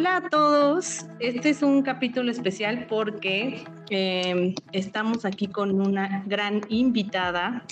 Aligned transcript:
Hola 0.00 0.16
a 0.16 0.30
todos, 0.30 1.04
este 1.18 1.50
es 1.50 1.62
un 1.62 1.82
capítulo 1.82 2.30
especial 2.30 2.86
porque 2.88 3.62
eh, 3.90 4.54
estamos 4.72 5.26
aquí 5.26 5.46
con 5.46 5.78
una 5.78 6.24
gran 6.24 6.62
invitada 6.70 7.66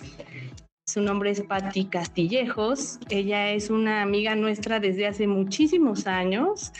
su 0.98 1.04
nombre 1.04 1.30
es 1.30 1.42
Patti 1.42 1.84
Castillejos. 1.84 2.98
Ella 3.08 3.52
es 3.52 3.70
una 3.70 4.02
amiga 4.02 4.34
nuestra 4.34 4.80
desde 4.80 5.06
hace 5.06 5.28
muchísimos 5.28 6.08
años. 6.08 6.72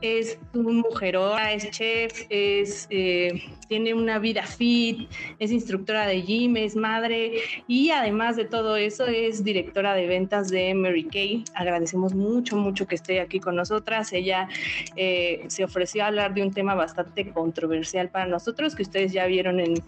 Es 0.00 0.38
un 0.54 0.78
mujerora, 0.78 1.52
es 1.52 1.70
chef, 1.72 2.22
es, 2.30 2.86
eh, 2.88 3.42
tiene 3.68 3.92
una 3.92 4.18
vida 4.18 4.44
fit, 4.44 5.10
es 5.38 5.52
instructora 5.52 6.06
de 6.06 6.22
gym, 6.22 6.56
es 6.56 6.74
madre 6.74 7.34
y 7.68 7.90
además 7.90 8.36
de 8.36 8.46
todo 8.46 8.78
eso 8.78 9.04
es 9.06 9.44
directora 9.44 9.92
de 9.92 10.06
ventas 10.06 10.48
de 10.48 10.72
Mary 10.72 11.04
Kay. 11.04 11.44
Agradecemos 11.54 12.14
mucho, 12.14 12.56
mucho 12.56 12.86
que 12.86 12.94
esté 12.94 13.20
aquí 13.20 13.40
con 13.40 13.56
nosotras. 13.56 14.10
Ella 14.14 14.48
eh, 14.96 15.44
se 15.48 15.64
ofreció 15.64 16.04
a 16.04 16.06
hablar 16.06 16.32
de 16.32 16.42
un 16.42 16.50
tema 16.50 16.74
bastante 16.74 17.30
controversial 17.30 18.08
para 18.08 18.24
nosotros 18.24 18.74
que 18.74 18.84
ustedes 18.84 19.12
ya 19.12 19.26
vieron 19.26 19.60
en, 19.60 19.82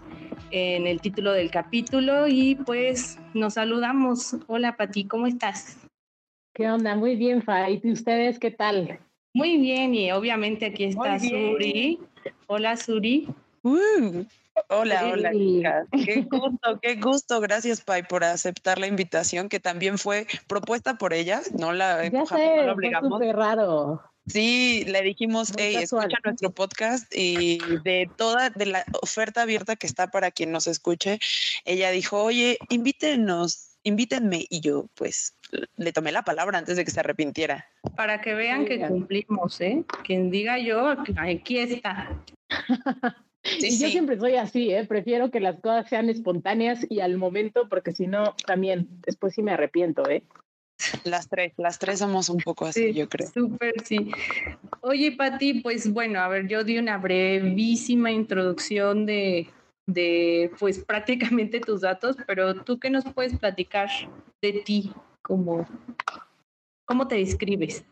en 0.51 0.87
el 0.87 1.01
título 1.01 1.33
del 1.33 1.51
capítulo 1.51 2.27
y 2.29 2.55
pues 2.55 3.19
nos 3.35 3.59
saludamos. 3.79 4.35
Hola 4.49 4.77
Pati, 4.77 5.05
¿cómo 5.05 5.29
estás? 5.29 5.77
¿Qué 6.53 6.69
onda? 6.69 6.97
Muy 6.97 7.15
bien, 7.15 7.43
Fa. 7.43 7.71
¿Y 7.71 7.81
ustedes 7.93 8.41
qué 8.41 8.51
tal? 8.51 8.99
Muy 9.33 9.57
bien, 9.57 9.95
y 9.95 10.11
obviamente 10.11 10.67
aquí 10.67 10.85
está 10.85 11.21
Suri. 11.21 12.01
Hola 12.49 12.77
Suri. 12.77 13.29
Uh, 13.63 14.25
hola, 14.69 15.13
hola, 15.13 15.31
Qué 15.93 16.23
gusto, 16.23 16.81
qué 16.83 16.97
gusto. 16.97 17.41
Gracias, 17.41 17.81
Pai, 17.83 18.03
por 18.03 18.25
aceptar 18.25 18.81
la 18.81 18.89
invitación 18.89 19.49
que 19.49 19.61
también 19.61 19.97
fue 19.99 20.27
propuesta 20.49 20.99
por 20.99 21.13
ella. 21.13 21.41
No 21.57 21.73
la 21.73 22.09
ya 22.09 22.27
sé, 22.27 22.57
no 22.57 22.63
la 22.65 22.73
obligamos. 22.73 23.17
Fue 23.17 23.33
raro. 23.33 24.03
Sí, 24.29 24.85
le 24.87 25.03
dijimos, 25.03 25.53
hey, 25.57 25.77
escucha 25.77 26.19
nuestro 26.23 26.51
podcast 26.51 27.07
y 27.15 27.59
de 27.85 28.11
toda 28.17 28.51
de 28.51 28.67
la 28.67 28.85
oferta 29.01 29.43
abierta 29.43 29.77
que 29.77 29.87
está 29.87 30.09
para 30.11 30.31
quien 30.31 30.53
nos 30.53 30.67
escuche, 30.67 31.19
ella 31.65 31.91
dijo, 31.91 32.23
oye, 32.23 32.59
invítenos, 32.69 33.68
invítenme. 33.89 34.47
Y 34.49 34.61
yo, 34.61 34.87
pues, 34.95 35.35
le 35.77 35.93
tomé 35.93 36.13
la 36.13 36.23
palabra 36.23 36.59
antes 36.59 36.77
de 36.77 36.85
que 36.85 36.91
se 36.91 37.01
arrepintiera. 37.01 37.67
Para 37.97 38.21
que 38.21 38.35
vean 38.35 38.65
que 38.65 38.81
cumplimos, 38.81 39.61
¿eh? 39.61 39.85
Quien 40.05 40.31
diga 40.31 40.59
yo, 40.59 40.95
aquí 41.17 41.59
está. 41.59 42.23
y 43.61 43.79
yo 43.79 43.89
siempre 43.89 44.19
soy 44.19 44.37
así, 44.37 44.71
¿eh? 44.71 44.85
prefiero 44.85 45.31
que 45.31 45.41
las 45.41 45.61
cosas 45.61 45.89
sean 45.89 46.09
espontáneas 46.09 46.87
y 46.89 47.01
al 47.01 47.17
momento, 47.17 47.69
porque 47.69 47.93
si 47.93 48.07
no, 48.07 48.35
también 48.47 48.89
después 49.07 49.35
sí 49.35 49.43
me 49.43 49.53
arrepiento, 49.53 50.09
¿eh? 50.09 50.23
Las 51.03 51.29
tres, 51.29 51.55
las 51.57 51.79
tres 51.81 51.99
somos 51.99 52.29
un 52.29 52.39
poco 52.39 52.67
así, 52.67 52.93
yo 52.93 53.09
creo. 53.09 53.29
Súper, 53.29 53.75
sí. 53.85 54.13
Oye, 54.81 55.13
Pati, 55.13 55.55
pues 55.55 55.93
bueno, 55.93 56.21
a 56.21 56.29
ver, 56.29 56.47
yo 56.47 56.63
di 56.63 56.79
una 56.79 56.99
brevísima 56.99 58.13
introducción 58.13 59.05
de, 59.05 59.49
de, 59.89 60.53
pues 60.61 60.85
prácticamente 60.85 61.61
tus 61.61 61.81
datos, 61.81 62.17
pero 62.27 62.63
tú 62.63 62.79
qué 62.79 62.91
nos 62.91 63.05
puedes 63.07 63.37
platicar 63.37 63.89
de 64.41 64.53
ti, 64.65 64.93
como, 65.23 65.67
¿cómo 66.85 67.09
te 67.09 67.17
describes? 67.17 67.85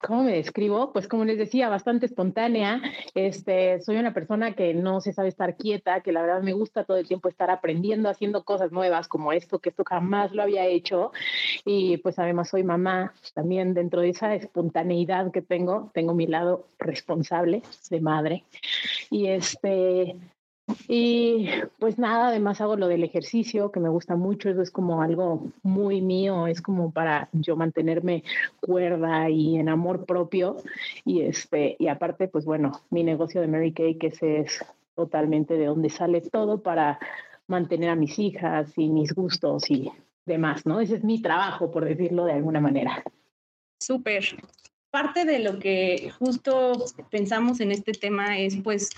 ¿Cómo 0.00 0.24
me 0.24 0.32
describo? 0.32 0.92
Pues 0.92 1.08
como 1.08 1.24
les 1.24 1.38
decía, 1.38 1.70
bastante 1.70 2.04
espontánea. 2.04 2.82
Este, 3.14 3.80
soy 3.80 3.96
una 3.96 4.12
persona 4.12 4.54
que 4.54 4.74
no 4.74 5.00
se 5.00 5.14
sabe 5.14 5.28
estar 5.28 5.56
quieta, 5.56 6.02
que 6.02 6.12
la 6.12 6.20
verdad 6.20 6.42
me 6.42 6.52
gusta 6.52 6.84
todo 6.84 6.98
el 6.98 7.08
tiempo 7.08 7.28
estar 7.28 7.50
aprendiendo, 7.50 8.10
haciendo 8.10 8.44
cosas 8.44 8.70
nuevas 8.70 9.08
como 9.08 9.32
esto, 9.32 9.60
que 9.60 9.70
esto 9.70 9.82
jamás 9.84 10.32
lo 10.32 10.42
había 10.42 10.66
hecho. 10.66 11.10
Y 11.64 11.96
pues 11.98 12.18
además 12.18 12.50
soy 12.50 12.64
mamá, 12.64 13.14
también 13.32 13.72
dentro 13.72 14.02
de 14.02 14.10
esa 14.10 14.34
espontaneidad 14.34 15.32
que 15.32 15.40
tengo, 15.40 15.90
tengo 15.94 16.12
mi 16.12 16.26
lado 16.26 16.68
responsable 16.78 17.62
de 17.88 18.00
madre. 18.00 18.44
Y 19.10 19.28
este, 19.28 20.16
y 20.88 21.48
pues 21.78 21.98
nada, 21.98 22.28
además 22.28 22.60
hago 22.60 22.76
lo 22.76 22.88
del 22.88 23.04
ejercicio, 23.04 23.70
que 23.70 23.80
me 23.80 23.88
gusta 23.88 24.16
mucho, 24.16 24.48
eso 24.48 24.62
es 24.62 24.70
como 24.70 25.02
algo 25.02 25.50
muy 25.62 26.00
mío, 26.00 26.46
es 26.46 26.62
como 26.62 26.90
para 26.90 27.28
yo 27.32 27.56
mantenerme 27.56 28.24
cuerda 28.60 29.28
y 29.28 29.56
en 29.56 29.68
amor 29.68 30.06
propio. 30.06 30.56
Y 31.04 31.22
este, 31.22 31.76
y 31.78 31.88
aparte, 31.88 32.28
pues 32.28 32.44
bueno, 32.44 32.80
mi 32.90 33.02
negocio 33.02 33.40
de 33.40 33.48
Mary 33.48 33.72
Kay, 33.72 33.96
que 33.96 34.08
ese 34.08 34.40
es 34.40 34.64
totalmente 34.94 35.54
de 35.54 35.66
donde 35.66 35.90
sale 35.90 36.20
todo 36.20 36.62
para 36.62 36.98
mantener 37.46 37.90
a 37.90 37.96
mis 37.96 38.18
hijas 38.18 38.72
y 38.76 38.88
mis 38.88 39.14
gustos 39.14 39.70
y 39.70 39.90
demás, 40.24 40.64
¿no? 40.64 40.80
Ese 40.80 40.96
es 40.96 41.04
mi 41.04 41.20
trabajo, 41.20 41.70
por 41.70 41.84
decirlo 41.84 42.24
de 42.24 42.32
alguna 42.32 42.60
manera. 42.60 43.02
Súper. 43.78 44.24
Parte 44.90 45.24
de 45.24 45.40
lo 45.40 45.58
que 45.58 46.10
justo 46.18 46.84
pensamos 47.10 47.60
en 47.60 47.72
este 47.72 47.92
tema 47.92 48.38
es 48.38 48.56
pues 48.56 48.90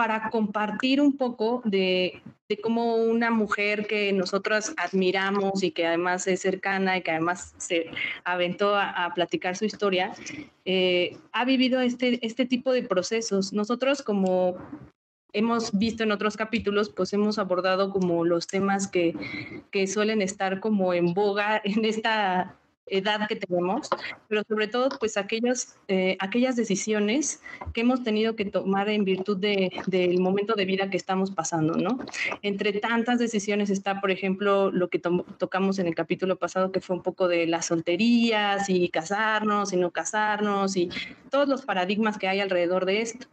para 0.00 0.30
compartir 0.30 0.98
un 0.98 1.18
poco 1.18 1.60
de, 1.66 2.22
de, 2.48 2.58
cómo 2.58 2.94
una 2.94 3.30
mujer 3.30 3.86
que 3.86 4.14
nosotros 4.14 4.72
admiramos 4.78 5.62
y 5.62 5.72
que 5.72 5.86
además 5.86 6.26
es 6.26 6.40
cercana 6.40 6.96
y 6.96 7.02
que 7.02 7.10
además 7.10 7.52
se 7.58 7.90
aventó 8.24 8.74
a, 8.76 9.12
platicar 9.14 9.58
su 9.58 9.66
historia, 9.66 10.14
eh, 10.64 11.18
ha 11.32 11.44
vivido 11.44 11.82
este, 11.82 12.18
este 12.26 12.46
tipo 12.46 12.72
de 12.72 12.82
procesos. 12.82 13.52
Nosotros 13.52 14.00
como 14.00 14.56
hemos 15.34 15.78
visto 15.78 16.02
en 16.02 16.12
otros 16.12 16.38
capítulos, 16.38 16.88
pues 16.88 17.12
hemos 17.12 17.38
abordado 17.38 17.90
como 17.90 18.24
los 18.24 18.46
temas 18.46 18.88
que, 18.88 19.14
que 19.70 19.86
suelen 19.86 20.22
estar 20.22 20.60
como 20.60 20.94
en 20.94 21.12
boga 21.12 21.60
en 21.62 21.84
esta 21.84 22.56
edad 22.90 23.26
que 23.28 23.36
tenemos, 23.36 23.88
pero 24.28 24.42
sobre 24.48 24.68
todo 24.68 24.88
pues 24.98 25.16
aquellas, 25.16 25.78
eh, 25.88 26.16
aquellas 26.20 26.56
decisiones 26.56 27.42
que 27.72 27.82
hemos 27.82 28.02
tenido 28.02 28.36
que 28.36 28.44
tomar 28.44 28.88
en 28.88 29.04
virtud 29.04 29.38
de, 29.38 29.70
del 29.86 30.20
momento 30.20 30.54
de 30.54 30.64
vida 30.64 30.90
que 30.90 30.96
estamos 30.96 31.30
pasando, 31.30 31.74
¿no? 31.74 31.98
Entre 32.42 32.72
tantas 32.74 33.18
decisiones 33.18 33.70
está, 33.70 34.00
por 34.00 34.10
ejemplo, 34.10 34.70
lo 34.70 34.88
que 34.88 34.98
tocamos 34.98 35.78
en 35.78 35.86
el 35.86 35.94
capítulo 35.94 36.36
pasado, 36.36 36.72
que 36.72 36.80
fue 36.80 36.96
un 36.96 37.02
poco 37.02 37.28
de 37.28 37.46
las 37.46 37.66
solterías 37.66 38.68
y 38.68 38.88
casarnos 38.88 39.72
y 39.72 39.76
no 39.76 39.90
casarnos 39.90 40.76
y 40.76 40.90
todos 41.30 41.48
los 41.48 41.62
paradigmas 41.62 42.18
que 42.18 42.28
hay 42.28 42.40
alrededor 42.40 42.84
de 42.84 43.02
esto. 43.02 43.26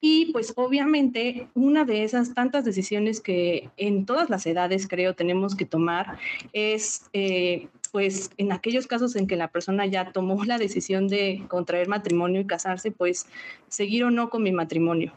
Y 0.00 0.32
pues 0.32 0.52
obviamente 0.56 1.48
una 1.54 1.84
de 1.84 2.04
esas 2.04 2.34
tantas 2.34 2.64
decisiones 2.64 3.20
que 3.20 3.70
en 3.76 4.06
todas 4.06 4.30
las 4.30 4.46
edades 4.46 4.86
creo 4.86 5.14
tenemos 5.14 5.56
que 5.56 5.64
tomar 5.64 6.18
es 6.52 7.08
eh, 7.12 7.68
pues 7.92 8.30
en 8.36 8.52
aquellos 8.52 8.86
casos 8.86 9.16
en 9.16 9.26
que 9.26 9.36
la 9.36 9.48
persona 9.48 9.86
ya 9.86 10.12
tomó 10.12 10.44
la 10.44 10.58
decisión 10.58 11.08
de 11.08 11.44
contraer 11.48 11.88
matrimonio 11.88 12.40
y 12.40 12.46
casarse, 12.46 12.90
pues 12.90 13.26
seguir 13.68 14.04
o 14.04 14.10
no 14.10 14.30
con 14.30 14.42
mi 14.42 14.52
matrimonio. 14.52 15.12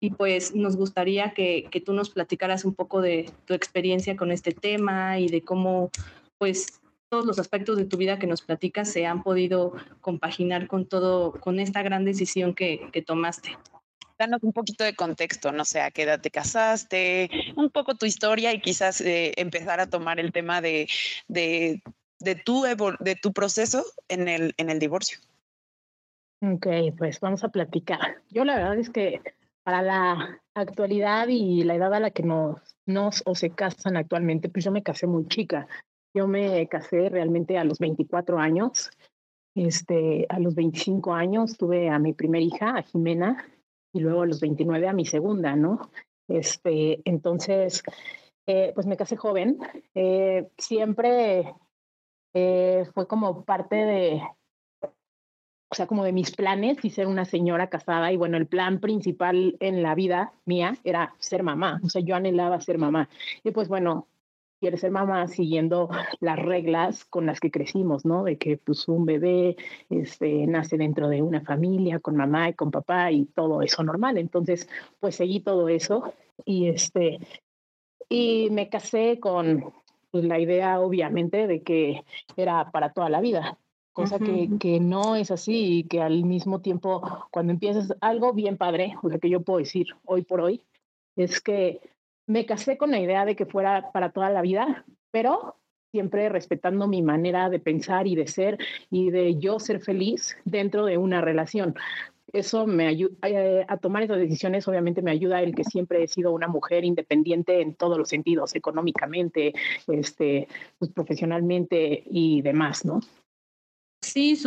Y 0.00 0.10
pues 0.10 0.54
nos 0.54 0.76
gustaría 0.76 1.32
que, 1.32 1.68
que 1.70 1.80
tú 1.80 1.92
nos 1.92 2.10
platicaras 2.10 2.64
un 2.64 2.74
poco 2.74 3.00
de 3.00 3.30
tu 3.46 3.54
experiencia 3.54 4.16
con 4.16 4.30
este 4.30 4.52
tema 4.52 5.18
y 5.18 5.28
de 5.28 5.42
cómo 5.42 5.90
pues 6.38 6.80
todos 7.08 7.24
los 7.24 7.38
aspectos 7.38 7.76
de 7.76 7.86
tu 7.86 7.96
vida 7.96 8.18
que 8.18 8.26
nos 8.26 8.42
platicas 8.42 8.90
se 8.92 9.06
han 9.06 9.22
podido 9.22 9.72
compaginar 10.00 10.66
con 10.66 10.86
todo, 10.86 11.32
con 11.32 11.60
esta 11.60 11.82
gran 11.82 12.04
decisión 12.04 12.54
que, 12.54 12.88
que 12.92 13.02
tomaste 13.02 13.56
danos 14.18 14.42
un 14.42 14.52
poquito 14.52 14.84
de 14.84 14.94
contexto, 14.94 15.52
no 15.52 15.64
sé, 15.64 15.80
a 15.80 15.90
qué 15.90 16.02
edad 16.02 16.20
te 16.20 16.30
casaste, 16.30 17.30
un 17.56 17.70
poco 17.70 17.94
tu 17.94 18.06
historia 18.06 18.52
y 18.52 18.60
quizás 18.60 19.00
eh, 19.00 19.32
empezar 19.36 19.80
a 19.80 19.88
tomar 19.88 20.20
el 20.20 20.32
tema 20.32 20.60
de, 20.60 20.88
de 21.28 21.82
de 22.20 22.34
tu, 22.34 22.62
de 22.62 23.16
tu 23.16 23.32
proceso 23.32 23.84
en 24.08 24.28
el, 24.28 24.54
en 24.56 24.70
el 24.70 24.78
divorcio. 24.78 25.18
Ok, 26.42 26.66
pues 26.98 27.20
vamos 27.20 27.44
a 27.44 27.48
platicar. 27.48 28.16
Yo 28.30 28.44
la 28.44 28.56
verdad 28.56 28.78
es 28.78 28.90
que 28.90 29.22
para 29.64 29.82
la 29.82 30.42
actualidad 30.54 31.28
y 31.28 31.64
la 31.64 31.74
edad 31.74 31.92
a 31.94 32.00
la 32.00 32.10
que 32.10 32.22
nos, 32.22 32.60
nos 32.86 33.22
o 33.26 33.34
se 33.34 33.50
casan 33.50 33.96
actualmente, 33.96 34.48
pues 34.48 34.64
yo 34.64 34.70
me 34.70 34.82
casé 34.82 35.06
muy 35.06 35.26
chica. 35.26 35.66
Yo 36.14 36.28
me 36.28 36.66
casé 36.68 37.08
realmente 37.08 37.58
a 37.58 37.64
los 37.64 37.78
24 37.78 38.38
años. 38.38 38.90
Este, 39.54 40.26
a 40.28 40.38
los 40.38 40.54
25 40.54 41.14
años 41.14 41.56
tuve 41.56 41.88
a 41.88 41.98
mi 41.98 42.12
primera 42.12 42.44
hija, 42.44 42.76
a 42.76 42.82
Jimena, 42.82 43.44
y 43.92 44.00
luego 44.00 44.22
a 44.22 44.26
los 44.26 44.40
29 44.40 44.86
a 44.88 44.92
mi 44.92 45.06
segunda, 45.06 45.56
¿no? 45.56 45.90
Este, 46.28 47.00
entonces, 47.04 47.82
eh, 48.46 48.72
pues 48.74 48.86
me 48.86 48.96
casé 48.96 49.16
joven. 49.16 49.58
Eh, 49.94 50.48
siempre 50.58 51.54
eh, 52.38 52.84
fue 52.92 53.06
como 53.06 53.46
parte 53.46 53.76
de, 53.76 54.22
o 54.82 55.74
sea, 55.74 55.86
como 55.86 56.04
de 56.04 56.12
mis 56.12 56.36
planes 56.36 56.84
y 56.84 56.90
ser 56.90 57.06
una 57.06 57.24
señora 57.24 57.70
casada. 57.70 58.12
Y 58.12 58.18
bueno, 58.18 58.36
el 58.36 58.46
plan 58.46 58.78
principal 58.78 59.56
en 59.58 59.82
la 59.82 59.94
vida 59.94 60.34
mía 60.44 60.76
era 60.84 61.14
ser 61.18 61.42
mamá. 61.42 61.80
O 61.82 61.88
sea, 61.88 62.02
yo 62.02 62.14
anhelaba 62.14 62.60
ser 62.60 62.76
mamá. 62.76 63.08
Y 63.42 63.52
pues 63.52 63.68
bueno, 63.68 64.06
quiere 64.60 64.76
ser 64.76 64.90
mamá 64.90 65.28
siguiendo 65.28 65.88
las 66.20 66.38
reglas 66.38 67.06
con 67.06 67.24
las 67.24 67.40
que 67.40 67.50
crecimos, 67.50 68.04
¿no? 68.04 68.24
De 68.24 68.36
que 68.36 68.58
pues 68.58 68.86
un 68.86 69.06
bebé 69.06 69.56
este, 69.88 70.46
nace 70.46 70.76
dentro 70.76 71.08
de 71.08 71.22
una 71.22 71.40
familia 71.40 72.00
con 72.00 72.16
mamá 72.16 72.50
y 72.50 72.52
con 72.52 72.70
papá 72.70 73.12
y 73.12 73.24
todo 73.24 73.62
eso 73.62 73.82
normal. 73.82 74.18
Entonces, 74.18 74.68
pues 75.00 75.16
seguí 75.16 75.40
todo 75.40 75.70
eso 75.70 76.12
y 76.44 76.68
este, 76.68 77.18
y 78.10 78.50
me 78.50 78.68
casé 78.68 79.20
con 79.20 79.72
pues, 80.16 80.28
la 80.28 80.38
idea 80.38 80.80
obviamente 80.80 81.46
de 81.46 81.62
que 81.62 82.04
era 82.36 82.70
para 82.70 82.92
toda 82.92 83.08
la 83.08 83.20
vida. 83.20 83.58
cosa 83.92 84.18
que, 84.18 84.50
que, 84.60 84.78
no 84.78 85.16
es 85.16 85.30
así 85.30 85.78
y 85.78 85.84
que 85.84 86.02
al 86.02 86.24
mismo 86.24 86.60
tiempo 86.60 87.02
cuando 87.30 87.52
empiezas 87.52 87.94
algo 88.00 88.32
bien 88.32 88.56
padre, 88.56 88.94
o 89.02 89.08
sea 89.08 89.18
que 89.18 89.30
yo 89.30 89.40
puedo 89.40 89.58
decir 89.58 89.88
hoy 90.04 90.22
por 90.22 90.40
hoy, 90.40 90.62
es 91.16 91.40
que 91.40 91.80
me 92.26 92.44
casé 92.44 92.76
con 92.76 92.90
la 92.90 93.00
idea 93.00 93.24
de 93.24 93.36
que 93.36 93.46
fuera 93.46 93.90
para 93.92 94.10
toda 94.10 94.30
la 94.30 94.42
vida, 94.42 94.84
pero 95.10 95.56
siempre 95.92 96.28
respetando 96.28 96.88
mi 96.88 97.00
manera 97.00 97.48
de 97.48 97.58
pensar 97.58 98.06
y 98.06 98.16
de 98.16 98.26
ser 98.26 98.58
y 98.90 99.10
de 99.10 99.36
yo 99.36 99.58
ser 99.58 99.80
feliz 99.80 100.36
dentro 100.44 100.84
de 100.84 100.98
una 100.98 101.20
relación. 101.20 101.74
Eso 102.32 102.66
me 102.66 102.86
ayuda 102.86 103.14
eh, 103.22 103.64
a 103.68 103.76
tomar 103.76 104.02
esas 104.02 104.18
decisiones, 104.18 104.66
obviamente 104.66 105.02
me 105.02 105.12
ayuda 105.12 105.42
el 105.42 105.54
que 105.54 105.64
siempre 105.64 106.02
he 106.02 106.08
sido 106.08 106.32
una 106.32 106.48
mujer 106.48 106.84
independiente 106.84 107.60
en 107.60 107.74
todos 107.74 107.98
los 107.98 108.08
sentidos, 108.08 108.54
económicamente, 108.54 109.54
este, 109.86 110.48
pues, 110.78 110.90
profesionalmente 110.90 112.02
y 112.06 112.42
demás, 112.42 112.84
¿no? 112.84 113.00
Sí, 114.02 114.38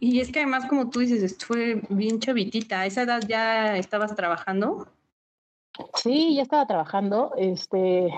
y 0.00 0.20
es 0.20 0.30
que 0.30 0.40
además, 0.40 0.66
como 0.66 0.90
tú 0.90 1.00
dices, 1.00 1.36
fue 1.38 1.80
bien 1.88 2.20
chavitita. 2.20 2.80
¿A 2.80 2.86
esa 2.86 3.02
edad 3.02 3.22
ya 3.26 3.76
estabas 3.78 4.14
trabajando? 4.14 4.88
Sí, 5.94 6.34
ya 6.36 6.42
estaba 6.42 6.66
trabajando. 6.66 7.32
Este, 7.36 8.12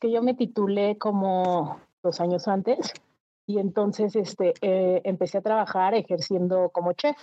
que 0.00 0.10
yo 0.10 0.22
me 0.22 0.34
titulé 0.34 0.98
como 0.98 1.80
dos 2.02 2.20
años 2.20 2.48
antes 2.48 2.92
y 3.46 3.58
entonces 3.58 4.14
este, 4.16 4.54
eh, 4.60 5.00
empecé 5.04 5.38
a 5.38 5.42
trabajar 5.42 5.94
ejerciendo 5.94 6.70
como 6.70 6.92
chef. 6.92 7.16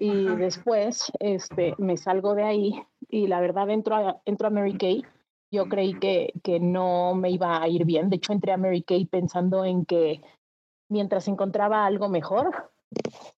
Y 0.00 0.24
después 0.36 1.12
este, 1.20 1.74
me 1.76 1.98
salgo 1.98 2.34
de 2.34 2.42
ahí 2.42 2.82
y 3.10 3.26
la 3.26 3.38
verdad 3.40 3.68
entro 3.68 3.96
a, 3.96 4.22
entro 4.24 4.48
a 4.48 4.50
Mary 4.50 4.78
Kay. 4.78 5.04
Yo 5.52 5.68
creí 5.68 5.98
que, 5.98 6.32
que 6.42 6.58
no 6.58 7.14
me 7.14 7.30
iba 7.30 7.62
a 7.62 7.68
ir 7.68 7.84
bien. 7.84 8.08
De 8.08 8.16
hecho, 8.16 8.32
entré 8.32 8.52
a 8.52 8.56
Mary 8.56 8.82
Kay 8.82 9.04
pensando 9.04 9.64
en 9.64 9.84
que 9.84 10.22
mientras 10.88 11.28
encontraba 11.28 11.84
algo 11.84 12.08
mejor 12.08 12.70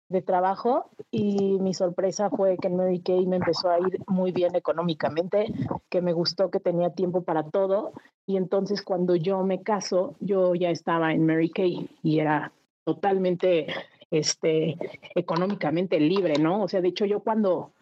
de 0.08 0.22
trabajo 0.22 0.90
y 1.10 1.58
mi 1.58 1.74
sorpresa 1.74 2.30
fue 2.30 2.56
que 2.58 2.68
en 2.68 2.76
Mary 2.76 3.00
Kay 3.00 3.26
me 3.26 3.36
empezó 3.36 3.68
a 3.68 3.80
ir 3.80 3.98
muy 4.06 4.30
bien 4.30 4.54
económicamente, 4.54 5.52
que 5.90 6.00
me 6.00 6.12
gustó 6.12 6.50
que 6.50 6.60
tenía 6.60 6.90
tiempo 6.90 7.22
para 7.22 7.42
todo 7.42 7.92
y 8.26 8.36
entonces 8.36 8.82
cuando 8.82 9.16
yo 9.16 9.42
me 9.42 9.62
caso, 9.62 10.14
yo 10.20 10.54
ya 10.54 10.70
estaba 10.70 11.12
en 11.12 11.26
Mary 11.26 11.50
Kay 11.50 11.90
y 12.02 12.20
era 12.20 12.52
totalmente 12.84 13.66
este 14.12 14.76
económicamente 15.14 15.98
libre, 15.98 16.34
¿no? 16.38 16.62
O 16.62 16.68
sea, 16.68 16.80
de 16.80 16.88
hecho 16.88 17.06
yo 17.06 17.20
cuando 17.20 17.72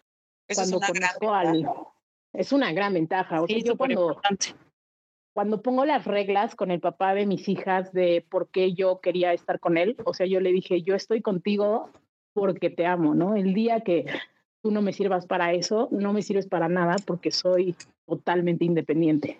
cuando 0.53 0.79
conozco 0.79 1.33
al 1.33 1.67
es 2.33 2.53
una 2.53 2.71
gran 2.71 2.93
ventaja, 2.93 3.41
o 3.41 3.47
sea, 3.47 3.57
yo 3.59 3.77
cuando 3.77 4.19
cuando 5.33 5.61
pongo 5.61 5.85
las 5.85 6.05
reglas 6.05 6.55
con 6.55 6.71
el 6.71 6.79
papá 6.79 7.13
de 7.13 7.25
mis 7.25 7.47
hijas 7.47 7.93
de 7.93 8.25
por 8.29 8.49
qué 8.49 8.73
yo 8.73 8.99
quería 8.99 9.33
estar 9.33 9.59
con 9.59 9.77
él, 9.77 9.95
o 10.05 10.13
sea, 10.13 10.25
yo 10.25 10.39
le 10.39 10.51
dije, 10.51 10.81
yo 10.81 10.95
estoy 10.95 11.21
contigo 11.21 11.89
porque 12.33 12.69
te 12.69 12.85
amo, 12.85 13.13
¿no? 13.13 13.35
El 13.35 13.53
día 13.53 13.81
que 13.81 14.05
tú 14.61 14.71
no 14.71 14.81
me 14.81 14.93
sirvas 14.93 15.25
para 15.25 15.53
eso, 15.53 15.89
no 15.91 16.13
me 16.13 16.21
sirves 16.21 16.47
para 16.47 16.69
nada 16.69 16.95
porque 17.05 17.31
soy 17.31 17.75
totalmente 18.05 18.65
independiente. 18.65 19.37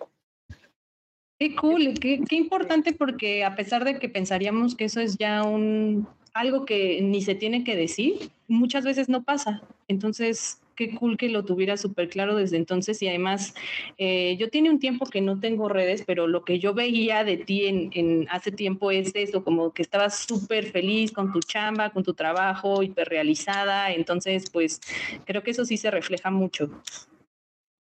Qué 1.38 1.56
cool, 1.56 1.94
qué, 2.00 2.20
qué 2.28 2.36
importante 2.36 2.92
porque 2.92 3.44
a 3.44 3.54
pesar 3.56 3.84
de 3.84 3.98
que 3.98 4.08
pensaríamos 4.08 4.74
que 4.74 4.84
eso 4.84 5.00
es 5.00 5.16
ya 5.18 5.42
un 5.42 6.06
algo 6.34 6.64
que 6.64 7.00
ni 7.02 7.22
se 7.22 7.34
tiene 7.34 7.64
que 7.64 7.76
decir, 7.76 8.30
muchas 8.48 8.84
veces 8.84 9.08
no 9.08 9.22
pasa. 9.22 9.62
Entonces, 9.88 10.62
qué 10.76 10.94
cool 10.94 11.16
que 11.16 11.28
lo 11.28 11.44
tuviera 11.44 11.76
súper 11.76 12.08
claro 12.08 12.36
desde 12.36 12.56
entonces 12.56 13.02
y 13.02 13.08
además 13.08 13.54
eh, 13.98 14.36
yo 14.38 14.48
tiene 14.48 14.70
un 14.70 14.78
tiempo 14.78 15.06
que 15.06 15.20
no 15.20 15.38
tengo 15.38 15.68
redes, 15.68 16.02
pero 16.06 16.26
lo 16.26 16.44
que 16.44 16.58
yo 16.58 16.74
veía 16.74 17.24
de 17.24 17.36
ti 17.36 17.66
en, 17.66 18.26
hace 18.30 18.50
tiempo 18.52 18.90
es 18.90 19.12
eso, 19.14 19.44
como 19.44 19.72
que 19.72 19.82
estabas 19.82 20.18
súper 20.18 20.70
feliz 20.70 21.12
con 21.12 21.32
tu 21.32 21.40
chamba, 21.40 21.90
con 21.90 22.02
tu 22.02 22.14
trabajo, 22.14 22.82
hiper 22.82 23.08
realizada, 23.08 23.92
entonces 23.92 24.48
pues 24.50 24.80
creo 25.24 25.42
que 25.42 25.50
eso 25.50 25.64
sí 25.64 25.76
se 25.76 25.90
refleja 25.90 26.30
mucho. 26.30 26.70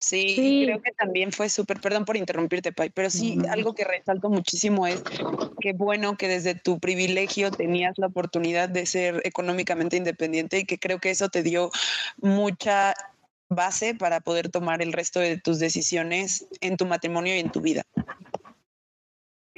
Sí, 0.07 0.63
creo 0.65 0.81
que 0.81 0.91
también 0.91 1.31
fue 1.31 1.49
súper, 1.49 1.79
perdón 1.79 2.05
por 2.05 2.17
interrumpirte, 2.17 2.71
Pai, 2.71 2.89
pero 2.89 3.09
sí, 3.09 3.37
algo 3.49 3.73
que 3.73 3.83
resalto 3.83 4.29
muchísimo 4.29 4.87
es 4.87 5.03
que 5.59 5.73
bueno 5.73 6.17
que 6.17 6.27
desde 6.27 6.55
tu 6.55 6.79
privilegio 6.79 7.51
tenías 7.51 7.93
la 7.97 8.07
oportunidad 8.07 8.69
de 8.69 8.85
ser 8.85 9.21
económicamente 9.25 9.97
independiente 9.97 10.59
y 10.59 10.65
que 10.65 10.77
creo 10.77 10.99
que 10.99 11.09
eso 11.09 11.29
te 11.29 11.43
dio 11.43 11.71
mucha 12.17 12.93
base 13.49 13.95
para 13.95 14.19
poder 14.19 14.49
tomar 14.49 14.81
el 14.81 14.93
resto 14.93 15.19
de 15.19 15.37
tus 15.37 15.59
decisiones 15.59 16.47
en 16.61 16.77
tu 16.77 16.85
matrimonio 16.85 17.35
y 17.35 17.39
en 17.39 17.51
tu 17.51 17.61
vida. 17.61 17.83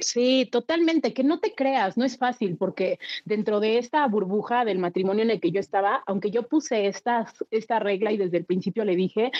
Sí, 0.00 0.48
totalmente, 0.50 1.12
que 1.12 1.22
no 1.24 1.40
te 1.40 1.54
creas, 1.54 1.96
no 1.98 2.04
es 2.04 2.16
fácil, 2.16 2.56
porque 2.56 2.98
dentro 3.24 3.60
de 3.60 3.78
esta 3.78 4.06
burbuja 4.06 4.64
del 4.64 4.78
matrimonio 4.78 5.22
en 5.22 5.30
el 5.30 5.40
que 5.40 5.50
yo 5.50 5.60
estaba, 5.60 6.02
aunque 6.06 6.30
yo 6.30 6.48
puse 6.48 6.86
esta, 6.86 7.26
esta 7.50 7.78
regla 7.78 8.10
y 8.10 8.16
desde 8.16 8.38
el 8.38 8.46
principio 8.46 8.84
le 8.84 8.96
dije, 8.96 9.30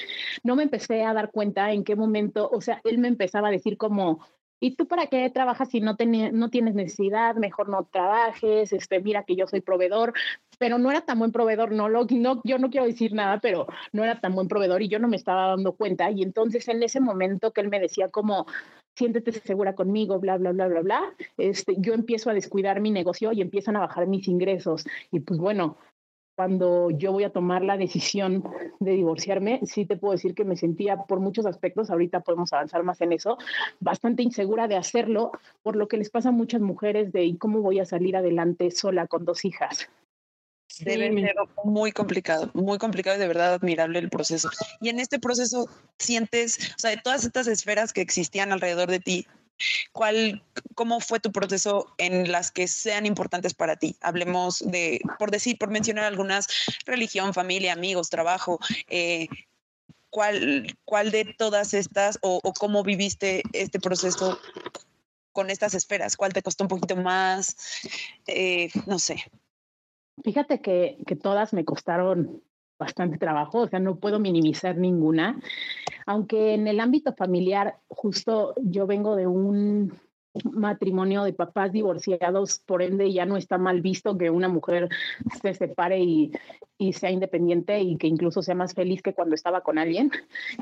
no 0.42 0.56
me 0.56 0.62
empecé 0.64 1.02
a 1.04 1.14
dar 1.14 1.30
cuenta 1.30 1.72
en 1.72 1.82
qué 1.82 1.96
momento, 1.96 2.48
o 2.52 2.60
sea, 2.60 2.80
él 2.84 2.98
me 2.98 3.08
empezaba 3.08 3.48
a 3.48 3.52
decir 3.52 3.78
como, 3.78 4.20
¿y 4.60 4.76
tú 4.76 4.86
para 4.86 5.06
qué 5.06 5.28
trabajas 5.30 5.70
si 5.70 5.80
no, 5.80 5.96
no 6.32 6.50
tienes 6.50 6.74
necesidad? 6.74 7.34
Mejor 7.36 7.68
no 7.68 7.84
trabajes, 7.90 8.72
este, 8.72 9.00
mira 9.00 9.24
que 9.24 9.36
yo 9.36 9.46
soy 9.46 9.60
proveedor, 9.60 10.12
pero 10.58 10.78
no 10.78 10.90
era 10.90 11.00
tan 11.00 11.18
buen 11.18 11.32
proveedor, 11.32 11.72
no, 11.72 11.88
lo, 11.88 12.06
no, 12.10 12.40
yo 12.44 12.58
no 12.58 12.70
quiero 12.70 12.86
decir 12.86 13.14
nada, 13.14 13.40
pero 13.40 13.66
no 13.92 14.04
era 14.04 14.20
tan 14.20 14.34
buen 14.34 14.48
proveedor 14.48 14.82
y 14.82 14.88
yo 14.88 14.98
no 14.98 15.08
me 15.08 15.16
estaba 15.16 15.48
dando 15.48 15.72
cuenta. 15.72 16.10
Y 16.10 16.22
entonces 16.22 16.68
en 16.68 16.82
ese 16.82 17.00
momento 17.00 17.52
que 17.52 17.62
él 17.62 17.68
me 17.68 17.80
decía 17.80 18.08
como, 18.08 18.46
siéntete 18.94 19.32
segura 19.32 19.74
conmigo, 19.74 20.18
bla, 20.20 20.36
bla, 20.36 20.52
bla, 20.52 20.68
bla, 20.68 20.80
bla, 20.82 21.14
este, 21.38 21.76
yo 21.78 21.94
empiezo 21.94 22.28
a 22.30 22.34
descuidar 22.34 22.80
mi 22.80 22.90
negocio 22.90 23.32
y 23.32 23.40
empiezan 23.40 23.76
a 23.76 23.80
bajar 23.80 24.06
mis 24.06 24.28
ingresos. 24.28 24.84
Y 25.10 25.20
pues 25.20 25.40
bueno, 25.40 25.78
cuando 26.40 26.88
yo 26.90 27.12
voy 27.12 27.24
a 27.24 27.34
tomar 27.34 27.62
la 27.62 27.76
decisión 27.76 28.42
de 28.78 28.92
divorciarme, 28.92 29.60
sí 29.66 29.84
te 29.84 29.98
puedo 29.98 30.12
decir 30.12 30.34
que 30.34 30.46
me 30.46 30.56
sentía 30.56 30.96
por 30.96 31.20
muchos 31.20 31.44
aspectos, 31.44 31.90
ahorita 31.90 32.20
podemos 32.20 32.50
avanzar 32.54 32.82
más 32.82 32.98
en 33.02 33.12
eso, 33.12 33.36
bastante 33.78 34.22
insegura 34.22 34.66
de 34.66 34.76
hacerlo, 34.76 35.32
por 35.62 35.76
lo 35.76 35.86
que 35.86 35.98
les 35.98 36.08
pasa 36.08 36.30
a 36.30 36.32
muchas 36.32 36.62
mujeres 36.62 37.12
de 37.12 37.36
cómo 37.38 37.60
voy 37.60 37.78
a 37.78 37.84
salir 37.84 38.16
adelante 38.16 38.70
sola 38.70 39.06
con 39.06 39.26
dos 39.26 39.44
hijas. 39.44 39.90
Debe 40.78 41.12
ser 41.12 41.34
muy 41.62 41.92
complicado, 41.92 42.50
muy 42.54 42.78
complicado 42.78 43.18
y 43.18 43.20
de 43.20 43.28
verdad 43.28 43.52
admirable 43.52 43.98
el 43.98 44.08
proceso. 44.08 44.48
Y 44.80 44.88
en 44.88 44.98
este 44.98 45.18
proceso 45.18 45.68
sientes, 45.98 46.72
o 46.74 46.78
sea, 46.78 46.90
de 46.90 47.02
todas 47.04 47.26
estas 47.26 47.48
esferas 47.48 47.92
que 47.92 48.00
existían 48.00 48.50
alrededor 48.50 48.90
de 48.90 49.00
ti, 49.00 49.26
¿cuál, 49.92 50.42
cómo 50.74 51.00
fue 51.00 51.20
tu 51.20 51.32
proceso 51.32 51.92
en 51.98 52.30
las 52.30 52.50
que 52.50 52.68
sean 52.68 53.06
importantes 53.06 53.54
para 53.54 53.76
ti? 53.76 53.96
Hablemos 54.00 54.60
de, 54.60 55.00
por 55.18 55.30
decir, 55.30 55.58
por 55.58 55.70
mencionar 55.70 56.04
algunas, 56.04 56.46
religión, 56.86 57.34
familia, 57.34 57.72
amigos, 57.72 58.10
trabajo. 58.10 58.58
Eh, 58.88 59.28
¿cuál, 60.10 60.76
¿Cuál 60.84 61.10
de 61.10 61.24
todas 61.24 61.74
estas 61.74 62.18
o, 62.22 62.40
cómo 62.58 62.82
viviste 62.82 63.42
este 63.52 63.80
proceso 63.80 64.38
con 65.32 65.50
estas 65.50 65.74
esferas? 65.74 66.16
¿Cuál 66.16 66.32
te 66.32 66.42
costó 66.42 66.64
un 66.64 66.68
poquito 66.68 66.96
más? 66.96 67.56
Eh, 68.26 68.70
no 68.86 68.98
sé. 68.98 69.24
Fíjate 70.22 70.60
que, 70.60 70.98
que 71.06 71.16
todas 71.16 71.52
me 71.52 71.64
costaron 71.64 72.42
bastante 72.80 73.18
trabajo, 73.18 73.58
o 73.58 73.68
sea, 73.68 73.78
no 73.78 73.96
puedo 73.96 74.18
minimizar 74.18 74.76
ninguna, 74.76 75.38
aunque 76.06 76.54
en 76.54 76.66
el 76.66 76.80
ámbito 76.80 77.12
familiar, 77.12 77.76
justo 77.88 78.54
yo 78.62 78.86
vengo 78.86 79.14
de 79.14 79.26
un 79.28 79.92
matrimonio 80.44 81.24
de 81.24 81.32
papás 81.32 81.72
divorciados, 81.72 82.60
por 82.60 82.82
ende 82.82 83.12
ya 83.12 83.26
no 83.26 83.36
está 83.36 83.58
mal 83.58 83.80
visto 83.82 84.16
que 84.16 84.30
una 84.30 84.48
mujer 84.48 84.88
se 85.42 85.54
separe 85.54 86.00
y, 86.00 86.32
y, 86.78 86.92
sea 86.92 87.10
independiente 87.10 87.80
y 87.80 87.96
que 87.96 88.06
incluso 88.06 88.42
sea 88.42 88.54
más 88.54 88.74
feliz 88.74 89.02
que 89.02 89.12
cuando 89.12 89.34
estaba 89.34 89.62
con 89.62 89.78
alguien. 89.78 90.10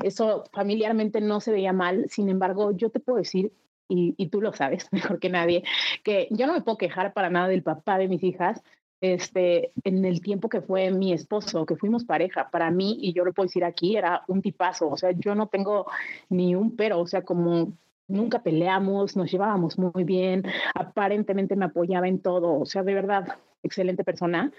Eso 0.03 0.43
familiarmente 0.51 1.21
no 1.21 1.39
se 1.39 1.51
veía 1.51 1.71
mal, 1.71 2.05
sin 2.09 2.29
embargo, 2.29 2.71
yo 2.71 2.89
te 2.89 2.99
puedo 2.99 3.19
decir, 3.19 3.53
y, 3.87 4.13
y 4.17 4.27
tú 4.27 4.41
lo 4.41 4.53
sabes 4.53 4.87
mejor 4.91 5.19
que 5.19 5.29
nadie, 5.29 5.63
que 6.03 6.27
yo 6.31 6.47
no 6.47 6.53
me 6.53 6.61
puedo 6.61 6.77
quejar 6.77 7.13
para 7.13 7.29
nada 7.29 7.47
del 7.47 7.63
papá 7.63 7.97
de 7.97 8.07
mis 8.07 8.23
hijas, 8.23 8.61
este, 9.01 9.71
en 9.83 10.03
el 10.05 10.21
tiempo 10.21 10.49
que 10.49 10.61
fue 10.61 10.91
mi 10.91 11.13
esposo, 11.13 11.65
que 11.65 11.75
fuimos 11.75 12.03
pareja, 12.03 12.49
para 12.49 12.71
mí, 12.71 12.97
y 13.01 13.13
yo 13.13 13.23
lo 13.23 13.33
puedo 13.33 13.47
decir 13.47 13.63
aquí, 13.63 13.95
era 13.95 14.23
un 14.27 14.41
tipazo, 14.41 14.89
o 14.89 14.97
sea, 14.97 15.11
yo 15.11 15.35
no 15.35 15.47
tengo 15.47 15.85
ni 16.29 16.55
un 16.55 16.75
pero, 16.75 16.99
o 16.99 17.07
sea, 17.07 17.21
como 17.23 17.73
nunca 18.07 18.41
peleamos, 18.41 19.15
nos 19.15 19.31
llevábamos 19.31 19.77
muy 19.77 20.03
bien, 20.03 20.43
aparentemente 20.73 21.55
me 21.55 21.65
apoyaba 21.65 22.07
en 22.07 22.19
todo, 22.19 22.59
o 22.59 22.65
sea, 22.65 22.83
de 22.83 22.93
verdad, 22.93 23.37
excelente 23.63 24.03
persona, 24.03 24.51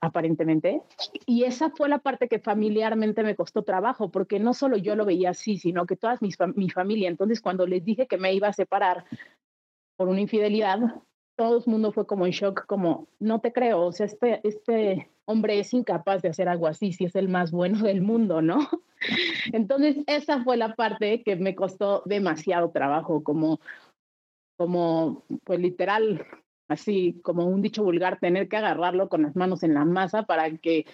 aparentemente. 0.00 0.82
Y 1.26 1.44
esa 1.44 1.70
fue 1.70 1.88
la 1.88 1.98
parte 1.98 2.28
que 2.28 2.38
familiarmente 2.38 3.22
me 3.22 3.36
costó 3.36 3.62
trabajo, 3.62 4.10
porque 4.10 4.40
no 4.40 4.54
solo 4.54 4.76
yo 4.76 4.96
lo 4.96 5.04
veía 5.04 5.30
así, 5.30 5.56
sino 5.56 5.86
que 5.86 5.96
toda 5.96 6.18
mis, 6.20 6.36
mi 6.54 6.68
familia, 6.68 7.08
entonces 7.08 7.40
cuando 7.40 7.66
les 7.66 7.84
dije 7.84 8.06
que 8.06 8.18
me 8.18 8.34
iba 8.34 8.48
a 8.48 8.52
separar 8.52 9.04
por 9.96 10.08
una 10.08 10.20
infidelidad, 10.20 10.80
todo 11.40 11.56
el 11.56 11.64
mundo 11.64 11.90
fue 11.90 12.06
como 12.06 12.26
en 12.26 12.32
shock, 12.32 12.66
como, 12.66 13.08
no 13.18 13.40
te 13.40 13.50
creo, 13.50 13.86
o 13.86 13.92
sea, 13.92 14.04
este, 14.04 14.46
este 14.46 15.10
hombre 15.24 15.58
es 15.58 15.72
incapaz 15.72 16.20
de 16.20 16.28
hacer 16.28 16.50
algo 16.50 16.66
así, 16.66 16.92
si 16.92 17.06
es 17.06 17.16
el 17.16 17.30
más 17.30 17.50
bueno 17.50 17.78
del 17.78 18.02
mundo, 18.02 18.42
¿no? 18.42 18.58
Entonces, 19.54 19.96
esa 20.06 20.44
fue 20.44 20.58
la 20.58 20.74
parte 20.74 21.22
que 21.22 21.36
me 21.36 21.54
costó 21.54 22.02
demasiado 22.04 22.72
trabajo, 22.72 23.24
como, 23.24 23.58
como, 24.58 25.24
pues 25.44 25.60
literal, 25.60 26.26
así 26.68 27.18
como 27.22 27.46
un 27.46 27.62
dicho 27.62 27.84
vulgar, 27.84 28.20
tener 28.20 28.46
que 28.46 28.58
agarrarlo 28.58 29.08
con 29.08 29.22
las 29.22 29.34
manos 29.34 29.62
en 29.62 29.72
la 29.72 29.86
masa 29.86 30.24
para 30.24 30.54
que 30.58 30.84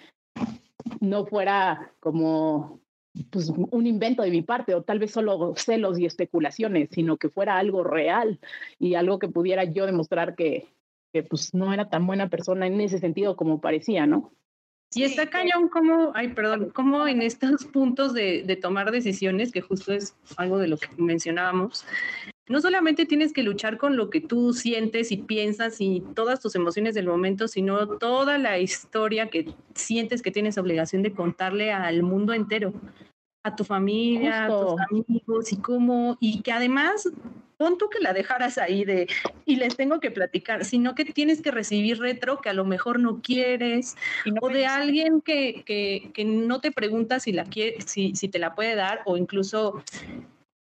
no 1.01 1.25
fuera 1.25 1.91
como 1.99 2.79
pues, 3.25 3.49
un 3.49 3.87
invento 3.87 4.23
de 4.23 4.31
mi 4.31 4.41
parte 4.41 4.75
o 4.75 4.83
tal 4.83 4.99
vez 4.99 5.11
solo 5.11 5.53
celos 5.55 5.99
y 5.99 6.05
especulaciones, 6.05 6.89
sino 6.91 7.17
que 7.17 7.29
fuera 7.29 7.57
algo 7.57 7.83
real 7.83 8.39
y 8.79 8.95
algo 8.95 9.19
que 9.19 9.27
pudiera 9.27 9.63
yo 9.63 9.85
demostrar 9.85 10.35
que, 10.35 10.67
que 11.13 11.23
pues 11.23 11.53
no 11.53 11.73
era 11.73 11.89
tan 11.89 12.05
buena 12.05 12.29
persona 12.29 12.67
en 12.67 12.79
ese 12.81 12.99
sentido 12.99 13.35
como 13.35 13.61
parecía, 13.61 14.05
¿no? 14.05 14.31
Y 14.93 15.03
está 15.03 15.29
cañón 15.29 15.67
como, 15.67 16.11
ay, 16.15 16.29
perdón, 16.29 16.69
como 16.69 17.07
en 17.07 17.21
estos 17.21 17.65
puntos 17.65 18.13
de, 18.13 18.43
de, 18.43 18.55
tomar 18.55 18.89
decisiones, 18.91 19.51
que 19.51 19.59
justo 19.59 19.91
es 19.91 20.15
algo 20.37 20.57
de 20.59 20.69
lo 20.69 20.77
que 20.77 20.87
mencionábamos, 20.97 21.85
no 22.49 22.61
solamente 22.61 23.05
tienes 23.05 23.33
que 23.33 23.43
luchar 23.43 23.77
con 23.77 23.97
lo 23.97 24.09
que 24.09 24.21
tú 24.21 24.53
sientes 24.53 25.11
y 25.11 25.17
piensas 25.17 25.81
y 25.81 26.03
todas 26.15 26.39
tus 26.39 26.55
emociones 26.55 26.95
del 26.95 27.07
momento, 27.07 27.47
sino 27.47 27.97
toda 27.97 28.37
la 28.37 28.59
historia 28.59 29.29
que 29.29 29.53
sientes 29.75 30.21
que 30.21 30.31
tienes 30.31 30.57
obligación 30.57 31.03
de 31.03 31.13
contarle 31.13 31.71
al 31.71 32.03
mundo 32.03 32.33
entero, 32.33 32.73
a 33.43 33.55
tu 33.55 33.63
familia, 33.63 34.45
a 34.45 34.47
tus 34.47 34.79
amigos 34.79 35.51
y 35.51 35.57
cómo, 35.57 36.17
y 36.19 36.41
que 36.41 36.51
además 36.51 37.09
pon 37.57 37.77
tú 37.77 37.89
que 37.89 37.99
la 37.99 38.13
dejaras 38.13 38.57
ahí 38.57 38.85
de 38.85 39.07
y 39.45 39.55
les 39.55 39.75
tengo 39.75 39.99
que 39.99 40.11
platicar, 40.11 40.63
sino 40.63 40.95
que 40.95 41.05
tienes 41.05 41.41
que 41.41 41.51
recibir 41.51 41.99
retro 41.99 42.39
que 42.39 42.49
a 42.49 42.53
lo 42.53 42.65
mejor 42.65 42.99
no 42.99 43.21
quieres, 43.21 43.95
o 44.41 44.49
de 44.49 44.67
alguien 44.67 45.21
que, 45.21 45.63
que, 45.65 46.11
que, 46.13 46.23
no 46.23 46.61
te 46.61 46.71
pregunta 46.71 47.19
si 47.19 47.31
la 47.31 47.45
quiere, 47.45 47.81
si, 47.81 48.15
si 48.15 48.27
te 48.27 48.39
la 48.39 48.53
puede 48.53 48.75
dar, 48.75 49.01
o 49.05 49.17
incluso 49.17 49.81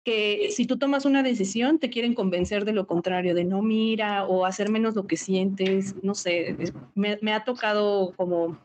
que 0.04 0.50
si 0.50 0.66
tú 0.66 0.76
tomas 0.76 1.06
una 1.06 1.23
decisión 1.23 1.78
te 1.78 1.88
quieren 1.88 2.14
convencer 2.14 2.64
de 2.64 2.73
lo 2.73 2.87
contrario, 2.87 3.34
de 3.34 3.44
no 3.44 3.62
mira 3.62 4.26
o 4.26 4.44
hacer 4.44 4.70
menos 4.70 4.94
lo 4.94 5.06
que 5.06 5.16
sientes, 5.16 5.94
no 6.02 6.14
sé, 6.14 6.56
me, 6.94 7.32
ha 7.32 7.44
tocado 7.44 8.12
como 8.16 8.58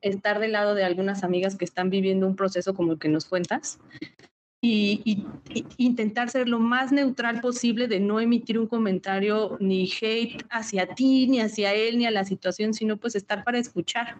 estar 0.00 0.38
del 0.38 0.52
lado 0.52 0.74
de 0.74 0.84
algunas 0.84 1.24
amigas 1.24 1.56
que 1.56 1.64
están 1.64 1.90
viviendo 1.90 2.26
un 2.26 2.36
proceso 2.36 2.74
como 2.74 2.92
el 2.92 2.98
que 2.98 3.08
nos 3.08 3.24
cuentas 3.24 3.80
y, 4.64 5.26
intentar 5.76 6.30
ser 6.30 6.48
lo 6.48 6.60
más 6.60 6.92
neutral 6.92 7.40
posible 7.40 7.88
de 7.88 7.98
no 7.98 8.20
emitir 8.20 8.58
un 8.58 8.68
comentario 8.68 9.56
ni 9.58 9.90
hate 10.00 10.44
hacia 10.50 10.86
ti, 10.94 11.26
ni 11.26 11.40
hacia 11.40 11.74
él, 11.74 11.98
ni 11.98 12.06
a 12.06 12.12
la 12.12 12.24
situación, 12.24 12.72
sino 12.72 12.96
pues 12.96 13.16
estar 13.16 13.42
para 13.42 13.58
escuchar. 13.58 14.16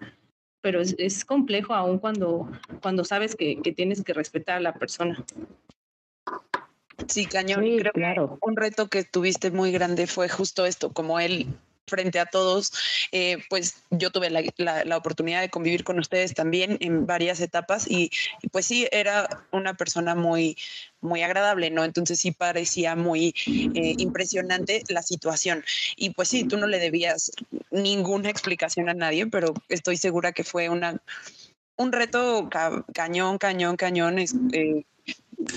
Pero 0.61 0.81
es, 0.81 0.97
es 0.99 1.25
complejo 1.25 1.75
aún 1.75 1.99
cuando, 1.99 2.51
cuando 2.83 3.05
sabes 3.05 3.37
que, 3.37 3.63
que, 3.63 3.73
tienes 3.73 4.03
que 4.03 4.13
respetar 4.13 4.57
a 4.57 4.61
la 4.61 4.75
persona. 4.75 5.25
Sí, 7.13 7.27
cañón. 7.27 7.61
Creo 7.79 7.93
claro. 7.93 8.39
que 8.41 8.49
un 8.49 8.57
reto 8.57 8.89
que 8.89 9.05
tuviste 9.05 9.51
muy 9.51 9.71
grande 9.71 10.07
fue 10.07 10.29
justo 10.29 10.65
esto, 10.65 10.93
como 10.93 11.21
él 11.21 11.47
frente 11.87 12.19
a 12.19 12.27
todos, 12.27 12.73
eh, 13.11 13.39
pues 13.51 13.83
yo 13.91 14.11
tuve 14.11 14.31
la, 14.31 14.97
oportunidad 14.97 15.43
de 15.43 15.51
convivir 15.51 15.85
con 15.85 15.99
ustedes 15.99 16.33
también 16.33 16.79
en 16.81 17.07
varias 17.07 17.41
etapas 17.41 17.91
y, 17.91 18.11
pues 18.51 18.67
sí, 18.67 18.89
era 18.93 19.45
una 19.51 19.75
persona 19.75 20.15
muy, 20.15 20.57
muy 21.03 21.23
agradable, 21.23 21.71
¿no? 21.71 21.85
Entonces 21.85 22.19
sí 22.19 22.31
parecía 22.33 22.97
muy 22.97 23.35
eh, 23.47 23.95
impresionante 23.99 24.83
la 24.89 25.03
situación. 25.03 25.65
Y 25.97 26.11
pues 26.11 26.29
sí, 26.29 26.45
tú 26.45 26.57
no 26.57 26.67
le 26.67 26.79
debías 26.79 27.33
ninguna 27.71 28.31
explicación 28.31 28.89
a 28.89 28.95
nadie, 28.95 29.27
pero 29.27 29.53
estoy 29.69 29.99
segura 29.99 30.33
que 30.33 30.45
fue 30.45 30.69
una 30.69 31.01
un 31.77 31.91
reto 31.91 32.49
cañón, 32.93 33.39
cañón, 33.39 33.77
cañón, 33.77 34.19
eh, 34.19 34.85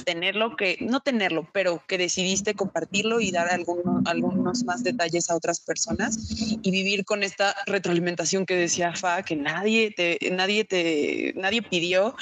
tenerlo 0.06 0.56
que, 0.56 0.78
no 0.82 1.00
tenerlo, 1.00 1.48
pero 1.52 1.82
que 1.88 1.98
decidiste 1.98 2.54
compartirlo 2.54 3.20
y 3.20 3.32
dar 3.32 3.52
algunos, 3.52 4.06
algunos 4.06 4.64
más 4.64 4.84
detalles 4.84 5.30
a 5.30 5.36
otras 5.36 5.60
personas 5.60 6.18
y 6.62 6.72
vivir 6.72 7.06
con 7.06 7.24
esta 7.24 7.56
retroalimentación 7.66 8.46
que 8.46 8.56
decía 8.56 8.94
Fa, 8.96 9.24
que 9.24 9.36
nadie 9.36 9.92
te, 9.92 10.20
nadie 10.32 10.66
te, 10.66 11.34
nadie 11.36 11.62
pidió 11.62 12.16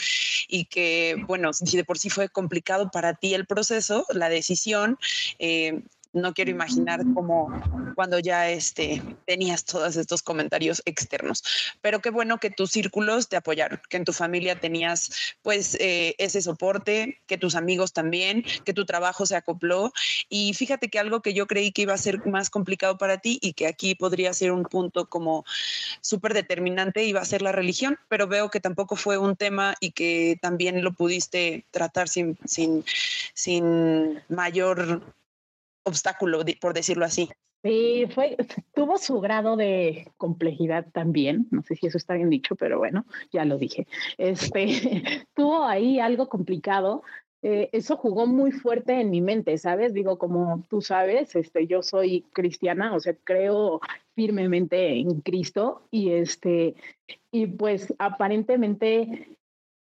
y 0.47 0.65
que, 0.65 1.15
bueno, 1.27 1.53
si 1.53 1.77
de 1.77 1.83
por 1.83 1.97
sí 1.97 2.09
fue 2.09 2.29
complicado 2.29 2.89
para 2.91 3.13
ti 3.15 3.33
el 3.33 3.45
proceso, 3.45 4.05
la 4.13 4.29
decisión, 4.29 4.97
eh, 5.39 5.81
no 6.13 6.33
quiero 6.33 6.51
imaginar 6.51 7.01
cómo 7.13 7.49
cuando 7.95 8.19
ya 8.19 8.49
este, 8.49 9.01
tenías 9.25 9.65
todos 9.65 9.95
estos 9.95 10.21
comentarios 10.21 10.81
externos. 10.85 11.43
Pero 11.81 12.01
qué 12.01 12.11
bueno 12.11 12.37
que 12.37 12.51
tus 12.51 12.71
círculos 12.71 13.29
te 13.29 13.35
apoyaron, 13.35 13.81
que 13.89 13.97
en 13.97 14.05
tu 14.05 14.13
familia 14.13 14.59
tenías 14.59 15.35
pues 15.41 15.75
eh, 15.79 16.15
ese 16.19 16.41
soporte, 16.41 17.19
que 17.27 17.37
tus 17.37 17.55
amigos 17.55 17.93
también, 17.93 18.43
que 18.63 18.73
tu 18.73 18.85
trabajo 18.85 19.25
se 19.25 19.35
acopló. 19.35 19.91
Y 20.29 20.53
fíjate 20.53 20.89
que 20.89 20.99
algo 20.99 21.21
que 21.21 21.33
yo 21.33 21.47
creí 21.47 21.71
que 21.71 21.83
iba 21.83 21.93
a 21.93 21.97
ser 21.97 22.25
más 22.27 22.49
complicado 22.49 22.97
para 22.97 23.17
ti 23.17 23.39
y 23.41 23.53
que 23.53 23.67
aquí 23.67 23.95
podría 23.95 24.33
ser 24.33 24.51
un 24.51 24.63
punto 24.63 25.09
como 25.09 25.45
súper 26.01 26.33
determinante 26.33 27.03
iba 27.03 27.21
a 27.21 27.25
ser 27.25 27.41
la 27.41 27.51
religión, 27.51 27.97
pero 28.07 28.27
veo 28.27 28.49
que 28.49 28.59
tampoco 28.59 28.95
fue 28.95 29.17
un 29.17 29.35
tema 29.35 29.75
y 29.79 29.91
que 29.91 30.37
también 30.41 30.83
lo 30.83 30.93
pudiste 30.93 31.65
tratar 31.71 32.07
sin, 32.07 32.37
sin, 32.45 32.85
sin 33.33 34.21
mayor 34.29 35.01
obstáculo, 35.83 36.43
por 36.59 36.73
decirlo 36.73 37.05
así. 37.05 37.29
Sí, 37.63 38.07
fue, 38.13 38.35
tuvo 38.73 38.97
su 38.97 39.21
grado 39.21 39.55
de 39.55 40.11
complejidad 40.17 40.85
también. 40.91 41.47
No 41.49 41.63
sé 41.63 41.75
si 41.75 41.87
eso 41.87 41.97
está 41.97 42.13
bien 42.15 42.29
dicho, 42.29 42.55
pero 42.55 42.77
bueno, 42.77 43.05
ya 43.31 43.45
lo 43.45 43.57
dije. 43.57 43.87
Este, 44.17 44.65
tuvo 45.33 45.63
ahí 45.63 45.99
algo 45.99 46.27
complicado. 46.27 47.03
Eh, 47.41 47.69
eso 47.71 47.95
jugó 47.97 48.25
muy 48.25 48.51
fuerte 48.51 48.99
en 48.99 49.09
mi 49.09 49.21
mente, 49.21 49.57
¿sabes? 49.57 49.93
Digo, 49.93 50.17
como 50.17 50.63
tú 50.69 50.81
sabes, 50.81 51.35
este, 51.35 51.67
yo 51.67 51.83
soy 51.83 52.21
cristiana, 52.33 52.93
o 52.95 52.99
sea, 52.99 53.15
creo 53.23 53.79
firmemente 54.15 54.99
en 54.99 55.21
Cristo 55.21 55.87
y 55.89 56.11
este, 56.11 56.75
y 57.31 57.47
pues 57.47 57.93
aparentemente 57.97 59.37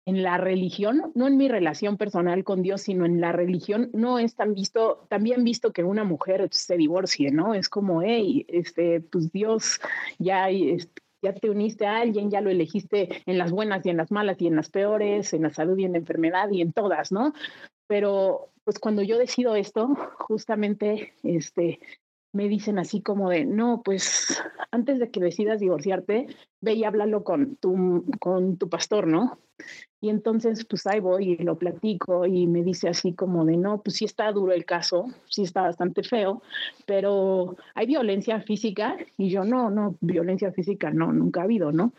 en 0.07 0.23
la 0.23 0.39
religión, 0.39 1.13
no 1.15 1.27
en 1.27 1.37
mi 1.37 1.49
relación 1.49 1.97
personal 1.97 2.43
con 2.45 2.63
Dios, 2.63 2.83
sino 2.83 3.05
en 3.05 3.21
la 3.21 3.33
religión, 3.33 3.91
no 3.93 4.19
es 4.19 4.35
tan 4.35 4.55
visto, 4.55 5.07
también 5.09 5.45
visto 5.45 5.73
que 5.73 5.85
una 5.85 6.05
mujer 6.05 6.49
se 6.51 6.77
divorcie, 6.77 7.31
¿no? 7.31 7.55
Es 7.55 7.69
como, 7.69 8.03
hey, 8.03 8.47
este, 8.49 9.01
pues 9.01 9.31
Dios 9.31 9.81
ya, 10.19 10.49
ya 10.51 11.33
te 11.35 11.51
uniste 11.51 11.87
a 11.87 11.99
alguien, 11.99 12.31
ya 12.31 12.41
lo 12.41 12.51
elegiste 12.51 13.23
en 13.27 13.39
las 13.39 13.51
buenas 13.51 13.85
y 13.85 13.91
en 13.91 13.99
las 13.99 14.11
malas 14.11 14.41
y 14.41 14.47
en 14.47 14.57
las 14.57 14.71
peores, 14.71 15.33
en 15.33 15.43
la 15.43 15.51
salud 15.51 15.79
y 15.79 15.85
en 15.85 15.93
la 15.93 15.99
enfermedad 15.99 16.51
y 16.51 16.63
en 16.63 16.73
todas, 16.73 17.13
¿no? 17.13 17.33
Pero 17.87 18.51
pues 18.65 18.79
cuando 18.79 19.03
yo 19.03 19.19
decido 19.19 19.55
esto, 19.55 19.95
justamente, 20.19 21.13
este, 21.23 21.81
me 22.33 22.49
dicen 22.49 22.79
así 22.79 23.01
como 23.01 23.31
de, 23.31 23.45
no, 23.45 23.83
pues 23.85 24.43
antes 24.71 24.99
de 24.99 25.11
que 25.11 25.21
decidas 25.21 25.61
divorciarte, 25.61 26.27
ve 26.61 26.75
y 26.75 26.85
háblalo 26.85 27.25
con 27.25 27.57
tu, 27.57 28.05
con 28.21 28.57
tu 28.57 28.69
pastor, 28.69 29.07
¿no? 29.07 29.39
Y 30.01 30.09
entonces, 30.09 30.65
pues 30.65 30.87
ahí 30.87 31.01
voy 31.01 31.33
y 31.33 31.43
lo 31.43 31.59
platico 31.59 32.25
y 32.27 32.47
me 32.47 32.63
dice 32.63 32.89
así 32.89 33.13
como 33.13 33.45
de, 33.45 33.57
no, 33.57 33.83
pues 33.83 33.97
sí 33.97 34.05
está 34.05 34.33
duro 34.33 34.53
el 34.53 34.65
caso, 34.65 35.07
sí 35.29 35.43
está 35.43 35.63
bastante 35.63 36.03
feo, 36.03 36.43
pero 36.87 37.57
hay 37.75 37.87
violencia 37.87 38.41
física 38.41 38.97
y 39.19 39.29
yo 39.29 39.45
no, 39.45 39.71
no, 39.71 39.97
violencia 40.01 40.53
física 40.53 40.91
no, 40.91 41.13
nunca 41.13 41.41
ha 41.41 41.45
habido, 41.45 41.73
¿no? 41.73 41.93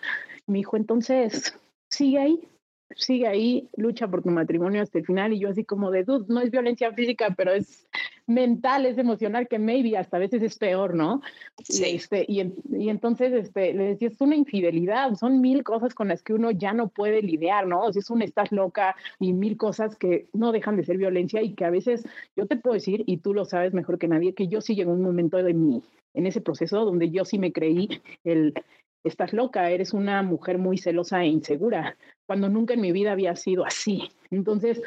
Me 0.48 0.60
dijo, 0.60 0.78
entonces, 0.78 1.56
sigue 1.90 2.18
ahí, 2.18 2.48
sigue 2.96 3.28
ahí, 3.28 3.70
lucha 3.76 4.08
por 4.08 4.24
tu 4.24 4.30
matrimonio 4.30 4.82
hasta 4.82 5.00
el 5.00 5.06
final. 5.06 5.34
Y 5.34 5.40
yo 5.40 5.50
así 5.50 5.64
como 5.64 5.92
de, 5.92 6.04
dude, 6.04 6.26
no 6.28 6.42
es 6.42 6.52
violencia 6.52 6.92
física, 6.94 7.34
pero 7.38 7.52
es 7.52 7.88
mental, 8.34 8.86
es 8.86 8.98
emocional, 8.98 9.48
que 9.48 9.60
maybe 9.60 9.98
hasta 9.98 10.18
a 10.18 10.20
veces 10.20 10.42
es 10.42 10.58
peor, 10.58 10.96
¿no? 10.96 11.22
Sí. 11.64 11.84
Y, 11.84 11.96
este, 11.96 12.26
y, 12.28 12.42
y, 12.72 12.90
entonces 12.90 13.34
este, 13.34 13.74
le 13.74 13.84
decía, 13.84 14.10
es 14.10 14.22
una 14.22 14.36
infidelidad, 14.36 15.14
son 15.16 15.42
mil 15.42 15.64
cosas 15.64 15.94
con 15.94 16.08
las 16.08 16.24
que 16.24 16.34
uno 16.34 16.52
ya 16.52 16.74
no 16.74 16.90
puede 16.90 17.22
lidiar, 17.22 17.68
¿no? 17.68 17.82
O 17.82 17.94
sea, 17.94 18.00
es 18.00 18.10
un 18.10 18.22
estás 18.22 18.52
loca 18.52 18.96
y 19.20 19.34
mil 19.34 19.58
cosas 19.58 19.96
que 19.96 20.28
no 20.34 20.52
dejan 20.52 20.78
de 20.78 20.84
ser 20.84 20.98
violencia 20.98 21.42
y 21.42 21.54
que 21.54 21.66
a 21.66 21.70
veces, 21.70 22.04
yo 22.36 22.46
te 22.48 22.58
puedo 22.58 22.74
decir, 22.74 23.04
y 23.06 23.18
tú 23.18 23.34
lo 23.34 23.46
sabes 23.46 23.74
mejor 23.74 23.98
que 23.98 24.08
nadie, 24.08 24.34
que 24.34 24.48
yo 24.48 24.62
sí 24.62 24.76
llegué 24.76 24.90
a 24.90 24.94
un 24.94 25.02
momento 25.02 25.38
de 25.38 25.54
mi, 25.54 25.82
en 26.14 26.28
ese 26.28 26.42
proceso 26.42 26.86
donde 26.86 27.10
yo 27.10 27.26
sí 27.26 27.40
me 27.40 27.52
creí 27.52 28.02
el, 28.24 28.54
estás 29.04 29.34
loca, 29.34 29.70
eres 29.70 29.94
una 29.94 30.22
mujer 30.24 30.58
muy 30.58 30.78
celosa 30.78 31.24
e 31.24 31.28
insegura, 31.28 31.98
cuando 32.26 32.50
nunca 32.50 32.74
en 32.74 32.82
mi 32.82 32.92
vida 32.92 33.12
había 33.12 33.36
sido 33.36 33.66
así. 33.66 34.10
Entonces, 34.30 34.82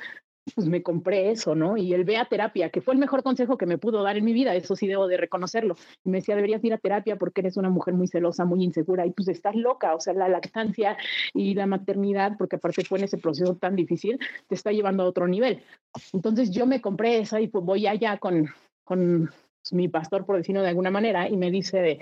pues 0.54 0.66
me 0.68 0.82
compré 0.82 1.30
eso, 1.30 1.54
¿no? 1.54 1.76
Y 1.76 1.94
el 1.94 2.04
ve 2.04 2.18
a 2.18 2.26
terapia, 2.26 2.68
que 2.68 2.80
fue 2.80 2.94
el 2.94 3.00
mejor 3.00 3.22
consejo 3.22 3.56
que 3.56 3.66
me 3.66 3.78
pudo 3.78 4.02
dar 4.02 4.16
en 4.16 4.24
mi 4.24 4.32
vida, 4.32 4.54
eso 4.54 4.76
sí 4.76 4.86
debo 4.86 5.06
de 5.06 5.16
reconocerlo. 5.16 5.76
Y 6.04 6.10
me 6.10 6.18
decía, 6.18 6.36
deberías 6.36 6.62
ir 6.64 6.74
a 6.74 6.78
terapia 6.78 7.16
porque 7.16 7.40
eres 7.40 7.56
una 7.56 7.70
mujer 7.70 7.94
muy 7.94 8.08
celosa, 8.08 8.44
muy 8.44 8.62
insegura, 8.62 9.06
y 9.06 9.10
pues 9.10 9.28
estás 9.28 9.54
loca, 9.54 9.94
o 9.94 10.00
sea, 10.00 10.12
la 10.12 10.28
lactancia 10.28 10.96
y 11.32 11.54
la 11.54 11.66
maternidad, 11.66 12.36
porque 12.36 12.56
aparte 12.56 12.84
fue 12.84 12.98
en 12.98 13.04
ese 13.04 13.18
proceso 13.18 13.56
tan 13.56 13.74
difícil, 13.76 14.18
te 14.48 14.54
está 14.54 14.70
llevando 14.70 15.02
a 15.04 15.06
otro 15.06 15.26
nivel. 15.26 15.62
Entonces 16.12 16.50
yo 16.50 16.66
me 16.66 16.80
compré 16.80 17.20
esa 17.20 17.40
y 17.40 17.48
pues 17.48 17.64
voy 17.64 17.86
allá 17.86 18.18
con, 18.18 18.48
con 18.84 19.30
mi 19.72 19.88
pastor, 19.88 20.26
por 20.26 20.36
decirlo 20.36 20.62
de 20.62 20.68
alguna 20.68 20.90
manera, 20.90 21.28
y 21.28 21.36
me 21.36 21.50
dice, 21.50 21.78
de, 21.80 21.98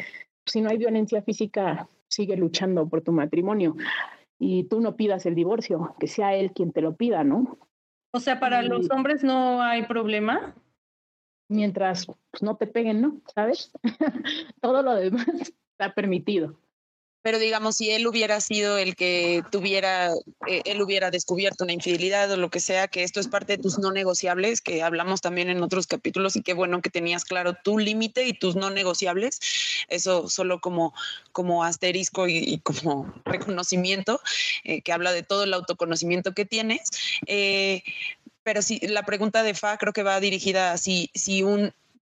si 0.46 0.60
no 0.60 0.70
hay 0.70 0.78
violencia 0.78 1.22
física, 1.22 1.88
sigue 2.08 2.36
luchando 2.36 2.88
por 2.88 3.02
tu 3.02 3.12
matrimonio 3.12 3.76
y 4.38 4.64
tú 4.64 4.80
no 4.80 4.96
pidas 4.96 5.24
el 5.26 5.36
divorcio, 5.36 5.94
que 6.00 6.08
sea 6.08 6.34
él 6.34 6.52
quien 6.52 6.72
te 6.72 6.80
lo 6.80 6.96
pida, 6.96 7.22
¿no? 7.22 7.58
O 8.12 8.20
sea, 8.20 8.38
para 8.38 8.62
los 8.62 8.90
hombres 8.90 9.24
no 9.24 9.62
hay 9.62 9.86
problema. 9.86 10.54
mientras 11.48 12.06
pues, 12.06 12.42
no 12.42 12.56
te 12.56 12.66
peguen, 12.66 13.02
¿no? 13.02 13.20
¿Sabes? 13.34 13.70
Todo 14.60 14.82
lo 14.82 14.94
demás 14.94 15.26
está 15.72 15.94
permitido 15.94 16.58
pero 17.22 17.38
digamos, 17.38 17.76
si 17.76 17.90
él 17.90 18.06
hubiera 18.06 18.40
sido 18.40 18.78
el 18.78 18.96
que 18.96 19.42
tuviera, 19.50 20.10
eh, 20.48 20.62
él 20.64 20.82
hubiera 20.82 21.10
descubierto 21.10 21.64
una 21.64 21.72
infidelidad 21.72 22.30
o 22.32 22.36
lo 22.36 22.50
que 22.50 22.60
sea, 22.60 22.88
que 22.88 23.04
esto 23.04 23.20
es 23.20 23.28
parte 23.28 23.56
de 23.56 23.62
tus 23.62 23.78
no 23.78 23.92
negociables, 23.92 24.60
que 24.60 24.82
hablamos 24.82 25.20
también 25.20 25.48
en 25.48 25.62
otros 25.62 25.86
capítulos 25.86 26.34
y 26.34 26.42
qué 26.42 26.52
bueno 26.52 26.82
que 26.82 26.90
tenías 26.90 27.24
claro 27.24 27.54
tu 27.62 27.78
límite 27.78 28.26
y 28.26 28.32
tus 28.32 28.56
no 28.56 28.70
negociables, 28.70 29.40
eso 29.88 30.28
solo 30.28 30.60
como, 30.60 30.94
como 31.30 31.62
asterisco 31.62 32.26
y, 32.26 32.58
como 32.58 33.12
reconocimiento, 33.24 34.20
eh, 34.64 34.82
que 34.82 34.92
habla 34.92 35.12
de 35.12 35.22
todo 35.22 35.44
el 35.44 35.54
autoconocimiento 35.54 36.32
que 36.32 36.44
tienes. 36.44 36.90
Eh, 37.26 37.82
pero 38.42 38.60
sí, 38.62 38.80
la 38.82 39.04
pregunta 39.04 39.44
de 39.44 39.54
Fa 39.54 39.78
creo 39.78 39.92
que 39.92 40.02
va 40.02 40.18
dirigida 40.18 40.72
a 40.72 40.78
si, 40.78 41.10
si 41.14 41.44
un 41.44 41.72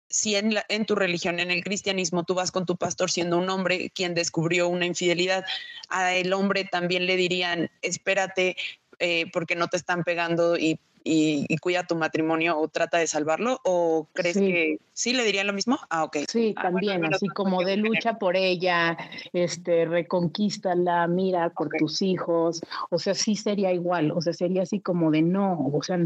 si 0.08 0.36
en, 0.36 0.54
en, 0.68 0.86
tu 0.86 0.94
religión, 0.94 1.40
en 1.40 1.50
el 1.50 1.62
cristianismo, 1.62 2.24
tú 2.24 2.34
vas 2.34 2.50
con 2.50 2.66
tu 2.66 2.76
pastor 2.76 3.10
siendo 3.10 3.38
un 3.38 3.50
hombre 3.50 3.90
quien 3.90 4.14
descubrió 4.14 4.68
una 4.68 4.86
infidelidad, 4.86 5.44
a 5.88 6.14
el 6.14 6.32
hombre 6.32 6.64
también 6.64 7.06
le 7.06 7.16
dirían, 7.16 7.70
espérate 7.82 8.56
eh, 9.00 9.26
porque 9.32 9.54
no 9.54 9.68
te 9.68 9.76
están 9.76 10.02
pegando 10.02 10.56
y 10.56 10.80
y, 11.04 11.56
cuida 11.58 11.86
tu 11.86 11.96
matrimonio 11.96 12.58
o 12.58 12.68
trata 12.68 12.98
de 12.98 13.06
salvarlo? 13.06 13.60
¿O 13.64 14.06
crees 14.12 14.36
que 14.36 14.78
sí 14.92 15.12
le 15.12 15.24
dirían 15.24 15.46
lo 15.46 15.52
mismo? 15.52 15.78
Ah, 15.90 16.04
ok. 16.04 16.18
Sí, 16.28 16.54
ah, 16.56 16.62
también, 16.62 17.04
así 17.04 17.28
como 17.28 17.62
de 17.62 17.76
lucha 17.76 18.18
por 18.18 18.36
ella, 18.36 18.96
este, 19.32 19.84
reconquístala, 19.84 21.06
mira 21.06 21.50
por 21.50 21.68
tus 21.70 22.02
hijos, 22.02 22.60
o 22.90 22.98
sea, 22.98 23.14
sí 23.14 23.36
sería 23.36 23.72
igual, 23.72 24.10
o 24.10 24.20
sea, 24.20 24.32
sería 24.32 24.62
así 24.62 24.80
como 24.80 25.10
de 25.10 25.22
no, 25.22 25.70
o 25.72 25.82
sea, 25.82 25.98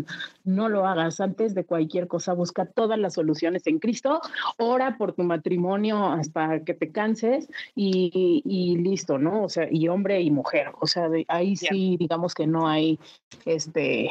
no 0.44 0.68
lo 0.68 0.86
hagas 0.86 1.20
antes 1.20 1.54
de 1.54 1.64
cualquier 1.64 2.08
cosa, 2.08 2.34
busca 2.34 2.66
todas 2.66 2.98
las 2.98 3.14
soluciones 3.14 3.66
en 3.66 3.78
Cristo, 3.78 4.20
ora 4.58 4.96
por 4.98 5.12
tu 5.12 5.22
matrimonio 5.22 6.06
hasta 6.06 6.60
que 6.60 6.74
te 6.74 6.90
canses 6.90 7.48
y, 7.74 8.42
y, 8.44 8.76
listo, 8.76 9.18
¿no? 9.18 9.44
O 9.44 9.48
sea, 9.48 9.68
y 9.70 9.88
hombre 9.88 10.20
y 10.20 10.30
mujer, 10.30 10.72
o 10.80 10.86
sea, 10.86 11.08
ahí 11.28 11.56
sí, 11.56 11.96
digamos 11.98 12.34
que 12.34 12.46
no 12.46 12.68
hay, 12.68 12.98
este, 13.44 14.10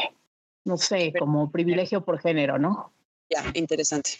no 0.65 0.77
sé, 0.77 1.13
como 1.17 1.51
privilegio 1.51 2.03
por 2.03 2.19
género, 2.19 2.57
¿no? 2.57 2.93
Ya, 3.29 3.43
interesante. 3.53 4.11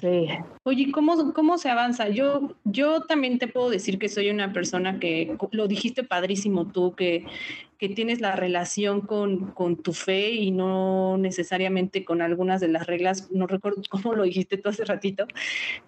Sí. 0.00 0.28
Oye, 0.64 0.92
¿cómo, 0.92 1.32
¿cómo 1.32 1.56
se 1.56 1.70
avanza? 1.70 2.08
Yo, 2.08 2.54
yo 2.64 3.02
también 3.02 3.38
te 3.38 3.48
puedo 3.48 3.70
decir 3.70 3.98
que 3.98 4.10
soy 4.10 4.28
una 4.28 4.52
persona 4.52 4.98
que, 4.98 5.36
lo 5.52 5.68
dijiste 5.68 6.04
padrísimo 6.04 6.66
tú, 6.66 6.94
que, 6.94 7.24
que 7.78 7.88
tienes 7.88 8.20
la 8.20 8.36
relación 8.36 9.00
con, 9.00 9.52
con 9.52 9.76
tu 9.76 9.94
fe 9.94 10.32
y 10.32 10.50
no 10.50 11.16
necesariamente 11.16 12.04
con 12.04 12.20
algunas 12.20 12.60
de 12.60 12.68
las 12.68 12.86
reglas, 12.86 13.30
no 13.30 13.46
recuerdo 13.46 13.80
cómo 13.90 14.14
lo 14.14 14.24
dijiste 14.24 14.58
tú 14.58 14.68
hace 14.68 14.84
ratito, 14.84 15.26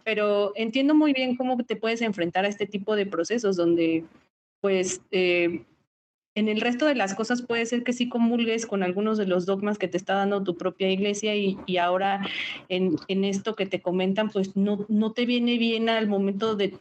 pero 0.04 0.52
entiendo 0.54 0.94
muy 0.94 1.12
bien 1.12 1.36
cómo 1.36 1.56
te 1.64 1.76
puedes 1.76 2.00
enfrentar 2.00 2.46
a 2.46 2.48
este 2.48 2.66
tipo 2.66 2.96
de 2.96 3.06
procesos 3.06 3.56
donde 3.56 4.04
pues 4.60 5.02
eh, 5.10 5.64
en 6.38 6.48
el 6.48 6.60
resto 6.60 6.86
de 6.86 6.94
las 6.94 7.16
cosas 7.16 7.42
puede 7.42 7.66
ser 7.66 7.82
que 7.82 7.92
sí 7.92 8.08
comulgues 8.08 8.64
con 8.64 8.84
algunos 8.84 9.18
de 9.18 9.26
los 9.26 9.44
dogmas 9.44 9.76
que 9.76 9.88
te 9.88 9.96
está 9.96 10.14
dando 10.14 10.44
tu 10.44 10.56
propia 10.56 10.88
iglesia 10.88 11.34
y, 11.34 11.76
ahora 11.78 12.24
en, 12.68 12.96
esto 13.24 13.56
que 13.56 13.66
te 13.66 13.82
comentan, 13.82 14.30
pues 14.30 14.56
no, 14.56 14.86
no 14.88 15.12
te 15.12 15.26
viene 15.26 15.58
bien 15.58 15.88
al 15.88 16.06
momento 16.06 16.54
de, 16.54 16.78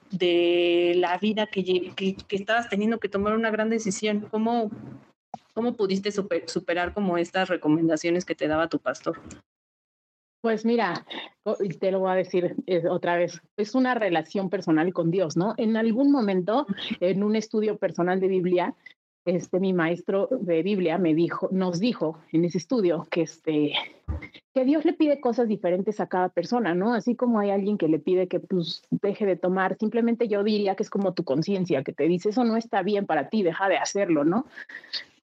la 0.96 1.18
vida 1.18 1.48
que, 1.48 1.92
que, 1.96 2.16
estabas 2.30 2.70
teniendo 2.70 3.00
que 3.00 3.10
tomar 3.10 3.34
una 3.34 3.50
gran 3.50 3.70
decisión. 3.70 4.28
¿Cómo, 4.30 4.70
cómo 5.56 5.76
pudiste 5.76 6.12
super, 6.12 6.48
superar 6.48 6.94
como 6.94 7.18
estas 7.18 7.50
recomendaciones 7.50 8.26
que 8.26 8.36
te 8.36 8.48
daba 8.48 8.70
tu 8.70 8.78
pastor? 8.78 9.20
Pues 10.42 10.66
mira, 10.66 11.04
te 11.80 11.92
lo 11.92 12.00
voy 12.00 12.12
a 12.12 12.16
decir 12.16 12.56
otra 12.90 13.18
vez, 13.18 13.42
es 13.58 13.74
una 13.74 13.96
relación 13.96 14.52
personal 14.52 14.94
con 14.94 15.10
Dios, 15.10 15.36
¿no? 15.36 15.56
En 15.58 15.76
algún 15.78 16.12
momento, 16.12 16.68
en 17.00 17.24
un 17.24 17.36
estudio 17.36 17.78
personal 17.78 18.20
de 18.20 18.28
Biblia, 18.28 18.76
este, 19.28 19.60
mi 19.60 19.74
maestro 19.74 20.30
de 20.32 20.63
Biblia 20.63 20.98
me 20.98 21.13
dijo, 21.13 21.50
nos 21.52 21.80
dijo 21.80 22.18
en 22.32 22.46
ese 22.46 22.58
estudio 22.58 23.06
que, 23.12 23.24
este, 23.24 23.74
que 24.54 24.63
Dios 24.63 24.86
le 24.86 24.94
pide 24.94 25.20
cosas 25.20 25.50
diferentes 25.50 26.00
a 26.00 26.08
cada 26.08 26.30
persona, 26.30 26.74
¿no? 26.74 26.94
Así 26.94 27.16
como 27.16 27.40
hay 27.40 27.50
alguien 27.50 27.78
que 27.78 27.90
le 27.90 28.00
pide 28.00 28.30
que 28.30 28.40
pues, 28.40 28.84
deje 28.90 29.26
de 29.26 29.36
tomar, 29.36 29.78
simplemente 29.78 30.30
yo 30.30 30.46
diría 30.46 30.76
que 30.76 30.84
es 30.84 30.90
como 30.90 31.13
tu 31.13 31.26
conciencia, 31.26 31.84
que 31.84 31.92
te 31.92 32.08
dice, 32.08 32.30
eso 32.30 32.46
no 32.46 32.56
está 32.56 32.84
bien 32.84 33.06
para 33.06 33.28
ti, 33.30 33.44
deja 33.44 33.68
de 33.68 33.76
hacerlo, 33.76 34.24
¿no? 34.24 34.46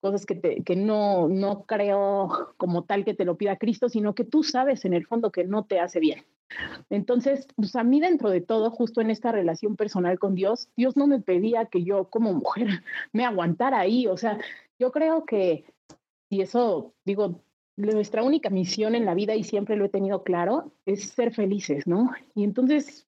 Cosas 0.03 0.27
que, 0.27 0.35
te, 0.35 0.63
que 0.63 0.77
no, 0.77 1.29
no 1.29 1.63
creo 1.63 2.53
como 2.59 2.85
tal 2.85 3.07
que 3.07 3.15
te 3.15 3.25
lo 3.25 3.39
pida 3.39 3.57
Cristo, 3.57 3.89
sino 3.89 4.15
que 4.15 4.25
tú 4.25 4.43
sabes 4.43 4.85
en 4.85 4.93
el 4.93 5.07
fondo 5.07 5.33
que 5.33 5.45
no 5.45 5.65
te 5.65 5.81
hace 5.81 5.99
bien. 5.99 6.25
Entonces, 6.91 7.47
pues 7.57 7.75
a 7.77 7.85
mí 7.85 8.01
dentro 8.01 8.31
de 8.31 8.41
todo, 8.41 8.71
justo 8.71 9.01
en 9.01 9.11
esta 9.11 9.33
relación 9.33 9.77
personal 9.77 10.19
con 10.19 10.35
Dios, 10.35 10.69
Dios 10.77 10.97
no 10.97 11.07
me 11.07 11.21
pedía 11.21 11.67
que 11.67 11.83
yo 11.83 12.09
como 12.11 12.33
mujer 12.33 12.67
me 13.13 13.25
aguantara 13.25 13.81
ahí. 13.81 14.07
O 14.07 14.17
sea, 14.17 14.39
yo 14.79 14.93
creo 14.93 15.25
que, 15.25 15.65
y 16.31 16.43
eso 16.43 16.95
digo, 17.05 17.41
nuestra 17.77 18.23
única 18.23 18.51
misión 18.51 18.95
en 18.95 19.05
la 19.05 19.15
vida, 19.15 19.35
y 19.35 19.45
siempre 19.45 19.77
lo 19.77 19.87
he 19.87 19.89
tenido 19.89 20.23
claro, 20.23 20.73
es 20.87 21.11
ser 21.11 21.35
felices, 21.35 21.87
¿no? 21.87 22.13
Y 22.35 22.45
entonces, 22.45 23.07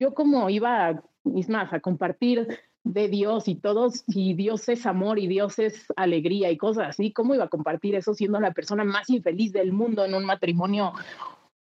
yo 0.00 0.14
como 0.14 0.48
iba, 0.48 1.02
mis 1.24 1.48
más, 1.48 1.72
a 1.72 1.80
compartir 1.80 2.48
de 2.82 3.08
Dios 3.08 3.48
y 3.48 3.54
todos, 3.54 4.04
y 4.06 4.34
Dios 4.34 4.68
es 4.68 4.86
amor 4.86 5.18
y 5.18 5.26
Dios 5.26 5.58
es 5.58 5.86
alegría 5.96 6.50
y 6.50 6.56
cosas 6.56 6.90
así, 6.90 7.12
¿cómo 7.12 7.34
iba 7.34 7.44
a 7.44 7.48
compartir 7.48 7.94
eso 7.94 8.14
siendo 8.14 8.40
la 8.40 8.52
persona 8.52 8.84
más 8.84 9.08
infeliz 9.08 9.52
del 9.52 9.72
mundo 9.72 10.04
en 10.04 10.14
un 10.14 10.24
matrimonio 10.24 10.92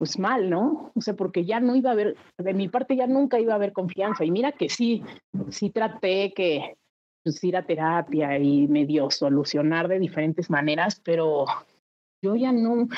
pues 0.03 0.19
mal, 0.19 0.49
¿no? 0.49 0.91
O 0.95 0.99
sea, 0.99 1.13
porque 1.13 1.45
ya 1.45 1.61
no 1.61 1.77
iba 1.77 1.91
a 1.91 1.93
haber, 1.93 2.17
de 2.37 2.53
mi 2.53 2.67
parte 2.67 2.97
ya 2.97 3.07
nunca 3.07 3.39
iba 3.39 3.53
a 3.53 3.55
haber 3.55 3.71
confianza. 3.71 4.25
Y 4.25 4.31
mira 4.31 4.51
que 4.51 4.67
sí, 4.67 5.01
sí 5.47 5.69
traté 5.69 6.33
que 6.33 6.75
pues, 7.23 7.41
ir 7.41 7.55
a 7.55 7.65
terapia 7.65 8.37
y 8.37 8.67
medio 8.67 9.09
solucionar 9.09 9.87
de 9.87 9.99
diferentes 9.99 10.49
maneras, 10.49 11.01
pero 11.05 11.45
yo 12.21 12.35
ya 12.35 12.51
no, 12.51 12.89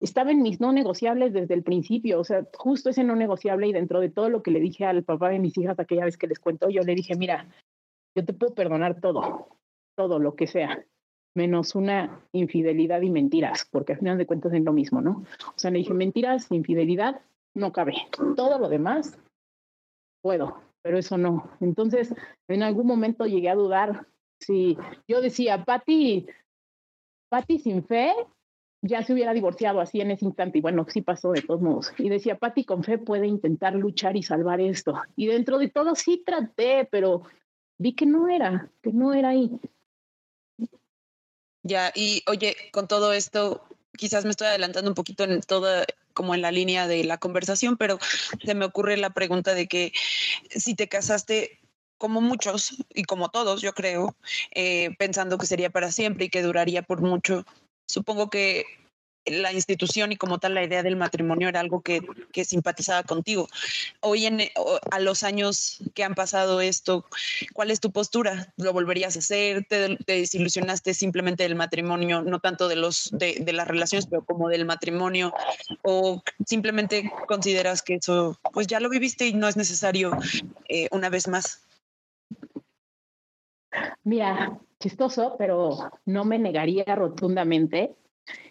estaba 0.00 0.30
en 0.30 0.40
mis 0.40 0.58
no 0.58 0.72
negociables 0.72 1.34
desde 1.34 1.52
el 1.52 1.62
principio, 1.62 2.20
o 2.20 2.24
sea, 2.24 2.46
justo 2.56 2.88
ese 2.88 3.04
no 3.04 3.16
negociable 3.16 3.68
y 3.68 3.74
dentro 3.74 4.00
de 4.00 4.08
todo 4.08 4.30
lo 4.30 4.42
que 4.42 4.50
le 4.50 4.60
dije 4.60 4.86
al 4.86 5.04
papá 5.04 5.28
de 5.28 5.40
mis 5.40 5.58
hijas 5.58 5.78
aquella 5.78 6.06
vez 6.06 6.16
que 6.16 6.26
les 6.26 6.38
cuento, 6.38 6.70
yo 6.70 6.80
le 6.80 6.94
dije, 6.94 7.16
mira, 7.16 7.50
yo 8.16 8.24
te 8.24 8.32
puedo 8.32 8.54
perdonar 8.54 8.98
todo, 8.98 9.48
todo 9.94 10.18
lo 10.18 10.36
que 10.36 10.46
sea, 10.46 10.86
menos 11.36 11.74
una 11.74 12.20
infidelidad 12.32 13.02
y 13.02 13.10
mentiras, 13.10 13.68
porque 13.70 13.92
al 13.92 13.98
final 13.98 14.18
de 14.18 14.26
cuentas 14.26 14.52
es 14.52 14.62
lo 14.62 14.72
mismo, 14.72 15.00
¿no? 15.00 15.24
O 15.48 15.58
sea, 15.58 15.70
le 15.70 15.78
dije 15.78 15.94
mentiras, 15.94 16.50
infidelidad, 16.50 17.20
no 17.54 17.72
cabe. 17.72 17.94
Todo 18.36 18.58
lo 18.58 18.68
demás, 18.68 19.18
puedo, 20.22 20.60
pero 20.82 20.98
eso 20.98 21.18
no. 21.18 21.50
Entonces, 21.60 22.14
en 22.48 22.62
algún 22.62 22.86
momento 22.86 23.26
llegué 23.26 23.48
a 23.48 23.54
dudar 23.54 24.06
si 24.40 24.76
yo 25.08 25.20
decía, 25.20 25.64
Patti, 25.64 26.26
Patti 27.28 27.58
sin 27.58 27.84
fe, 27.84 28.12
ya 28.82 29.02
se 29.02 29.12
hubiera 29.12 29.32
divorciado 29.32 29.80
así 29.80 30.00
en 30.00 30.10
ese 30.10 30.24
instante. 30.24 30.58
Y 30.58 30.60
bueno, 30.60 30.86
sí 30.88 31.02
pasó 31.02 31.32
de 31.32 31.42
todos 31.42 31.60
modos. 31.60 31.92
Y 31.98 32.08
decía, 32.08 32.36
Patti 32.38 32.64
con 32.64 32.84
fe 32.84 32.98
puede 32.98 33.26
intentar 33.26 33.74
luchar 33.74 34.16
y 34.16 34.22
salvar 34.22 34.60
esto. 34.60 34.94
Y 35.16 35.26
dentro 35.26 35.58
de 35.58 35.68
todo 35.68 35.94
sí 35.94 36.22
traté, 36.24 36.86
pero 36.90 37.22
vi 37.78 37.94
que 37.94 38.06
no 38.06 38.28
era, 38.28 38.70
que 38.82 38.92
no 38.92 39.12
era 39.12 39.30
ahí. 39.30 39.58
Ya, 41.66 41.90
y 41.96 42.22
oye, 42.28 42.56
con 42.70 42.86
todo 42.86 43.12
esto, 43.12 43.66
quizás 43.96 44.24
me 44.24 44.30
estoy 44.30 44.46
adelantando 44.46 44.88
un 44.88 44.94
poquito 44.94 45.24
en 45.24 45.40
toda, 45.40 45.84
como 46.14 46.32
en 46.34 46.42
la 46.42 46.52
línea 46.52 46.86
de 46.86 47.02
la 47.02 47.18
conversación, 47.18 47.76
pero 47.76 47.98
se 48.44 48.54
me 48.54 48.64
ocurre 48.64 48.96
la 48.96 49.10
pregunta 49.10 49.52
de 49.52 49.66
que 49.66 49.92
si 50.50 50.76
te 50.76 50.88
casaste 50.88 51.58
como 51.98 52.20
muchos 52.20 52.76
y 52.94 53.02
como 53.02 53.30
todos, 53.30 53.62
yo 53.62 53.72
creo, 53.72 54.14
eh, 54.54 54.94
pensando 54.96 55.38
que 55.38 55.46
sería 55.46 55.70
para 55.70 55.90
siempre 55.90 56.26
y 56.26 56.28
que 56.28 56.42
duraría 56.42 56.82
por 56.82 57.00
mucho, 57.00 57.44
supongo 57.88 58.30
que 58.30 58.64
la 59.26 59.52
institución 59.52 60.12
y 60.12 60.16
como 60.16 60.38
tal 60.38 60.54
la 60.54 60.64
idea 60.64 60.82
del 60.82 60.96
matrimonio 60.96 61.48
era 61.48 61.60
algo 61.60 61.80
que, 61.80 62.00
que 62.32 62.44
simpatizaba 62.44 63.02
contigo. 63.02 63.48
Hoy 64.00 64.26
en, 64.26 64.40
a 64.90 65.00
los 65.00 65.22
años 65.22 65.78
que 65.94 66.04
han 66.04 66.14
pasado 66.14 66.60
esto, 66.60 67.04
¿cuál 67.52 67.70
es 67.70 67.80
tu 67.80 67.90
postura? 67.90 68.52
¿Lo 68.56 68.72
volverías 68.72 69.16
a 69.16 69.18
hacer? 69.18 69.66
¿Te, 69.68 69.98
desilusionaste 70.06 70.94
simplemente 70.94 71.42
del 71.42 71.54
matrimonio, 71.54 72.22
no 72.22 72.40
tanto 72.40 72.68
de, 72.68 72.76
los, 72.76 73.10
de, 73.12 73.38
de, 73.40 73.52
las 73.52 73.68
relaciones, 73.68 74.06
pero 74.06 74.24
como 74.24 74.48
del 74.48 74.64
matrimonio? 74.64 75.32
¿O 75.82 76.22
simplemente 76.46 77.10
consideras 77.26 77.82
que 77.82 77.94
eso, 77.94 78.38
pues 78.52 78.66
ya 78.66 78.80
lo 78.80 78.88
viviste 78.88 79.26
y 79.26 79.34
no 79.34 79.48
es 79.48 79.56
necesario 79.56 80.16
eh, 80.68 80.88
una 80.92 81.08
vez 81.08 81.28
más? 81.28 81.62
Mira, 84.04 84.58
chistoso, 84.78 85.34
pero 85.36 85.90
no 86.04 86.24
me 86.24 86.38
negaría 86.38 86.84
rotundamente 86.94 87.94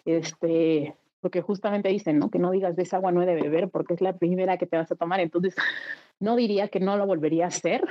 este, 0.04 0.94
porque 1.20 1.42
justamente 1.42 1.88
dicen, 1.88 2.18
¿no? 2.18 2.30
Que 2.30 2.38
no 2.38 2.50
digas 2.50 2.76
de 2.76 2.82
esa 2.82 2.96
agua 2.96 3.12
no 3.12 3.22
he 3.22 3.26
de 3.26 3.34
beber 3.34 3.68
porque 3.68 3.94
es 3.94 4.00
la 4.00 4.16
primera 4.16 4.58
que 4.58 4.66
te 4.66 4.76
vas 4.76 4.90
a 4.92 4.96
tomar. 4.96 5.20
Entonces, 5.20 5.54
no 6.20 6.36
diría 6.36 6.68
que 6.68 6.80
no 6.80 6.96
lo 6.96 7.06
volvería 7.06 7.46
a 7.46 7.48
hacer, 7.48 7.82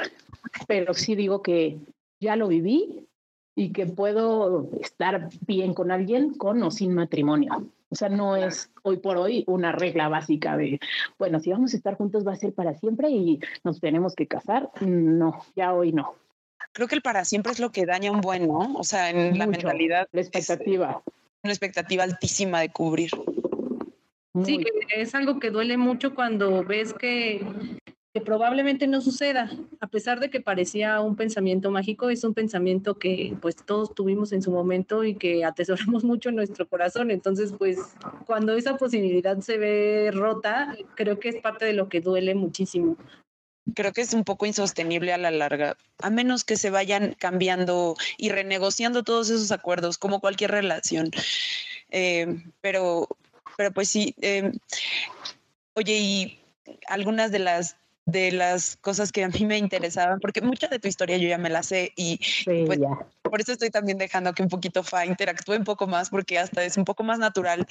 pero 0.67 0.93
sí 0.93 1.15
digo 1.15 1.41
que 1.41 1.77
ya 2.19 2.35
lo 2.35 2.47
viví 2.47 3.07
y 3.55 3.71
que 3.71 3.85
puedo 3.85 4.69
estar 4.81 5.29
bien 5.45 5.73
con 5.73 5.91
alguien 5.91 6.33
con 6.33 6.61
o 6.61 6.71
sin 6.71 6.93
matrimonio. 6.93 7.69
O 7.89 7.95
sea, 7.95 8.09
no 8.09 8.35
es 8.35 8.71
hoy 8.83 8.97
por 8.97 9.17
hoy 9.17 9.43
una 9.47 9.71
regla 9.71 10.09
básica 10.09 10.57
de, 10.57 10.79
bueno, 11.17 11.39
si 11.39 11.51
vamos 11.51 11.73
a 11.73 11.77
estar 11.77 11.95
juntos 11.95 12.27
va 12.27 12.33
a 12.33 12.37
ser 12.37 12.53
para 12.53 12.73
siempre 12.75 13.09
y 13.09 13.39
nos 13.63 13.79
tenemos 13.79 14.15
que 14.15 14.27
casar. 14.27 14.69
No, 14.81 15.41
ya 15.55 15.73
hoy 15.73 15.93
no. 15.93 16.15
Creo 16.73 16.89
que 16.89 16.95
el 16.95 17.01
para 17.01 17.23
siempre 17.23 17.53
es 17.53 17.59
lo 17.59 17.71
que 17.71 17.85
daña 17.85 18.11
un 18.11 18.19
buen, 18.19 18.47
¿no? 18.47 18.73
O 18.75 18.83
sea, 18.83 19.09
en 19.09 19.37
la 19.37 19.47
mentalidad. 19.47 20.09
La 20.11 20.21
expectativa. 20.21 21.01
Una 21.45 21.53
expectativa 21.53 22.03
altísima 22.03 22.59
de 22.59 22.69
cubrir. 22.69 23.11
Sí, 24.43 24.57
que 24.57 25.01
es 25.01 25.15
algo 25.15 25.39
que 25.39 25.49
duele 25.49 25.77
mucho 25.77 26.13
cuando 26.13 26.63
ves 26.65 26.93
que, 26.93 27.39
que, 28.13 28.19
probablemente 28.19 28.85
no 28.85 28.99
suceda, 28.99 29.49
a 29.79 29.87
pesar 29.87 30.19
de 30.19 30.29
que 30.29 30.41
parecía 30.41 30.99
un 30.99 31.15
pensamiento 31.15 31.71
mágico, 31.71 32.09
es 32.09 32.23
un 32.25 32.33
pensamiento 32.33 32.95
que 32.99 33.37
pues 33.41 33.55
todos 33.55 33.95
tuvimos 33.95 34.33
en 34.33 34.41
su 34.41 34.51
momento 34.51 35.05
y 35.05 35.15
que 35.15 35.45
atesoramos 35.45 36.03
mucho 36.03 36.29
en 36.29 36.35
nuestro 36.35 36.67
corazón. 36.67 37.11
Entonces, 37.11 37.53
pues 37.57 37.77
cuando 38.25 38.55
esa 38.55 38.75
posibilidad 38.75 39.39
se 39.39 39.57
ve 39.57 40.11
rota, 40.11 40.75
creo 40.95 41.19
que 41.19 41.29
es 41.29 41.35
parte 41.37 41.63
de 41.63 41.73
lo 41.73 41.87
que 41.87 42.01
duele 42.01 42.35
muchísimo. 42.35 42.97
Creo 43.73 43.93
que 43.93 44.01
es 44.01 44.13
un 44.13 44.23
poco 44.23 44.45
insostenible 44.45 45.11
a 45.11 45.17
la 45.17 45.31
larga, 45.31 45.75
a 45.99 46.09
menos 46.09 46.43
que 46.43 46.55
se 46.55 46.69
vayan 46.69 47.15
cambiando 47.17 47.95
y 48.17 48.29
renegociando 48.29 49.03
todos 49.03 49.29
esos 49.29 49.51
acuerdos, 49.51 49.97
como 49.97 50.19
cualquier 50.19 50.51
relación. 50.51 51.09
Eh, 51.89 52.43
pero 52.61 53.07
pero 53.57 53.71
pues 53.71 53.89
sí. 53.89 54.15
Em, 54.21 54.53
oye, 55.73 55.93
y 55.97 56.39
algunas 56.87 57.31
de 57.31 57.39
las 57.39 57.77
de 58.05 58.31
las 58.31 58.77
cosas 58.77 59.11
que 59.11 59.23
a 59.23 59.29
mí 59.29 59.45
me 59.45 59.57
interesaban, 59.57 60.19
porque 60.19 60.41
mucha 60.41 60.67
de 60.67 60.79
tu 60.79 60.87
historia 60.87 61.17
yo 61.17 61.27
ya 61.27 61.39
me 61.39 61.49
la 61.49 61.63
sé 61.63 61.91
y 61.95 62.19
pues, 62.45 62.79
por 63.23 63.41
eso 63.41 63.53
estoy 63.53 63.71
también 63.71 63.97
dejando 63.97 64.33
que 64.33 64.43
un 64.43 64.49
poquito 64.49 64.83
Fa 64.83 65.05
interactúe 65.05 65.55
un 65.55 65.63
poco 65.63 65.87
más, 65.87 66.09
porque 66.11 66.37
hasta 66.37 66.63
es 66.63 66.77
un 66.77 66.85
poco 66.85 67.03
más 67.03 67.17
natural 67.17 67.65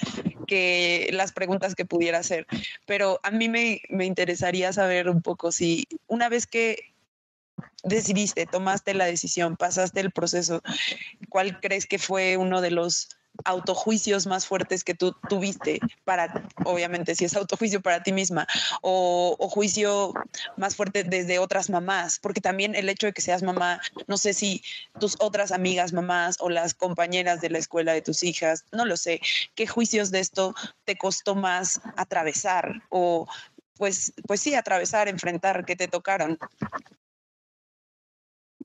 que 0.45 1.09
las 1.13 1.31
preguntas 1.31 1.73
que 1.73 1.85
pudiera 1.85 2.19
hacer. 2.19 2.45
Pero 2.85 3.19
a 3.23 3.31
mí 3.31 3.47
me, 3.47 3.81
me 3.89 4.05
interesaría 4.05 4.73
saber 4.73 5.09
un 5.09 5.21
poco 5.21 5.51
si 5.51 5.87
una 6.07 6.27
vez 6.27 6.45
que 6.45 6.93
decidiste, 7.83 8.45
tomaste 8.45 8.93
la 8.93 9.05
decisión, 9.05 9.55
pasaste 9.55 10.01
el 10.01 10.11
proceso, 10.11 10.61
¿cuál 11.29 11.59
crees 11.61 11.85
que 11.85 11.99
fue 11.99 12.35
uno 12.35 12.61
de 12.61 12.71
los 12.71 13.09
autojuicios 13.43 14.27
más 14.27 14.45
fuertes 14.45 14.83
que 14.83 14.93
tú 14.93 15.15
tuviste 15.29 15.79
para, 16.03 16.47
obviamente, 16.63 17.15
si 17.15 17.25
es 17.25 17.35
autojuicio 17.35 17.81
para 17.81 18.03
ti 18.03 18.11
misma, 18.11 18.47
o, 18.81 19.35
juicio 19.49 20.13
más 20.57 20.75
fuerte 20.75 21.03
desde 21.03 21.39
otras 21.39 21.69
mamás, 21.69 22.19
porque 22.19 22.41
también 22.41 22.75
el 22.75 22.89
hecho 22.89 23.07
de 23.07 23.13
que 23.13 23.21
seas 23.21 23.43
mamá, 23.43 23.79
no 24.07 24.17
sé 24.17 24.33
si 24.33 24.63
tus 24.99 25.15
otras 25.19 25.51
amigas 25.51 25.93
mamás 25.93 26.37
o 26.39 26.49
las 26.49 26.73
compañeras 26.73 27.41
de 27.41 27.49
la 27.49 27.59
escuela 27.59 27.93
de 27.93 28.01
tus 28.01 28.23
hijas, 28.23 28.65
no 28.71 28.85
lo 28.85 28.97
sé, 28.97 29.21
¿qué 29.55 29.67
juicios 29.67 30.11
de 30.11 30.19
esto 30.19 30.53
te 30.83 30.97
costó 30.97 31.35
más 31.35 31.79
atravesar 31.95 32.81
o 32.89 33.27
pues, 33.77 34.13
pues 34.25 34.39
sí, 34.39 34.55
atravesar, 34.55 35.07
enfrentar, 35.07 35.65
que 35.65 35.75
te 35.75 35.87
tocaron? 35.87 36.39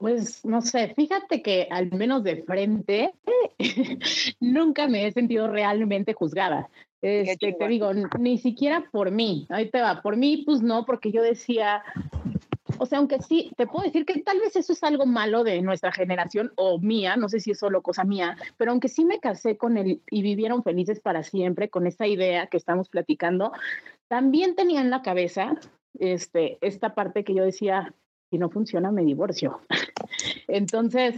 Pues 0.00 0.46
no 0.46 0.62
sé, 0.62 0.94
fíjate 0.96 1.42
que 1.42 1.68
al 1.70 1.92
menos 1.92 2.24
de 2.24 2.42
frente 2.44 3.12
nunca 4.40 4.88
me 4.88 5.06
he 5.06 5.12
sentido 5.12 5.46
realmente 5.46 6.14
juzgada. 6.14 6.70
Este, 7.02 7.52
te 7.52 7.68
digo, 7.68 7.92
ni 8.18 8.38
siquiera 8.38 8.88
por 8.90 9.10
mí, 9.10 9.46
ahí 9.50 9.70
te 9.70 9.82
va, 9.82 10.00
por 10.00 10.16
mí 10.16 10.42
pues 10.46 10.62
no, 10.62 10.86
porque 10.86 11.12
yo 11.12 11.20
decía, 11.20 11.82
o 12.78 12.86
sea, 12.86 12.98
aunque 12.98 13.20
sí, 13.20 13.52
te 13.58 13.66
puedo 13.66 13.84
decir 13.84 14.06
que 14.06 14.22
tal 14.22 14.40
vez 14.40 14.56
eso 14.56 14.72
es 14.72 14.82
algo 14.82 15.04
malo 15.04 15.44
de 15.44 15.60
nuestra 15.60 15.92
generación 15.92 16.50
o 16.56 16.78
mía, 16.78 17.16
no 17.16 17.28
sé 17.28 17.38
si 17.38 17.50
es 17.50 17.58
solo 17.58 17.82
cosa 17.82 18.04
mía, 18.04 18.38
pero 18.56 18.70
aunque 18.70 18.88
sí 18.88 19.04
me 19.04 19.20
casé 19.20 19.58
con 19.58 19.76
él 19.76 20.00
y 20.10 20.22
vivieron 20.22 20.62
felices 20.62 20.98
para 21.00 21.22
siempre 21.22 21.68
con 21.68 21.86
esta 21.86 22.06
idea 22.06 22.46
que 22.46 22.56
estamos 22.56 22.88
platicando, 22.88 23.52
también 24.08 24.54
tenía 24.54 24.80
en 24.80 24.88
la 24.88 25.02
cabeza 25.02 25.56
este, 25.98 26.56
esta 26.62 26.94
parte 26.94 27.22
que 27.22 27.34
yo 27.34 27.44
decía, 27.44 27.94
si 28.30 28.38
no 28.38 28.48
funciona, 28.48 28.90
me 28.90 29.04
divorcio. 29.04 29.60
Entonces, 30.48 31.16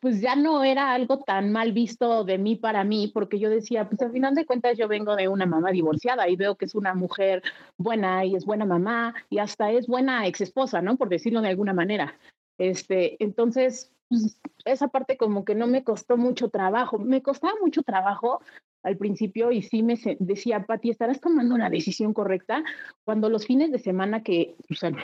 pues 0.00 0.20
ya 0.20 0.36
no 0.36 0.64
era 0.64 0.92
algo 0.92 1.20
tan 1.20 1.52
mal 1.52 1.72
visto 1.72 2.24
de 2.24 2.38
mí 2.38 2.56
para 2.56 2.84
mí, 2.84 3.10
porque 3.12 3.38
yo 3.38 3.48
decía, 3.48 3.88
pues 3.88 4.00
al 4.02 4.12
final 4.12 4.34
de 4.34 4.46
cuentas 4.46 4.76
yo 4.76 4.88
vengo 4.88 5.16
de 5.16 5.28
una 5.28 5.46
mamá 5.46 5.70
divorciada 5.70 6.28
y 6.28 6.36
veo 6.36 6.56
que 6.56 6.66
es 6.66 6.74
una 6.74 6.94
mujer 6.94 7.42
buena 7.78 8.24
y 8.24 8.34
es 8.34 8.44
buena 8.44 8.64
mamá 8.64 9.14
y 9.30 9.38
hasta 9.38 9.70
es 9.70 9.86
buena 9.86 10.26
ex 10.26 10.40
esposa, 10.40 10.82
¿no? 10.82 10.96
Por 10.96 11.08
decirlo 11.08 11.40
de 11.40 11.48
alguna 11.48 11.72
manera. 11.72 12.18
Este, 12.58 13.22
entonces, 13.22 13.92
pues, 14.10 14.36
esa 14.64 14.88
parte 14.88 15.16
como 15.16 15.44
que 15.44 15.54
no 15.54 15.68
me 15.68 15.84
costó 15.84 16.16
mucho 16.16 16.48
trabajo. 16.48 16.98
Me 16.98 17.22
costaba 17.22 17.54
mucho 17.62 17.82
trabajo 17.82 18.40
al 18.82 18.96
principio 18.96 19.52
y 19.52 19.62
sí 19.62 19.82
me 19.84 19.94
decía, 20.18 20.64
Pati, 20.66 20.90
¿estarás 20.90 21.20
tomando 21.20 21.56
la 21.56 21.70
decisión 21.70 22.12
correcta? 22.12 22.64
Cuando 23.04 23.28
los 23.28 23.46
fines 23.46 23.70
de 23.70 23.78
semana 23.78 24.22
que 24.24 24.56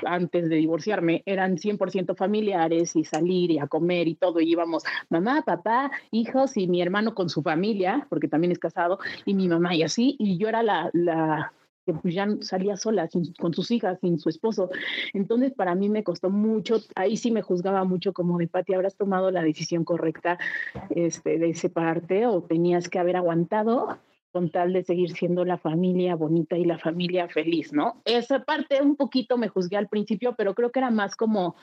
antes 0.06 0.48
de 0.48 0.56
divorciarme 0.56 1.22
eran 1.24 1.56
100% 1.56 2.16
familiares 2.16 2.96
y 2.96 3.04
salir 3.04 3.52
y 3.52 3.58
a 3.60 3.68
comer 3.68 4.08
y 4.08 4.16
todo, 4.16 4.40
y 4.40 4.50
íbamos 4.50 4.82
mamá, 5.08 5.42
papá, 5.42 5.92
hijos 6.10 6.56
y 6.56 6.66
mi 6.66 6.82
hermano 6.82 7.14
con 7.14 7.28
su 7.28 7.42
familia, 7.42 8.06
porque 8.10 8.28
también 8.28 8.50
es 8.50 8.58
casado, 8.58 8.98
y 9.24 9.34
mi 9.34 9.46
mamá 9.46 9.74
y 9.76 9.84
así, 9.84 10.16
y 10.18 10.36
yo 10.36 10.48
era 10.48 10.64
la, 10.64 10.90
la 10.92 11.52
que 11.86 11.94
pues 11.94 12.14
ya 12.14 12.26
salía 12.40 12.76
sola 12.76 13.08
con 13.38 13.54
sus 13.54 13.70
hijas, 13.70 13.98
sin 14.00 14.18
su 14.18 14.28
esposo. 14.28 14.70
Entonces, 15.14 15.54
para 15.54 15.74
mí 15.76 15.88
me 15.88 16.02
costó 16.02 16.28
mucho, 16.30 16.80
ahí 16.96 17.16
sí 17.16 17.30
me 17.30 17.42
juzgaba 17.42 17.84
mucho 17.84 18.12
como 18.12 18.38
de, 18.38 18.48
Pati, 18.48 18.74
habrás 18.74 18.96
tomado 18.96 19.30
la 19.30 19.42
decisión 19.42 19.84
correcta 19.84 20.36
este, 20.90 21.38
de 21.38 21.54
separarte 21.54 22.26
o 22.26 22.42
tenías 22.42 22.88
que 22.88 22.98
haber 22.98 23.16
aguantado 23.16 23.98
con 24.32 24.50
tal 24.50 24.72
de 24.72 24.82
seguir 24.82 25.12
siendo 25.12 25.44
la 25.46 25.56
familia 25.56 26.14
bonita 26.16 26.58
y 26.58 26.64
la 26.64 26.78
familia 26.78 27.28
feliz, 27.28 27.72
¿no? 27.72 28.02
Esa 28.04 28.44
parte 28.44 28.82
un 28.82 28.96
poquito 28.96 29.38
me 29.38 29.48
juzgué 29.48 29.78
al 29.78 29.88
principio, 29.88 30.34
pero 30.36 30.54
creo 30.54 30.72
que 30.72 30.80
era 30.80 30.90
más 30.90 31.16
como 31.16 31.54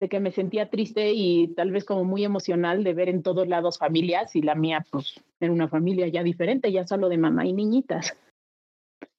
de 0.00 0.08
que 0.08 0.20
me 0.20 0.32
sentía 0.32 0.70
triste 0.70 1.12
y 1.12 1.48
tal 1.48 1.72
vez 1.72 1.84
como 1.84 2.04
muy 2.04 2.24
emocional 2.24 2.84
de 2.84 2.94
ver 2.94 3.10
en 3.10 3.22
todos 3.22 3.46
lados 3.46 3.76
familias 3.76 4.34
y 4.34 4.40
la 4.40 4.54
mía 4.54 4.86
pues 4.90 5.20
en 5.40 5.50
una 5.50 5.68
familia 5.68 6.08
ya 6.08 6.22
diferente, 6.22 6.72
ya 6.72 6.86
solo 6.86 7.10
de 7.10 7.18
mamá 7.18 7.44
y 7.44 7.52
niñitas. 7.52 8.16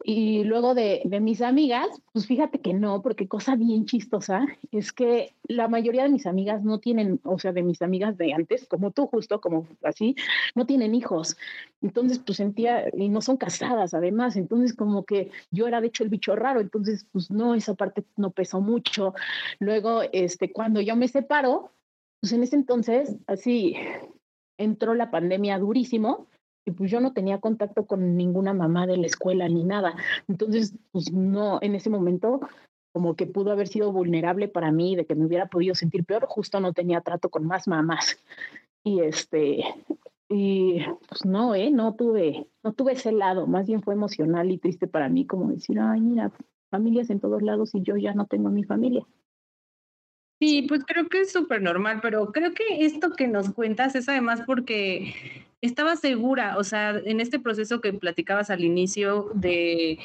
Y 0.03 0.43
luego 0.43 0.73
de, 0.73 1.01
mis 1.21 1.41
amigas, 1.41 1.87
pues 2.11 2.25
fíjate 2.25 2.59
que 2.59 2.73
no, 2.73 3.01
porque 3.01 3.27
cosa 3.27 3.55
bien 3.55 3.85
chistosa 3.85 4.45
es 4.71 4.91
que 4.91 5.33
la 5.43 5.67
mayoría 5.67 6.03
de 6.03 6.09
mis 6.09 6.25
amigas 6.25 6.63
no 6.63 6.79
tienen, 6.79 7.19
o 7.23 7.37
sea, 7.37 7.51
de 7.51 7.61
mis 7.61 7.81
amigas 7.81 8.17
de 8.17 8.33
antes, 8.33 8.67
como 8.67 8.91
tú 8.91 9.07
justo, 9.07 9.41
como 9.41 9.67
así, 9.83 10.15
no 10.55 10.65
tienen 10.65 10.95
hijos. 10.95 11.37
Entonces, 11.81 12.19
pues 12.19 12.37
sentía, 12.37 12.85
y 12.95 13.09
no 13.09 13.21
son 13.21 13.37
casadas 13.37 13.93
además, 13.93 14.35
entonces 14.35 14.75
como 14.75 15.03
que 15.05 15.29
yo 15.51 15.67
era 15.67 15.81
de 15.81 15.87
hecho 15.87 16.03
el 16.03 16.09
bicho 16.09 16.35
raro, 16.35 16.61
entonces, 16.61 17.05
pues 17.11 17.29
no, 17.29 17.53
esa 17.53 17.75
parte 17.75 18.03
no 18.17 18.31
pesó 18.31 18.61
mucho. 18.61 19.13
Luego, 19.59 20.01
este, 20.11 20.51
cuando 20.51 20.81
yo 20.81 20.95
me 20.95 21.07
separo, 21.07 21.71
pues 22.19 22.33
en 22.33 22.43
ese 22.43 22.55
entonces, 22.55 23.17
así, 23.27 23.75
entró 24.57 24.95
la 24.95 25.11
pandemia 25.11 25.59
durísimo 25.59 26.27
y 26.65 26.71
pues 26.71 26.91
yo 26.91 27.00
no 27.00 27.13
tenía 27.13 27.39
contacto 27.39 27.86
con 27.86 28.15
ninguna 28.15 28.54
mamá 28.54 28.88
de 28.88 28.97
la 28.97 29.08
escuela 29.08 29.47
ni 29.47 29.63
nada. 29.63 29.95
Entonces, 30.28 30.76
pues 30.91 31.12
no, 31.12 31.60
en 31.62 31.76
ese 31.76 31.89
momento 31.89 32.41
como 32.93 33.15
que 33.15 33.26
pudo 33.26 33.52
haber 33.52 33.67
sido 33.67 33.91
vulnerable 33.91 34.47
para 34.47 34.71
mí, 34.71 34.95
de 34.95 35.06
que 35.06 35.15
me 35.15 35.26
hubiera 35.26 35.47
podido 35.47 35.76
sentir 35.76 36.04
peor, 36.04 36.26
justo 36.28 36.60
no 36.60 36.74
tenía 36.74 37.02
trato 37.02 37.30
con 37.30 37.45
más 37.45 37.67
mamás. 37.67 38.17
Y 38.84 39.00
este, 39.00 39.63
y 40.28 40.80
pues 41.08 41.26
no, 41.26 41.56
eh, 41.56 41.71
no 41.71 41.93
tuve, 41.95 42.47
no 42.63 42.74
tuve 42.74 42.93
ese 42.93 43.12
lado, 43.12 43.47
más 43.47 43.67
bien 43.67 43.82
fue 43.82 43.93
emocional 43.93 44.52
y 44.52 44.58
triste 44.58 44.88
para 44.88 45.08
mí, 45.08 45.26
como 45.26 45.50
decir, 45.52 45.80
ay, 45.80 46.02
mira, 46.02 46.32
familias 46.69 47.10
en 47.10 47.19
todos 47.19 47.41
lados 47.41 47.76
y 47.76 47.82
yo 47.82 47.95
ya 47.95 48.13
no 48.13 48.26
tengo 48.26 48.50
a 48.50 48.52
mi 48.52 48.63
familia. 48.63 49.06
Sí, 50.41 50.63
pues 50.67 50.82
creo 50.88 51.08
que 51.08 51.21
es 51.21 51.32
súper 51.32 51.62
normal, 51.62 51.99
pero 52.01 52.32
creo 52.32 52.51
que 52.56 52.84
esto 52.84 53.12
que 53.12 53.27
nos 53.27 53.54
cuentas 53.54 53.93
es 53.93 54.10
además 54.10 54.41
porque 54.47 55.13
estaba 55.62 55.95
segura, 55.95 56.58
o 56.58 56.63
sea, 56.63 56.99
en 57.06 57.21
este 57.21 57.39
proceso 57.39 57.80
que 57.80 57.93
platicabas 57.93 58.49
al 58.49 58.63
inicio 58.63 59.30
de 59.36 59.99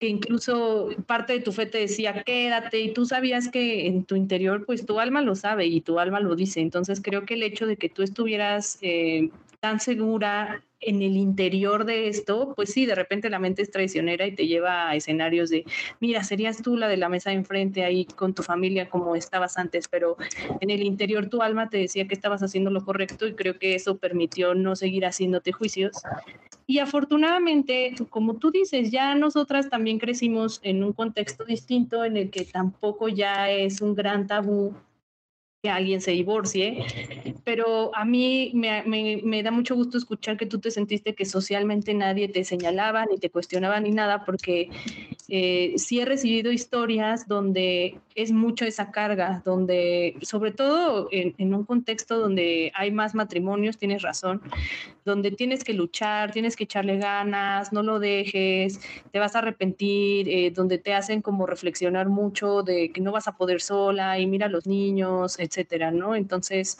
que 0.00 0.08
incluso 0.08 0.88
parte 1.06 1.34
de 1.34 1.40
tu 1.40 1.52
fe 1.52 1.66
te 1.66 1.78
decía 1.78 2.24
quédate 2.24 2.80
y 2.80 2.94
tú 2.94 3.04
sabías 3.04 3.50
que 3.50 3.86
en 3.86 4.04
tu 4.04 4.16
interior 4.16 4.64
pues 4.64 4.86
tu 4.86 4.98
alma 4.98 5.20
lo 5.20 5.34
sabe 5.34 5.66
y 5.66 5.82
tu 5.82 5.98
alma 5.98 6.18
lo 6.18 6.34
dice. 6.34 6.60
Entonces 6.60 7.02
creo 7.02 7.26
que 7.26 7.34
el 7.34 7.42
hecho 7.42 7.66
de 7.66 7.76
que 7.76 7.90
tú 7.90 8.02
estuvieras 8.02 8.78
eh, 8.80 9.28
tan 9.62 9.78
segura 9.78 10.60
en 10.80 11.02
el 11.02 11.16
interior 11.16 11.84
de 11.84 12.08
esto, 12.08 12.52
pues 12.56 12.72
sí, 12.72 12.84
de 12.84 12.96
repente 12.96 13.30
la 13.30 13.38
mente 13.38 13.62
es 13.62 13.70
traicionera 13.70 14.26
y 14.26 14.34
te 14.34 14.48
lleva 14.48 14.88
a 14.88 14.96
escenarios 14.96 15.50
de, 15.50 15.64
mira, 16.00 16.24
serías 16.24 16.60
tú 16.60 16.76
la 16.76 16.88
de 16.88 16.96
la 16.96 17.08
mesa 17.08 17.30
de 17.30 17.36
enfrente 17.36 17.84
ahí 17.84 18.04
con 18.04 18.34
tu 18.34 18.42
familia 18.42 18.90
como 18.90 19.14
estabas 19.14 19.58
antes, 19.58 19.86
pero 19.86 20.16
en 20.60 20.70
el 20.70 20.82
interior 20.82 21.28
tu 21.28 21.42
alma 21.42 21.70
te 21.70 21.78
decía 21.78 22.08
que 22.08 22.14
estabas 22.14 22.42
haciendo 22.42 22.70
lo 22.70 22.84
correcto 22.84 23.28
y 23.28 23.34
creo 23.34 23.56
que 23.60 23.76
eso 23.76 23.98
permitió 23.98 24.56
no 24.56 24.74
seguir 24.74 25.06
haciéndote 25.06 25.52
juicios. 25.52 25.92
Y 26.66 26.80
afortunadamente, 26.80 27.94
como 28.10 28.38
tú 28.38 28.50
dices, 28.50 28.90
ya 28.90 29.14
nosotras 29.14 29.70
también 29.70 30.00
crecimos 30.00 30.58
en 30.64 30.82
un 30.82 30.92
contexto 30.92 31.44
distinto 31.44 32.04
en 32.04 32.16
el 32.16 32.30
que 32.30 32.44
tampoco 32.46 33.06
ya 33.06 33.48
es 33.48 33.80
un 33.80 33.94
gran 33.94 34.26
tabú 34.26 34.74
alguien 35.68 36.00
se 36.00 36.10
divorcie, 36.10 36.84
pero 37.44 37.94
a 37.94 38.04
mí 38.04 38.50
me, 38.54 39.42
da 39.42 39.52
mucho 39.52 39.76
gusto 39.76 39.96
escuchar 39.96 40.36
que 40.36 40.46
tú 40.46 40.58
te 40.58 40.72
sentiste 40.72 41.14
que 41.14 41.24
socialmente 41.24 41.94
nadie 41.94 42.28
te 42.28 42.44
señalaba, 42.44 43.06
ni 43.06 43.18
te 43.18 43.30
cuestionaba, 43.30 43.78
ni 43.78 43.92
nada, 43.92 44.24
porque 44.24 44.70
eh, 45.28 45.74
sí 45.76 46.00
he 46.00 46.04
recibido 46.04 46.50
historias 46.50 47.28
donde 47.28 47.96
es 48.14 48.32
mucho 48.32 48.64
esa 48.64 48.90
carga, 48.90 49.40
donde, 49.44 50.16
sobre 50.22 50.50
todo 50.50 51.08
en, 51.12 51.34
en, 51.38 51.54
un 51.54 51.64
contexto 51.64 52.18
donde 52.18 52.72
hay 52.74 52.90
más 52.90 53.14
matrimonios, 53.14 53.78
tienes 53.78 54.02
razón, 54.02 54.42
donde 55.04 55.30
tienes 55.30 55.64
que 55.64 55.72
luchar, 55.72 56.32
tienes 56.32 56.56
que 56.56 56.64
echarle 56.64 56.98
ganas, 56.98 57.72
no 57.72 57.82
lo 57.82 57.98
dejes, 57.98 58.80
te 59.10 59.18
vas 59.18 59.34
a 59.34 59.38
arrepentir, 59.38 60.28
eh, 60.28 60.50
donde 60.50 60.78
te 60.78 60.94
hacen 60.94 61.22
como 61.22 61.46
reflexionar 61.46 62.08
mucho 62.08 62.62
de 62.62 62.90
que 62.92 63.00
no 63.00 63.12
vas 63.12 63.28
a 63.28 63.36
poder 63.36 63.60
sola 63.60 64.18
y 64.18 64.26
mira 64.26 64.46
a 64.46 64.50
los 64.50 64.66
niños, 64.66 65.38
etcétera, 65.52 65.90
¿no? 65.90 66.16
Entonces, 66.16 66.78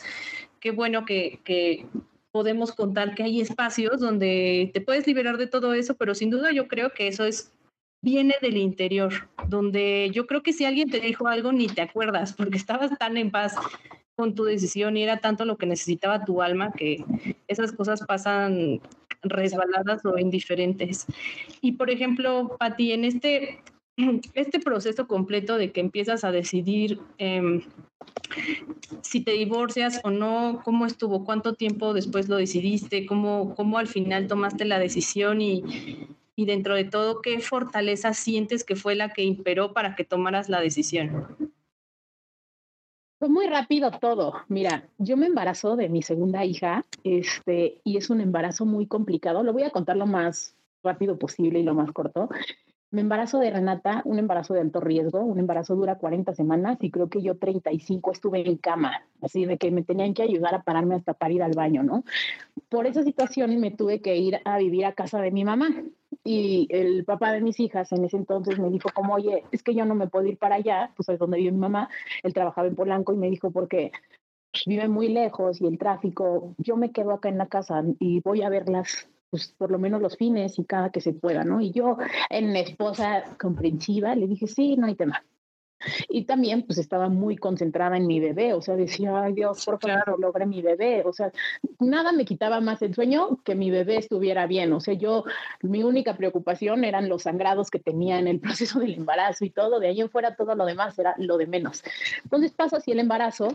qué 0.61 0.70
bueno 0.70 1.04
que, 1.04 1.40
que 1.44 1.87
podemos 2.30 2.72
contar 2.72 3.14
que 3.14 3.22
hay 3.22 3.40
espacios 3.40 4.00
donde 4.00 4.70
te 4.72 4.80
puedes 4.80 5.06
liberar 5.06 5.37
de 5.37 5.46
todo 5.46 5.74
eso, 5.74 5.94
pero 5.94 6.14
sin 6.14 6.30
duda 6.30 6.50
yo 6.52 6.66
creo 6.66 6.92
que 6.92 7.08
eso 7.08 7.24
es 7.24 7.52
viene 8.02 8.35
del 8.42 8.56
interior, 8.56 9.28
donde 9.48 10.11
yo 10.12 10.26
creo 10.26 10.42
que 10.42 10.52
si 10.52 10.64
alguien 10.64 10.90
te 10.90 11.00
dijo 11.00 11.28
algo 11.28 11.52
ni 11.52 11.68
te 11.68 11.82
acuerdas 11.82 12.32
porque 12.32 12.56
estabas 12.56 12.98
tan 12.98 13.16
en 13.16 13.30
paz 13.30 13.54
con 14.16 14.35
tu 14.35 14.44
decisión 14.44 14.96
y 14.96 15.04
era 15.04 15.18
tanto 15.18 15.44
lo 15.44 15.56
que 15.56 15.66
necesitaba 15.66 16.24
tu 16.24 16.42
alma 16.42 16.72
que 16.72 17.04
esas 17.48 17.72
cosas 17.72 18.02
pasan 18.06 18.80
resbaladas 19.22 20.04
o 20.04 20.18
indiferentes. 20.18 21.06
Y 21.61 21.72
por 21.72 21.90
ejemplo, 21.90 22.56
Pati, 22.58 22.92
en 22.92 23.04
este, 23.04 23.61
este 24.35 24.61
proceso 24.61 25.07
completo 25.07 25.57
de 25.57 25.72
que 25.72 25.81
empiezas 25.81 26.24
a 26.24 26.33
decidir 26.33 27.00
em, 27.18 27.62
si 29.02 29.22
te 29.22 29.33
divorcias 29.33 30.00
o 30.05 30.11
no, 30.11 30.61
cómo 30.64 30.87
estuvo, 30.87 31.24
cuánto 31.24 31.55
tiempo 31.55 31.94
después 31.94 32.28
lo 32.28 32.37
decidiste, 32.37 33.07
cómo, 33.07 33.55
cómo 33.55 33.78
al 33.78 33.87
final 33.87 34.26
tomaste 34.26 34.64
la 34.64 34.78
decisión 34.78 35.40
y, 35.40 35.62
y 36.37 36.46
dentro 36.46 36.74
de 36.74 36.85
todo, 36.85 37.20
qué 37.20 37.40
fortaleza 37.40 38.14
sientes 38.14 38.64
que 38.64 38.76
fue 38.76 38.94
la 38.94 39.11
que 39.11 39.22
imperó 39.22 39.72
para 39.72 39.94
que 39.94 40.05
tomaras 40.05 40.48
la 40.48 40.61
decisión. 40.61 41.26
Fue 43.18 43.28
muy 43.28 43.46
rápido 43.46 43.92
todo. 43.92 44.35
Mira, 44.48 44.88
yo 44.98 45.16
me 45.16 45.26
embarazo 45.26 45.76
de 45.76 45.88
mi 45.88 46.02
segunda 46.02 46.44
hija, 46.44 46.85
este, 47.05 47.81
y 47.85 47.96
es 47.96 48.11
un 48.11 48.20
embarazo 48.20 48.66
muy 48.66 48.87
complicado. 48.87 49.44
Lo 49.44 49.52
voy 49.52 49.62
a 49.62 49.70
contar 49.70 49.96
lo 49.96 50.07
más 50.07 50.57
rápido 50.83 51.16
posible 51.16 51.61
y 51.61 51.62
lo 51.62 51.74
más 51.74 51.92
corto. 51.92 52.28
Me 52.92 53.00
embarazo 53.00 53.38
de 53.38 53.50
Renata, 53.50 54.02
un 54.05 54.18
embarazo 54.18 54.52
de 54.52 54.61
alto 54.61 54.78
riesgo, 54.78 55.20
un 55.20 55.38
embarazo 55.38 55.74
dura 55.74 55.96
40 55.96 56.35
semanas 56.35 56.76
y 56.83 56.90
creo 56.90 57.09
que 57.09 57.22
yo 57.22 57.38
35 57.38 58.12
estuve 58.12 58.46
en 58.46 58.59
cama, 58.59 59.07
así 59.22 59.46
de 59.46 59.57
que 59.57 59.70
me 59.70 59.83
tenían 59.83 60.12
que 60.12 60.22
ayudar 60.22 60.55
a 60.55 60.62
pararme 60.62 60.96
hasta 60.96 61.14
para 61.14 61.33
ir 61.33 61.42
al 61.42 61.55
baño, 61.55 61.83
¿no? 61.83 62.05
Por 62.68 62.87
esa 62.87 63.02
situación 63.02 63.59
me 63.59 63.70
tuve 63.70 64.02
que 64.02 64.18
ir 64.18 64.40
a 64.44 64.59
vivir 64.59 64.85
a 64.85 64.92
casa 64.92 65.22
de 65.22 65.31
mi 65.31 65.42
mamá 65.42 65.70
y 66.22 66.68
el 66.68 67.07
papá 67.07 67.33
de 67.33 67.40
mis 67.40 67.59
hijas 67.61 67.90
en 67.92 68.05
ese 68.05 68.18
entonces 68.18 68.59
me 68.59 68.68
dijo 68.68 68.90
como, 68.94 69.14
oye, 69.14 69.42
es 69.52 69.62
que 69.62 69.74
yo 69.74 69.87
no 69.87 69.94
me 69.94 70.09
puedo 70.09 70.26
ir 70.26 70.37
para 70.37 70.57
allá, 70.57 70.92
pues 70.94 71.09
es 71.09 71.18
donde 71.18 71.38
vive 71.38 71.52
mi 71.52 71.61
mamá, 71.61 71.88
él 72.22 72.35
trabajaba 72.35 72.68
en 72.68 72.74
Polanco 72.74 73.14
y 73.14 73.16
me 73.16 73.31
dijo, 73.31 73.50
porque 73.50 73.90
vive 74.66 74.87
muy 74.88 75.09
lejos 75.09 75.62
y 75.62 75.66
el 75.66 75.78
tráfico, 75.78 76.55
yo 76.59 76.76
me 76.76 76.92
quedo 76.92 77.12
acá 77.12 77.31
en 77.31 77.38
la 77.38 77.46
casa 77.46 77.83
y 78.00 78.20
voy 78.20 78.42
a 78.42 78.50
verlas 78.50 79.09
pues 79.32 79.48
por 79.56 79.70
lo 79.70 79.78
menos 79.78 80.02
los 80.02 80.18
fines 80.18 80.58
y 80.58 80.64
cada 80.64 80.90
que 80.90 81.00
se 81.00 81.14
pueda, 81.14 81.42
¿no? 81.42 81.62
Y 81.62 81.72
yo, 81.72 81.96
en 82.28 82.54
esposa 82.54 83.24
comprensiva, 83.40 84.14
le 84.14 84.26
dije, 84.26 84.46
sí, 84.46 84.76
no 84.76 84.86
hay 84.86 84.94
tema. 84.94 85.24
Y 86.08 86.24
también 86.24 86.62
pues 86.62 86.78
estaba 86.78 87.08
muy 87.08 87.36
concentrada 87.36 87.96
en 87.96 88.06
mi 88.06 88.20
bebé, 88.20 88.54
o 88.54 88.62
sea, 88.62 88.76
decía, 88.76 89.22
ay 89.22 89.32
Dios, 89.32 89.64
por 89.64 89.80
favor, 89.80 90.18
logre 90.20 90.46
mi 90.46 90.62
bebé, 90.62 91.02
o 91.04 91.12
sea, 91.12 91.32
nada 91.78 92.12
me 92.12 92.24
quitaba 92.24 92.60
más 92.60 92.82
el 92.82 92.94
sueño 92.94 93.40
que 93.44 93.54
mi 93.54 93.70
bebé 93.70 93.96
estuviera 93.96 94.46
bien, 94.46 94.72
o 94.72 94.80
sea, 94.80 94.94
yo, 94.94 95.24
mi 95.62 95.82
única 95.82 96.16
preocupación 96.16 96.84
eran 96.84 97.08
los 97.08 97.22
sangrados 97.22 97.70
que 97.70 97.78
tenía 97.78 98.18
en 98.18 98.28
el 98.28 98.40
proceso 98.40 98.80
del 98.80 98.94
embarazo 98.94 99.44
y 99.44 99.50
todo, 99.50 99.80
de 99.80 99.88
ahí 99.88 100.00
en 100.00 100.10
fuera 100.10 100.36
todo 100.36 100.54
lo 100.54 100.64
demás 100.64 100.98
era 100.98 101.14
lo 101.18 101.36
de 101.36 101.46
menos. 101.46 101.82
Entonces 102.24 102.52
pasa 102.52 102.78
así 102.78 102.92
el 102.92 103.00
embarazo, 103.00 103.48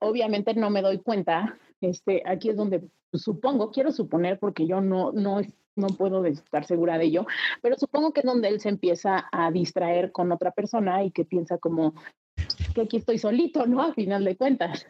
obviamente 0.00 0.54
no 0.54 0.70
me 0.70 0.82
doy 0.82 0.98
cuenta, 0.98 1.56
este, 1.80 2.22
aquí 2.26 2.50
es 2.50 2.56
donde 2.56 2.82
pues, 3.10 3.22
supongo, 3.22 3.70
quiero 3.70 3.90
suponer 3.90 4.38
porque 4.38 4.66
yo 4.66 4.80
no, 4.80 5.12
no, 5.12 5.40
no 5.76 5.88
puedo 5.88 6.24
estar 6.24 6.64
segura 6.64 6.98
de 6.98 7.06
ello, 7.06 7.26
pero 7.62 7.76
supongo 7.76 8.12
que 8.12 8.20
es 8.20 8.26
donde 8.26 8.48
él 8.48 8.60
se 8.60 8.68
empieza 8.68 9.28
a 9.32 9.50
distraer 9.50 10.12
con 10.12 10.32
otra 10.32 10.50
persona 10.50 11.04
y 11.04 11.10
que 11.10 11.24
piensa 11.24 11.58
como 11.58 11.94
que 12.74 12.82
aquí 12.82 12.96
estoy 12.96 13.18
solito, 13.18 13.66
¿no? 13.66 13.82
A 13.82 13.94
final 13.94 14.24
de 14.24 14.36
cuentas. 14.36 14.86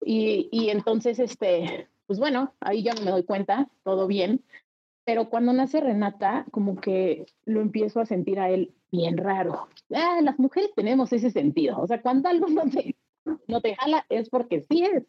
Y, 0.00 0.48
y 0.52 0.70
entonces, 0.70 1.18
este, 1.18 1.88
pues 2.06 2.18
bueno, 2.18 2.54
ahí 2.60 2.82
ya 2.82 2.94
no 2.94 3.02
me 3.02 3.10
doy 3.10 3.24
cuenta, 3.24 3.68
todo 3.84 4.06
bien, 4.06 4.44
pero 5.04 5.30
cuando 5.30 5.52
nace 5.52 5.80
Renata, 5.80 6.44
como 6.50 6.80
que 6.80 7.26
lo 7.46 7.60
empiezo 7.60 8.00
a 8.00 8.06
sentir 8.06 8.38
a 8.38 8.50
él 8.50 8.74
bien 8.90 9.16
raro. 9.16 9.68
Ah, 9.94 10.20
las 10.22 10.38
mujeres 10.38 10.70
tenemos 10.74 11.12
ese 11.12 11.30
sentido, 11.30 11.80
o 11.80 11.86
sea, 11.86 12.02
cuando 12.02 12.28
algo 12.28 12.46
no 12.48 12.62
no 13.46 13.60
te 13.60 13.74
jala 13.76 14.04
es 14.08 14.28
porque 14.28 14.62
sí 14.70 14.84
es. 14.84 15.04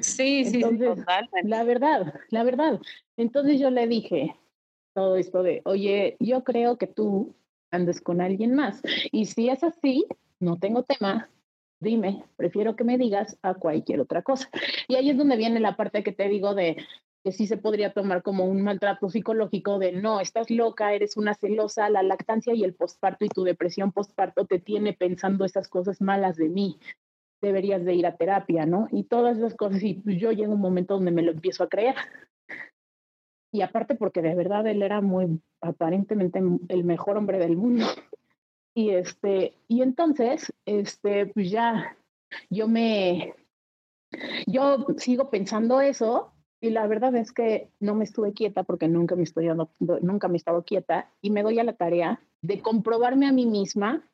Sí, 0.00 0.44
sí, 0.44 0.62
La 1.44 1.64
verdad, 1.64 2.14
la 2.30 2.42
verdad. 2.42 2.80
Entonces 3.16 3.60
yo 3.60 3.70
le 3.70 3.86
dije 3.86 4.36
todo 4.94 5.16
esto 5.16 5.42
de, 5.42 5.62
oye, 5.64 6.16
yo 6.20 6.44
creo 6.44 6.76
que 6.76 6.86
tú 6.86 7.34
andes 7.70 8.00
con 8.00 8.20
alguien 8.20 8.54
más. 8.54 8.82
Y 9.10 9.26
si 9.26 9.48
es 9.48 9.64
así, 9.64 10.06
no 10.40 10.58
tengo 10.58 10.82
tema, 10.82 11.30
dime, 11.80 12.24
prefiero 12.36 12.76
que 12.76 12.84
me 12.84 12.98
digas 12.98 13.38
a 13.42 13.54
cualquier 13.54 14.00
otra 14.00 14.22
cosa. 14.22 14.48
Y 14.88 14.94
ahí 14.96 15.10
es 15.10 15.16
donde 15.16 15.36
viene 15.36 15.60
la 15.60 15.76
parte 15.76 16.02
que 16.02 16.12
te 16.12 16.28
digo 16.28 16.54
de 16.54 16.76
que 17.24 17.32
sí 17.32 17.46
se 17.46 17.56
podría 17.56 17.92
tomar 17.92 18.22
como 18.22 18.44
un 18.44 18.62
maltrato 18.62 19.08
psicológico 19.08 19.78
de 19.78 19.92
no, 19.92 20.20
estás 20.20 20.50
loca, 20.50 20.92
eres 20.92 21.16
una 21.16 21.34
celosa, 21.34 21.88
la 21.88 22.02
lactancia 22.02 22.52
y 22.52 22.64
el 22.64 22.74
postparto 22.74 23.24
y 23.24 23.28
tu 23.28 23.44
depresión 23.44 23.92
postparto 23.92 24.44
te 24.44 24.58
tiene 24.58 24.92
pensando 24.92 25.44
esas 25.44 25.68
cosas 25.68 26.00
malas 26.00 26.36
de 26.36 26.48
mí 26.48 26.78
deberías 27.42 27.84
de 27.84 27.94
ir 27.94 28.06
a 28.06 28.16
terapia, 28.16 28.64
¿no? 28.64 28.88
Y 28.90 29.04
todas 29.04 29.36
esas 29.36 29.54
cosas, 29.54 29.82
y 29.82 29.94
pues, 29.94 30.16
yo 30.18 30.32
llego 30.32 30.52
a 30.52 30.54
un 30.54 30.60
momento 30.60 30.94
donde 30.94 31.10
me 31.10 31.22
lo 31.22 31.32
empiezo 31.32 31.64
a 31.64 31.68
creer. 31.68 31.96
Y 33.52 33.60
aparte 33.60 33.94
porque 33.96 34.22
de 34.22 34.34
verdad 34.34 34.66
él 34.66 34.82
era 34.82 35.02
muy, 35.02 35.40
aparentemente, 35.60 36.40
el 36.68 36.84
mejor 36.84 37.18
hombre 37.18 37.38
del 37.38 37.56
mundo. 37.56 37.84
Y 38.74 38.90
este, 38.90 39.54
y 39.68 39.82
entonces, 39.82 40.50
este, 40.64 41.26
pues 41.26 41.50
ya, 41.50 41.98
yo 42.48 42.66
me, 42.66 43.34
yo 44.46 44.86
sigo 44.96 45.28
pensando 45.28 45.82
eso, 45.82 46.32
y 46.62 46.70
la 46.70 46.86
verdad 46.86 47.14
es 47.16 47.32
que 47.32 47.68
no 47.80 47.94
me 47.94 48.04
estuve 48.04 48.32
quieta 48.32 48.62
porque 48.62 48.86
nunca 48.86 49.16
me 49.16 49.24
estoy 49.24 49.48
nunca 49.78 50.28
me 50.28 50.34
he 50.34 50.36
estado 50.36 50.64
quieta, 50.64 51.10
y 51.20 51.30
me 51.30 51.42
doy 51.42 51.58
a 51.58 51.64
la 51.64 51.74
tarea 51.74 52.22
de 52.40 52.62
comprobarme 52.62 53.26
a 53.26 53.32
mí 53.32 53.46
misma 53.46 54.08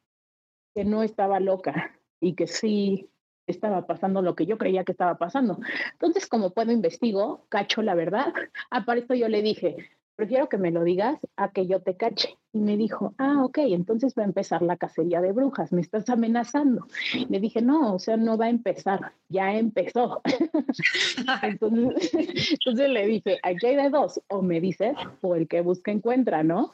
que 0.74 0.84
no 0.84 1.02
estaba 1.02 1.40
loca 1.40 1.98
y 2.20 2.34
que 2.34 2.46
sí 2.46 3.10
estaba 3.48 3.86
pasando 3.86 4.22
lo 4.22 4.34
que 4.34 4.46
yo 4.46 4.58
creía 4.58 4.84
que 4.84 4.92
estaba 4.92 5.16
pasando. 5.16 5.58
Entonces, 5.92 6.26
como 6.26 6.50
puedo, 6.50 6.72
investigo, 6.72 7.44
cacho 7.48 7.82
la 7.82 7.94
verdad. 7.94 8.32
Aparesto 8.70 9.14
yo 9.14 9.28
le 9.28 9.42
dije, 9.42 9.76
prefiero 10.18 10.48
que 10.48 10.58
me 10.58 10.72
lo 10.72 10.82
digas 10.82 11.20
a 11.36 11.52
que 11.52 11.68
yo 11.68 11.80
te 11.80 11.96
cache. 11.96 12.36
Y 12.52 12.58
me 12.58 12.76
dijo, 12.76 13.14
ah, 13.18 13.44
ok, 13.44 13.58
entonces 13.58 14.14
va 14.18 14.22
a 14.22 14.26
empezar 14.26 14.62
la 14.62 14.76
cacería 14.76 15.20
de 15.20 15.30
brujas, 15.30 15.72
me 15.72 15.80
estás 15.80 16.08
amenazando. 16.08 16.88
Le 17.28 17.38
dije, 17.38 17.62
no, 17.62 17.94
o 17.94 17.98
sea, 18.00 18.16
no 18.16 18.36
va 18.36 18.46
a 18.46 18.50
empezar, 18.50 19.12
ya 19.28 19.54
empezó. 19.54 20.20
entonces, 21.42 22.12
entonces 22.52 22.90
le 22.90 23.06
dije, 23.06 23.38
aquí 23.44 23.66
hay 23.66 23.76
de 23.76 23.90
dos, 23.90 24.20
o 24.26 24.42
me 24.42 24.60
dices, 24.60 24.96
o 25.20 25.36
el 25.36 25.46
que 25.46 25.60
busca 25.60 25.92
encuentra, 25.92 26.42
¿no? 26.42 26.72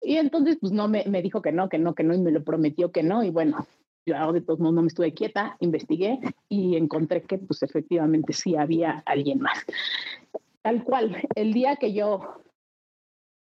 Y 0.00 0.18
entonces, 0.18 0.56
pues 0.60 0.72
no, 0.72 0.86
me, 0.86 1.04
me 1.08 1.22
dijo 1.22 1.42
que 1.42 1.50
no, 1.50 1.68
que 1.68 1.78
no, 1.78 1.96
que 1.96 2.04
no, 2.04 2.14
y 2.14 2.20
me 2.20 2.30
lo 2.30 2.44
prometió 2.44 2.92
que 2.92 3.02
no, 3.02 3.24
y 3.24 3.30
bueno, 3.30 3.66
yo 4.06 4.32
de 4.32 4.40
todos 4.40 4.60
modos 4.60 4.74
no 4.74 4.82
me 4.82 4.88
estuve 4.88 5.12
quieta, 5.12 5.56
investigué 5.60 6.20
y 6.48 6.76
encontré 6.76 7.22
que 7.22 7.38
pues 7.38 7.62
efectivamente 7.62 8.32
sí 8.32 8.56
había 8.56 9.02
alguien 9.04 9.40
más. 9.40 9.64
Tal 10.62 10.84
cual, 10.84 11.16
el 11.34 11.52
día 11.52 11.76
que 11.76 11.92
yo 11.92 12.40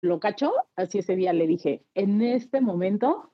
lo 0.02 0.20
cacho, 0.20 0.54
así 0.76 1.00
ese 1.00 1.16
día 1.16 1.34
le 1.34 1.48
dije, 1.48 1.84
en 1.96 2.22
este 2.22 2.62
momento, 2.62 3.32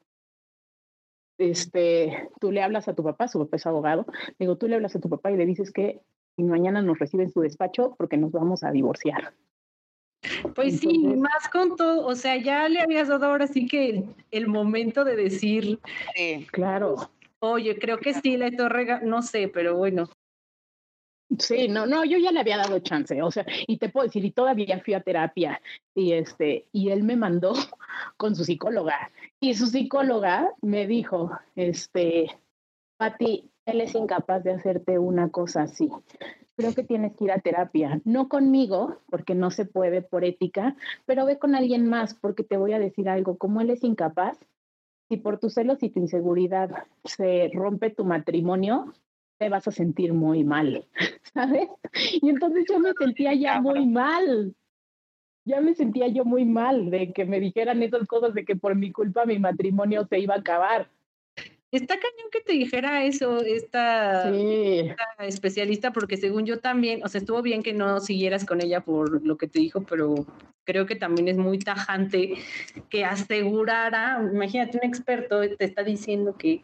este, 1.38 2.30
tú 2.40 2.52
le 2.52 2.64
hablas 2.64 2.88
a 2.88 2.96
tu 2.96 3.04
papá, 3.04 3.28
su 3.28 3.40
papá 3.40 3.58
es 3.58 3.66
abogado, 3.66 4.06
digo, 4.40 4.58
tú 4.58 4.68
le 4.68 4.76
hablas 4.76 4.96
a 4.96 5.00
tu 5.00 5.10
papá 5.10 5.32
y 5.32 5.38
le 5.38 5.46
dices 5.46 5.72
que 5.72 6.02
mañana 6.38 6.82
nos 6.82 7.00
recibe 7.00 7.24
en 7.24 7.32
su 7.32 7.42
despacho 7.42 7.96
porque 7.98 8.18
nos 8.18 8.32
vamos 8.32 8.64
a 8.64 8.72
divorciar. 8.72 9.34
Pues 10.54 10.80
sí, 10.80 10.98
más 11.16 11.48
con 11.50 11.76
todo, 11.76 12.06
o 12.06 12.16
sea, 12.16 12.36
ya 12.38 12.68
le 12.70 12.82
habías 12.82 13.08
dado 13.08 13.26
ahora 13.26 13.48
sí 13.48 13.68
que 13.68 14.04
el 14.32 14.48
momento 14.48 15.04
de 15.06 15.16
decir, 15.16 15.80
claro, 16.52 17.10
Oye, 17.42 17.80
creo 17.80 18.00
que 18.00 18.14
sí, 18.14 18.38
la 18.38 18.52
torre, 18.52 19.00
no 19.04 19.22
sé, 19.22 19.48
pero 19.48 19.78
bueno. 19.78 20.10
Sí, 21.38 21.68
no, 21.68 21.86
no, 21.86 22.04
yo 22.06 22.18
ya 22.18 22.32
le 22.32 22.40
había 22.40 22.58
dado 22.58 22.80
chance, 22.80 23.22
o 23.22 23.30
sea, 23.30 23.46
y 23.68 23.78
te 23.78 23.90
puedo 23.90 24.08
decir, 24.08 24.26
y 24.26 24.32
todavía 24.32 24.82
fui 24.84 24.96
a 24.96 25.02
terapia, 25.02 25.62
y 25.94 26.14
este, 26.14 26.66
y 26.72 26.90
él 26.90 27.04
me 27.04 27.16
mandó 27.16 27.54
con 28.18 28.36
su 28.36 28.44
psicóloga, 28.44 29.12
y 29.40 29.54
su 29.54 29.68
psicóloga 29.68 30.52
me 30.62 30.88
dijo, 30.88 31.32
este, 31.56 32.28
Pati, 32.98 33.50
él 33.66 33.82
es 33.82 33.94
incapaz 33.94 34.44
de 34.44 34.54
hacerte 34.54 34.98
una 34.98 35.30
cosa 35.30 35.64
así. 35.64 35.90
Creo 36.58 36.74
que 36.74 36.84
tienes 36.84 37.16
que 37.16 37.26
ir 37.26 37.32
a 37.32 37.40
terapia, 37.40 38.02
no 38.04 38.28
conmigo, 38.28 38.98
porque 39.10 39.36
no 39.36 39.52
se 39.52 39.66
puede 39.66 40.02
por 40.02 40.26
ética, 40.26 40.76
pero 41.06 41.26
ve 41.26 41.38
con 41.38 41.56
alguien 41.56 41.88
más, 41.88 42.16
porque 42.16 42.44
te 42.44 42.58
voy 42.58 42.74
a 42.74 42.80
decir 42.80 43.08
algo, 43.08 43.38
como 43.38 43.62
él 43.62 43.70
es 43.70 43.84
incapaz, 43.84 44.38
si 45.10 45.18
por 45.18 45.40
tus 45.40 45.56
celos 45.56 45.82
y 45.82 45.90
tu 45.90 46.00
inseguridad 46.00 46.70
se 47.04 47.50
rompe 47.54 47.90
tu 47.90 48.06
matrimonio, 48.06 48.94
te 49.40 49.50
vas 49.50 49.68
a 49.68 49.72
sentir 49.72 50.14
muy 50.14 50.44
mal, 50.44 50.88
¿sabes? 51.34 51.68
Y 52.22 52.30
entonces 52.30 52.66
yo 52.70 52.80
me 52.80 52.94
sentía 52.94 53.34
ya 53.34 53.60
muy 53.60 53.88
mal, 53.88 54.56
ya 55.46 55.62
me 55.62 55.74
sentía 55.74 56.08
yo 56.10 56.26
muy 56.26 56.46
mal 56.46 56.92
de 56.92 57.12
que 57.12 57.26
me 57.26 57.40
dijeran 57.40 57.82
esas 57.82 58.08
cosas 58.08 58.36
de 58.36 58.46
que 58.46 58.56
por 58.56 58.76
mi 58.76 58.92
culpa 58.92 59.26
mi 59.26 59.40
matrimonio 59.40 60.06
se 60.08 60.20
iba 60.20 60.36
a 60.36 60.40
acabar. 60.40 60.90
Está 61.72 61.96
cañón 61.96 62.32
que 62.32 62.42
te 62.42 62.54
dijera 62.54 63.06
eso 63.06 63.42
esta, 63.42 64.32
especialista, 65.20 65.94
porque 65.94 66.18
según 66.18 66.46
yo 66.46 66.60
también, 66.60 67.04
o 67.04 67.08
sea, 67.08 67.20
estuvo 67.20 67.44
bien 67.44 67.62
que 67.62 67.74
no 67.74 68.00
siguieras 68.00 68.44
con 68.44 68.60
ella 68.60 68.82
por 68.82 69.24
lo 69.24 69.38
que 69.38 69.48
te 69.48 69.60
dijo, 69.60 69.84
pero 69.84 70.26
creo 70.64 70.88
que 70.88 70.96
también 70.96 71.28
es 71.28 71.38
muy 71.38 71.60
tajante 71.60 72.34
que 72.90 73.06
asegurara, 73.06 74.20
imagínate, 74.34 74.80
un 74.82 74.90
experto 74.90 75.42
te 75.42 75.64
está 75.64 75.84
diciendo 75.84 76.36
que, 76.38 76.64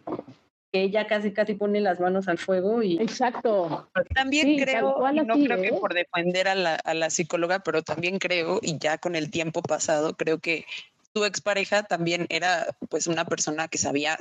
que 0.71 0.81
ella 0.81 1.05
casi 1.05 1.31
casi 1.31 1.53
pone 1.53 1.81
las 1.81 1.99
manos 1.99 2.27
al 2.27 2.39
fuego 2.39 2.81
y... 2.81 2.97
Exacto. 2.99 3.87
También 4.15 4.57
creo, 4.57 4.97
y 5.11 5.21
no 5.21 5.35
creo 5.35 5.61
que 5.61 5.67
¿eh? 5.67 5.77
por 5.79 5.93
defender 5.93 6.47
a 6.47 6.55
la, 6.55 6.75
a 6.75 6.95
la 6.95 7.11
psicóloga, 7.11 7.59
pero 7.59 7.83
también 7.83 8.17
creo, 8.17 8.59
y 8.63 8.79
ya 8.79 8.97
con 8.97 9.15
el 9.15 9.29
tiempo 9.29 9.61
pasado, 9.61 10.17
creo 10.17 10.39
que 10.39 10.65
tu 11.13 11.25
expareja 11.25 11.83
también 11.83 12.25
era 12.29 12.75
pues 12.89 13.07
una 13.07 13.23
persona 13.23 13.67
que 13.67 13.77
sabía 13.77 14.17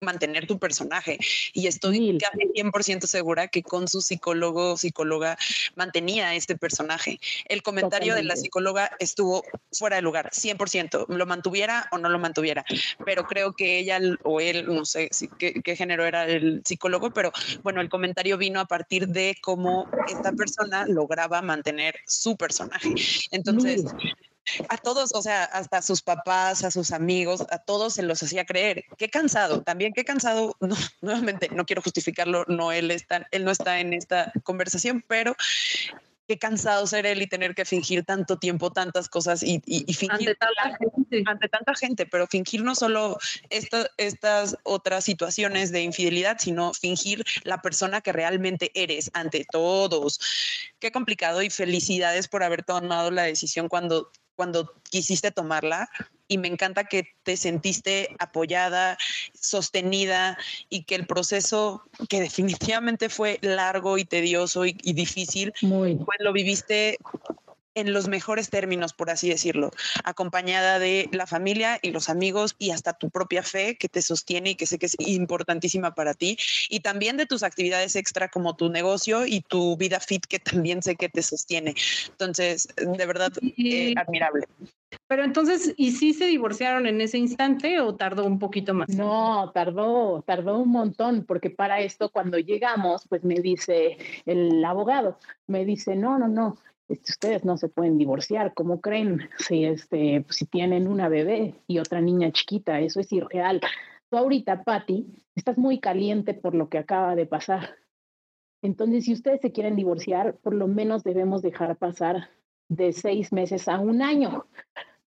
mantener 0.00 0.46
tu 0.46 0.58
personaje. 0.58 1.18
Y 1.52 1.66
estoy 1.66 2.18
casi 2.18 2.48
100% 2.54 3.06
segura 3.06 3.48
que 3.48 3.62
con 3.62 3.88
su 3.88 4.00
psicólogo 4.00 4.72
o 4.72 4.76
psicóloga 4.76 5.36
mantenía 5.76 6.34
este 6.34 6.56
personaje. 6.56 7.20
El 7.46 7.62
comentario 7.62 8.14
de 8.14 8.22
la 8.22 8.36
psicóloga 8.36 8.90
estuvo 8.98 9.44
fuera 9.72 9.96
de 9.96 10.02
lugar, 10.02 10.30
100%, 10.32 11.06
lo 11.08 11.26
mantuviera 11.26 11.88
o 11.92 11.98
no 11.98 12.08
lo 12.08 12.18
mantuviera. 12.18 12.64
Pero 13.04 13.24
creo 13.24 13.52
que 13.52 13.78
ella 13.78 14.00
o 14.22 14.40
él, 14.40 14.66
no 14.66 14.84
sé 14.84 15.10
qué, 15.38 15.54
qué 15.62 15.76
género 15.76 16.04
era 16.04 16.24
el 16.24 16.62
psicólogo, 16.64 17.10
pero 17.10 17.32
bueno, 17.62 17.80
el 17.80 17.88
comentario 17.88 18.38
vino 18.38 18.60
a 18.60 18.66
partir 18.66 19.08
de 19.08 19.36
cómo 19.42 19.88
esta 20.08 20.32
persona 20.32 20.86
lograba 20.86 21.42
mantener 21.42 21.96
su 22.06 22.36
personaje. 22.36 22.94
Entonces, 23.30 23.84
a 24.68 24.76
todos, 24.76 25.14
o 25.14 25.22
sea, 25.22 25.44
hasta 25.44 25.78
a 25.78 25.82
sus 25.82 26.02
papás, 26.02 26.64
a 26.64 26.70
sus 26.70 26.92
amigos, 26.92 27.44
a 27.50 27.58
todos 27.58 27.94
se 27.94 28.02
los 28.02 28.22
hacía 28.22 28.44
creer. 28.44 28.84
Qué 28.96 29.08
cansado, 29.08 29.62
también 29.62 29.92
qué 29.92 30.04
cansado. 30.04 30.56
No, 30.68 30.76
nuevamente, 31.00 31.48
no 31.50 31.64
quiero 31.64 31.80
justificarlo, 31.80 32.44
no 32.46 32.72
él 32.72 32.90
está, 32.90 33.26
él 33.30 33.44
no 33.44 33.50
está 33.50 33.80
en 33.80 33.94
esta 33.94 34.32
conversación, 34.44 35.02
pero 35.08 35.34
qué 36.28 36.38
cansado 36.38 36.86
ser 36.86 37.06
él 37.06 37.22
y 37.22 37.26
tener 37.26 37.54
que 37.54 37.64
fingir 37.64 38.04
tanto 38.04 38.38
tiempo, 38.38 38.70
tantas 38.70 39.08
cosas 39.08 39.42
y, 39.42 39.60
fingir 39.94 40.10
ante 40.12 40.34
tanta, 40.34 40.78
gente. 40.78 41.22
ante 41.26 41.48
tanta 41.48 41.74
gente, 41.74 42.06
pero 42.06 42.26
fingir 42.26 42.62
no 42.62 42.74
solo 42.74 43.18
estas 43.48 44.56
otras 44.62 45.04
situaciones 45.04 45.72
de 45.72 45.82
infidelidad, 45.82 46.36
sino 46.38 46.74
fingir 46.74 47.24
la 47.44 47.62
persona 47.62 48.02
que 48.02 48.12
realmente 48.12 48.70
eres 48.74 49.10
ante 49.14 49.46
todos. 49.50 50.20
Qué 50.78 50.92
complicado 50.92 51.40
y 51.42 51.48
felicidades 51.48 52.28
por 52.28 52.42
haber 52.42 52.62
tomado 52.62 53.10
la 53.10 53.22
decisión 53.22 53.68
cuando 53.68 54.12
cuando 54.38 54.72
quisiste 54.88 55.32
tomarla 55.32 55.90
y 56.28 56.38
me 56.38 56.46
encanta 56.46 56.84
que 56.84 57.08
te 57.24 57.36
sentiste 57.36 58.14
apoyada, 58.20 58.96
sostenida 59.34 60.38
y 60.70 60.84
que 60.84 60.94
el 60.94 61.08
proceso, 61.08 61.82
que 62.08 62.20
definitivamente 62.20 63.08
fue 63.08 63.40
largo 63.42 63.98
y 63.98 64.04
tedioso 64.04 64.64
y, 64.64 64.74
difícil, 64.92 65.52
pues 65.60 66.18
lo 66.20 66.32
viviste 66.32 66.98
en 67.78 67.92
los 67.92 68.08
mejores 68.08 68.50
términos, 68.50 68.92
por 68.92 69.10
así 69.10 69.28
decirlo, 69.28 69.70
acompañada 70.04 70.78
de 70.78 71.08
la 71.12 71.26
familia 71.26 71.78
y 71.82 71.90
los 71.90 72.08
amigos 72.08 72.54
y 72.58 72.70
hasta 72.70 72.92
tu 72.92 73.10
propia 73.10 73.42
fe 73.42 73.76
que 73.76 73.88
te 73.88 74.02
sostiene 74.02 74.50
y 74.50 74.54
que 74.54 74.66
sé 74.66 74.78
que 74.78 74.86
es 74.86 74.96
importantísima 74.98 75.94
para 75.94 76.14
ti, 76.14 76.36
y 76.68 76.80
también 76.80 77.16
de 77.16 77.26
tus 77.26 77.42
actividades 77.42 77.96
extra 77.96 78.28
como 78.28 78.56
tu 78.56 78.68
negocio 78.68 79.26
y 79.26 79.40
tu 79.40 79.76
vida 79.76 80.00
fit 80.00 80.24
que 80.26 80.38
también 80.38 80.82
sé 80.82 80.96
que 80.96 81.08
te 81.08 81.22
sostiene. 81.22 81.74
Entonces, 82.08 82.68
de 82.76 83.06
verdad, 83.06 83.32
eh, 83.42 83.94
admirable. 83.96 84.46
Pero 85.06 85.24
entonces, 85.24 85.74
¿y 85.76 85.92
si 85.92 86.14
se 86.14 86.26
divorciaron 86.26 86.86
en 86.86 87.00
ese 87.00 87.18
instante 87.18 87.80
o 87.80 87.94
tardó 87.94 88.24
un 88.24 88.38
poquito 88.38 88.74
más? 88.74 88.88
No, 88.88 89.50
tardó, 89.52 90.22
tardó 90.26 90.58
un 90.58 90.70
montón, 90.70 91.24
porque 91.24 91.50
para 91.50 91.80
esto 91.80 92.10
cuando 92.10 92.38
llegamos, 92.38 93.06
pues 93.08 93.22
me 93.24 93.36
dice 93.36 93.98
el 94.24 94.64
abogado, 94.64 95.18
me 95.46 95.64
dice, 95.64 95.94
no, 95.94 96.18
no, 96.18 96.28
no, 96.28 96.56
este, 96.88 97.12
ustedes 97.12 97.44
no 97.44 97.58
se 97.58 97.68
pueden 97.68 97.98
divorciar, 97.98 98.54
¿cómo 98.54 98.80
creen? 98.80 99.28
Si, 99.38 99.64
este, 99.64 100.24
si 100.30 100.46
tienen 100.46 100.88
una 100.88 101.08
bebé 101.08 101.54
y 101.66 101.78
otra 101.78 102.00
niña 102.00 102.32
chiquita, 102.32 102.80
eso 102.80 103.00
es 103.00 103.12
irreal. 103.12 103.60
Tú 104.10 104.16
ahorita, 104.16 104.64
Patti, 104.64 105.06
estás 105.34 105.58
muy 105.58 105.80
caliente 105.80 106.32
por 106.34 106.54
lo 106.54 106.68
que 106.68 106.78
acaba 106.78 107.14
de 107.14 107.26
pasar. 107.26 107.76
Entonces, 108.62 109.04
si 109.04 109.12
ustedes 109.12 109.40
se 109.40 109.52
quieren 109.52 109.76
divorciar, 109.76 110.36
por 110.38 110.54
lo 110.54 110.66
menos 110.66 111.04
debemos 111.04 111.42
dejar 111.42 111.76
pasar 111.76 112.30
de 112.68 112.92
seis 112.92 113.32
meses 113.32 113.68
a 113.68 113.78
un 113.78 114.02
año, 114.02 114.46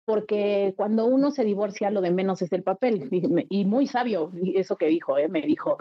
porque 0.04 0.74
cuando 0.76 1.06
uno 1.06 1.30
se 1.30 1.44
divorcia, 1.44 1.90
lo 1.90 2.00
de 2.00 2.10
menos 2.10 2.42
es 2.42 2.52
el 2.52 2.62
papel. 2.62 3.08
Y, 3.48 3.64
muy 3.64 3.86
sabio 3.86 4.32
eso 4.54 4.76
que 4.76 4.86
dijo, 4.86 5.18
¿eh? 5.18 5.28
me 5.28 5.42
dijo, 5.42 5.78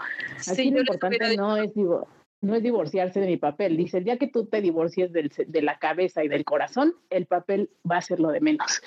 aquí 0.49 0.71
lo 0.71 0.79
importante 0.79 1.35
no 1.35 1.57
es 1.57 1.73
divorciar 1.73 2.18
no 2.41 2.55
es 2.55 2.63
divorciarse 2.63 3.19
de 3.19 3.27
mi 3.27 3.37
papel. 3.37 3.77
Dice, 3.77 3.97
el 3.97 4.03
día 4.05 4.17
que 4.17 4.27
tú 4.27 4.45
te 4.45 4.61
divorcies 4.61 5.11
de 5.11 5.61
la 5.61 5.77
cabeza 5.77 6.23
y 6.23 6.27
del 6.27 6.45
corazón, 6.45 6.93
el 7.09 7.25
papel 7.25 7.69
va 7.89 7.97
a 7.97 8.01
ser 8.01 8.19
lo 8.19 8.29
de 8.29 8.41
menos. 8.41 8.81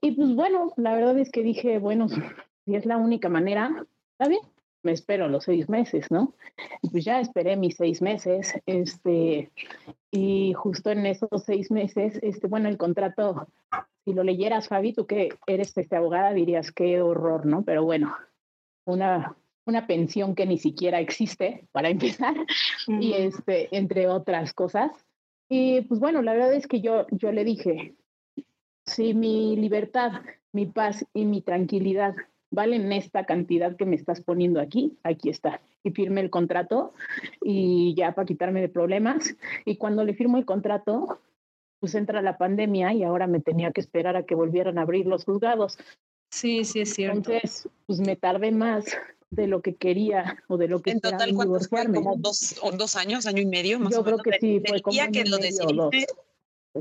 Y 0.00 0.12
pues 0.12 0.34
bueno, 0.34 0.72
la 0.76 0.94
verdad 0.94 1.18
es 1.18 1.30
que 1.30 1.42
dije, 1.42 1.78
bueno, 1.78 2.08
si 2.08 2.74
es 2.74 2.86
la 2.86 2.96
única 2.96 3.28
manera, 3.28 3.86
está 4.12 4.28
bien, 4.28 4.42
me 4.82 4.92
espero 4.92 5.28
los 5.28 5.44
seis 5.44 5.68
meses, 5.68 6.10
¿no? 6.10 6.34
Y 6.82 6.90
pues 6.90 7.04
ya 7.04 7.20
esperé 7.20 7.56
mis 7.56 7.76
seis 7.76 8.02
meses, 8.02 8.54
este, 8.66 9.50
y 10.10 10.52
justo 10.54 10.90
en 10.90 11.06
esos 11.06 11.44
seis 11.44 11.70
meses, 11.70 12.18
este, 12.22 12.46
bueno, 12.46 12.68
el 12.68 12.76
contrato, 12.76 13.48
si 14.04 14.12
lo 14.12 14.22
leyeras, 14.22 14.68
Fabi, 14.68 14.92
tú 14.92 15.06
que 15.06 15.30
eres 15.46 15.76
este, 15.76 15.96
abogada, 15.96 16.32
dirías, 16.32 16.70
qué 16.72 17.00
horror, 17.00 17.46
¿no? 17.46 17.64
Pero 17.64 17.84
bueno, 17.84 18.16
una 18.84 19.36
una 19.66 19.86
pensión 19.86 20.34
que 20.34 20.46
ni 20.46 20.58
siquiera 20.58 21.00
existe, 21.00 21.66
para 21.72 21.88
empezar, 21.90 22.34
y 22.86 23.12
este, 23.12 23.68
entre 23.76 24.08
otras 24.08 24.54
cosas. 24.54 24.90
Y 25.48 25.82
pues 25.82 26.00
bueno, 26.00 26.22
la 26.22 26.32
verdad 26.32 26.54
es 26.54 26.66
que 26.66 26.80
yo, 26.80 27.06
yo 27.10 27.30
le 27.32 27.44
dije, 27.44 27.94
si 28.86 29.14
mi 29.14 29.56
libertad, 29.56 30.22
mi 30.52 30.66
paz 30.66 31.04
y 31.12 31.24
mi 31.24 31.42
tranquilidad 31.42 32.14
valen 32.50 32.92
esta 32.92 33.26
cantidad 33.26 33.76
que 33.76 33.86
me 33.86 33.96
estás 33.96 34.20
poniendo 34.20 34.60
aquí, 34.60 34.96
aquí 35.02 35.28
está. 35.28 35.60
Y 35.82 35.90
firmé 35.90 36.20
el 36.20 36.30
contrato 36.30 36.94
y 37.42 37.94
ya 37.94 38.12
para 38.12 38.26
quitarme 38.26 38.60
de 38.60 38.68
problemas. 38.68 39.36
Y 39.64 39.76
cuando 39.76 40.04
le 40.04 40.14
firmo 40.14 40.36
el 40.36 40.44
contrato, 40.44 41.20
pues 41.80 41.94
entra 41.94 42.22
la 42.22 42.38
pandemia 42.38 42.92
y 42.92 43.04
ahora 43.04 43.26
me 43.26 43.40
tenía 43.40 43.70
que 43.70 43.80
esperar 43.80 44.16
a 44.16 44.24
que 44.24 44.34
volvieran 44.34 44.78
a 44.78 44.82
abrir 44.82 45.06
los 45.06 45.24
juzgados. 45.24 45.78
Sí, 46.30 46.64
sí, 46.64 46.80
es 46.80 46.94
cierto. 46.94 47.18
Entonces, 47.18 47.68
pues 47.86 48.00
me 48.00 48.16
tardé 48.16 48.50
más 48.50 48.84
de 49.30 49.46
lo 49.46 49.60
que 49.60 49.76
quería 49.76 50.42
o 50.48 50.56
de 50.56 50.68
lo 50.68 50.82
que 50.82 50.92
en 50.92 51.00
total 51.00 51.34
cuántos 51.34 51.68
fue 51.68 51.84
como 51.86 52.16
dos 52.16 52.56
o 52.62 52.70
dos 52.72 52.96
años 52.96 53.26
año 53.26 53.42
y 53.42 53.46
medio 53.46 53.78
más 53.80 53.92
yo 53.92 54.04
creo 54.04 54.18
que 54.18 54.38
sí 54.40 54.62
fue 54.64 54.80
como 54.80 54.98
que 55.12 55.24
lo 55.24 55.38
decidiste 55.38 56.06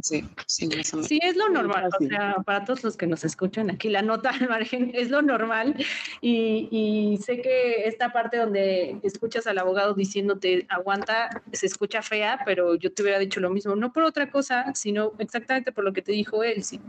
Sí, 0.01 0.27
sí, 0.45 0.69
sí, 1.03 1.19
es 1.21 1.36
lo 1.36 1.49
normal. 1.49 1.89
O 1.99 2.03
sea, 2.05 2.36
para 2.45 2.65
todos 2.65 2.84
los 2.84 2.97
que 2.97 3.08
nos 3.08 3.23
escuchan 3.23 3.69
aquí, 3.69 3.89
la 3.89 4.01
nota 4.01 4.29
al 4.29 4.49
margen 4.49 4.91
es 4.93 5.10
lo 5.10 5.21
normal. 5.21 5.75
Y, 6.21 6.67
y, 6.71 7.17
sé 7.17 7.41
que 7.41 7.86
esta 7.86 8.12
parte 8.12 8.38
donde 8.38 8.99
escuchas 9.03 9.47
al 9.47 9.58
abogado 9.58 9.93
diciéndote 9.93 10.65
aguanta, 10.69 11.41
se 11.53 11.67
escucha 11.67 12.01
fea, 12.01 12.39
pero 12.45 12.75
yo 12.75 12.93
te 12.93 13.03
hubiera 13.03 13.19
dicho 13.19 13.39
lo 13.39 13.49
mismo. 13.49 13.75
No 13.75 13.93
por 13.93 14.03
otra 14.03 14.29
cosa, 14.29 14.73
sino 14.75 15.13
exactamente 15.20 15.72
por 15.72 15.84
lo 15.84 15.93
que 15.93 16.01
te 16.01 16.11
dijo 16.11 16.43
él. 16.43 16.63
Sí 16.63 16.82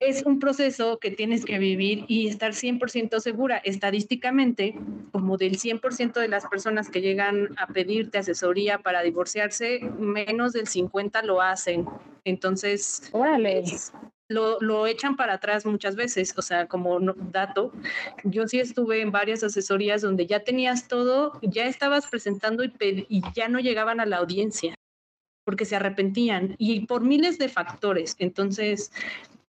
es 0.00 0.22
un 0.24 0.38
proceso 0.38 0.98
que 0.98 1.10
tienes 1.10 1.44
que 1.44 1.58
vivir 1.58 2.06
y 2.08 2.26
estar 2.26 2.52
100% 2.52 3.20
segura. 3.20 3.58
Estadísticamente, 3.58 4.74
como 5.12 5.36
del 5.36 5.58
100% 5.58 6.14
de 6.14 6.28
las 6.28 6.46
personas 6.46 6.88
que 6.88 7.02
llegan 7.02 7.50
a 7.58 7.66
pedirte 7.66 8.16
asesoría 8.16 8.78
para 8.78 9.02
divorciarse, 9.02 9.80
menos 9.98 10.54
del 10.54 10.66
50 10.66 11.22
lo 11.22 11.42
hacen. 11.42 11.86
Entonces, 12.24 13.10
Lo, 14.28 14.60
lo, 14.60 14.86
echan 14.86 15.16
para 15.16 15.34
atrás 15.34 15.66
muchas 15.66 15.96
veces. 15.96 16.32
O 16.38 16.42
sea, 16.42 16.66
como 16.66 16.98
dato, 17.00 17.72
yo 18.24 18.48
sí 18.48 18.58
estuve 18.58 19.02
en 19.02 19.10
varias 19.10 19.42
asesorías 19.42 20.00
donde 20.00 20.26
ya 20.26 20.40
tenías 20.40 20.88
todo, 20.88 21.38
ya 21.42 21.66
estabas 21.66 22.06
presentando 22.06 22.64
y, 22.64 22.72
y 22.80 23.22
ya 23.34 23.48
no 23.48 23.60
llegaban 23.60 24.00
a 24.00 24.06
la 24.06 24.18
audiencia 24.18 24.74
porque 25.44 25.64
se 25.64 25.74
arrepentían 25.74 26.54
y 26.58 26.86
por 26.86 27.02
miles 27.02 27.36
de 27.38 27.48
factores. 27.48 28.14
Entonces, 28.20 28.92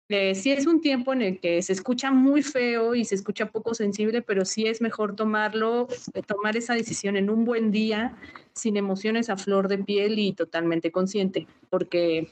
Eh, 0.09 0.33
sí 0.33 0.51
es 0.51 0.65
un 0.65 0.81
tiempo 0.81 1.13
en 1.13 1.21
el 1.21 1.39
que 1.39 1.61
se 1.61 1.71
escucha 1.71 2.09
muy 2.09 2.41
feo 2.41 2.95
y 2.95 3.05
se 3.05 3.13
escucha 3.13 3.45
poco 3.45 3.75
sensible, 3.75 4.23
pero 4.23 4.43
sí 4.43 4.65
es 4.65 4.81
mejor 4.81 5.15
tomarlo, 5.15 5.87
eh, 6.15 6.23
tomar 6.23 6.57
esa 6.57 6.73
decisión 6.73 7.15
en 7.15 7.29
un 7.29 7.45
buen 7.45 7.69
día, 7.69 8.17
sin 8.53 8.75
emociones 8.75 9.29
a 9.29 9.37
flor 9.37 9.67
de 9.67 9.77
piel 9.77 10.17
y 10.17 10.33
totalmente 10.33 10.91
consciente, 10.91 11.45
porque 11.69 12.27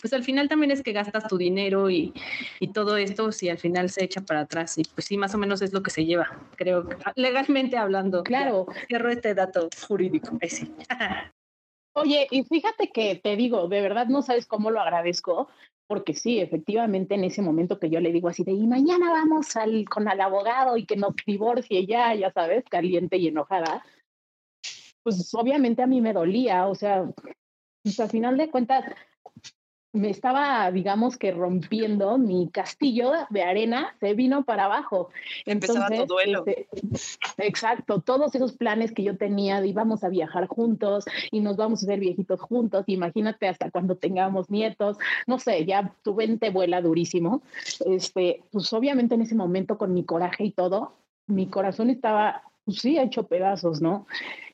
pues 0.00 0.14
al 0.14 0.24
final 0.24 0.48
también 0.48 0.72
es 0.72 0.82
que 0.82 0.92
gastas 0.92 1.28
tu 1.28 1.36
dinero 1.36 1.90
y, 1.90 2.14
y, 2.58 2.72
todo 2.72 2.96
esto, 2.96 3.30
si 3.30 3.50
al 3.50 3.58
final 3.58 3.90
se 3.90 4.02
echa 4.02 4.22
para 4.22 4.40
atrás, 4.40 4.76
y 4.78 4.82
pues 4.82 5.04
sí, 5.04 5.16
más 5.16 5.34
o 5.34 5.38
menos 5.38 5.60
es 5.62 5.72
lo 5.72 5.82
que 5.82 5.90
se 5.90 6.06
lleva, 6.06 6.40
creo, 6.56 6.88
legalmente 7.16 7.76
hablando. 7.76 8.24
Claro. 8.24 8.66
cierro 8.88 9.10
este 9.10 9.34
dato 9.34 9.68
jurídico. 9.86 10.38
Sí. 10.48 10.72
Oye, 11.94 12.26
y 12.30 12.42
fíjate 12.44 12.90
que 12.90 13.16
te 13.22 13.36
digo, 13.36 13.68
de 13.68 13.82
verdad 13.82 14.06
no 14.06 14.22
sabes 14.22 14.46
cómo 14.46 14.70
lo 14.70 14.80
agradezco, 14.80 15.48
porque 15.86 16.14
sí, 16.14 16.40
efectivamente 16.40 17.14
en 17.14 17.24
ese 17.24 17.42
momento 17.42 17.78
que 17.78 17.90
yo 17.90 18.00
le 18.00 18.12
digo 18.12 18.28
así 18.28 18.44
de, 18.44 18.52
y 18.52 18.66
mañana 18.66 19.10
vamos 19.10 19.56
al, 19.56 19.84
con 19.88 20.08
el 20.08 20.20
abogado 20.20 20.76
y 20.76 20.86
que 20.86 20.96
nos 20.96 21.14
divorcie 21.26 21.86
ya, 21.86 22.14
ya 22.14 22.32
sabes, 22.32 22.64
caliente 22.70 23.16
y 23.16 23.28
enojada, 23.28 23.84
pues 25.02 25.34
obviamente 25.34 25.82
a 25.82 25.86
mí 25.86 26.00
me 26.00 26.12
dolía, 26.12 26.66
o 26.66 26.74
sea, 26.74 27.10
pues 27.82 27.98
al 28.00 28.10
final 28.10 28.36
de 28.36 28.50
cuentas, 28.50 28.84
me 29.92 30.08
estaba, 30.08 30.70
digamos 30.72 31.18
que 31.18 31.32
rompiendo 31.32 32.16
mi 32.16 32.48
castillo 32.48 33.12
de 33.28 33.42
arena, 33.42 33.94
se 34.00 34.14
vino 34.14 34.44
para 34.44 34.64
abajo. 34.64 35.10
Empezaba 35.44 35.88
tu 35.88 36.06
duelo. 36.06 36.44
Este, 36.46 36.66
exacto, 37.38 38.00
todos 38.00 38.34
esos 38.34 38.52
planes 38.52 38.92
que 38.92 39.02
yo 39.02 39.18
tenía 39.18 39.60
de 39.60 39.68
íbamos 39.68 40.02
a 40.02 40.08
viajar 40.08 40.46
juntos 40.46 41.04
y 41.30 41.40
nos 41.40 41.56
vamos 41.56 41.82
a 41.82 41.86
hacer 41.86 42.00
viejitos 42.00 42.40
juntos, 42.40 42.84
imagínate 42.86 43.48
hasta 43.48 43.70
cuando 43.70 43.96
tengamos 43.96 44.50
nietos, 44.50 44.96
no 45.26 45.38
sé, 45.38 45.66
ya 45.66 45.94
tu 46.02 46.14
vente 46.14 46.50
vuela 46.50 46.80
durísimo. 46.80 47.42
Este, 47.84 48.42
pues 48.50 48.72
obviamente 48.72 49.14
en 49.14 49.22
ese 49.22 49.34
momento 49.34 49.76
con 49.76 49.92
mi 49.92 50.04
coraje 50.04 50.44
y 50.44 50.52
todo, 50.52 50.94
mi 51.26 51.48
corazón 51.48 51.90
estaba, 51.90 52.42
pues 52.64 52.78
sí, 52.78 52.98
hecho 52.98 53.26
pedazos, 53.26 53.82
¿no? 53.82 54.06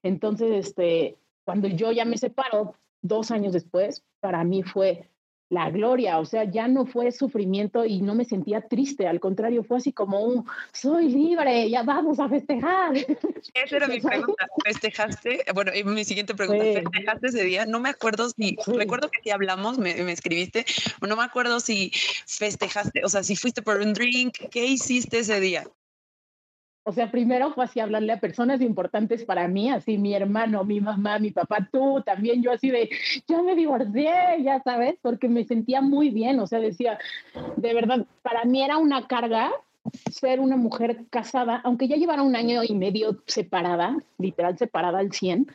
Entonces, 0.02 0.66
este, 0.66 1.16
cuando 1.44 1.68
yo 1.68 1.92
ya 1.92 2.04
me 2.04 2.18
separo, 2.18 2.74
dos 3.02 3.30
años 3.30 3.52
después, 3.52 4.04
para 4.20 4.42
mí 4.42 4.62
fue 4.64 5.08
la 5.50 5.70
gloria, 5.70 6.18
o 6.18 6.26
sea, 6.26 6.44
ya 6.44 6.68
no 6.68 6.84
fue 6.84 7.10
sufrimiento 7.10 7.84
y 7.84 8.02
no 8.02 8.14
me 8.14 8.24
sentía 8.24 8.60
triste, 8.60 9.06
al 9.06 9.18
contrario, 9.18 9.64
fue 9.64 9.78
así 9.78 9.92
como 9.92 10.20
un, 10.20 10.44
soy 10.72 11.08
libre, 11.08 11.70
ya 11.70 11.82
vamos 11.82 12.20
a 12.20 12.28
festejar. 12.28 12.96
Esa 12.96 13.76
era 13.76 13.88
mi 13.88 14.00
pregunta, 14.00 14.46
¿festejaste? 14.64 15.44
Bueno, 15.54 15.72
mi 15.86 16.04
siguiente 16.04 16.34
pregunta, 16.34 16.64
¿festejaste 16.64 17.26
ese 17.28 17.44
día? 17.44 17.64
No 17.64 17.80
me 17.80 17.88
acuerdo 17.88 18.28
si, 18.28 18.56
recuerdo 18.66 19.10
que 19.10 19.22
si 19.22 19.30
hablamos, 19.30 19.78
me, 19.78 19.94
me, 20.02 20.12
escribiste, 20.12 20.66
no 21.00 21.16
me 21.16 21.22
acuerdo 21.22 21.60
si 21.60 21.92
festejaste, 22.26 23.04
o 23.04 23.08
sea, 23.08 23.22
si 23.22 23.34
fuiste 23.34 23.62
por 23.62 23.80
un 23.80 23.94
drink, 23.94 24.36
¿qué 24.50 24.66
hiciste 24.66 25.20
ese 25.20 25.40
día? 25.40 25.64
O 26.88 26.92
sea, 26.92 27.10
primero 27.10 27.52
fue 27.52 27.64
así 27.64 27.80
hablarle 27.80 28.14
a 28.14 28.18
personas 28.18 28.62
importantes 28.62 29.22
para 29.26 29.46
mí, 29.46 29.68
así 29.68 29.98
mi 29.98 30.14
hermano, 30.14 30.64
mi 30.64 30.80
mamá, 30.80 31.18
mi 31.18 31.30
papá, 31.30 31.68
tú, 31.70 32.00
también 32.00 32.42
yo 32.42 32.50
así 32.50 32.70
de, 32.70 32.88
ya 33.26 33.42
me 33.42 33.54
divorcié, 33.54 34.42
ya 34.42 34.62
sabes, 34.62 34.94
porque 35.02 35.28
me 35.28 35.44
sentía 35.44 35.82
muy 35.82 36.08
bien, 36.08 36.40
o 36.40 36.46
sea, 36.46 36.60
decía, 36.60 36.98
de 37.56 37.74
verdad, 37.74 38.06
para 38.22 38.46
mí 38.46 38.62
era 38.62 38.78
una 38.78 39.06
carga 39.06 39.52
ser 40.10 40.40
una 40.40 40.56
mujer 40.56 41.04
casada, 41.10 41.60
aunque 41.62 41.88
ya 41.88 41.96
llevara 41.96 42.22
un 42.22 42.34
año 42.34 42.62
y 42.66 42.74
medio 42.74 43.22
separada, 43.26 43.98
literal 44.16 44.56
separada 44.56 45.00
al 45.00 45.12
100, 45.12 45.46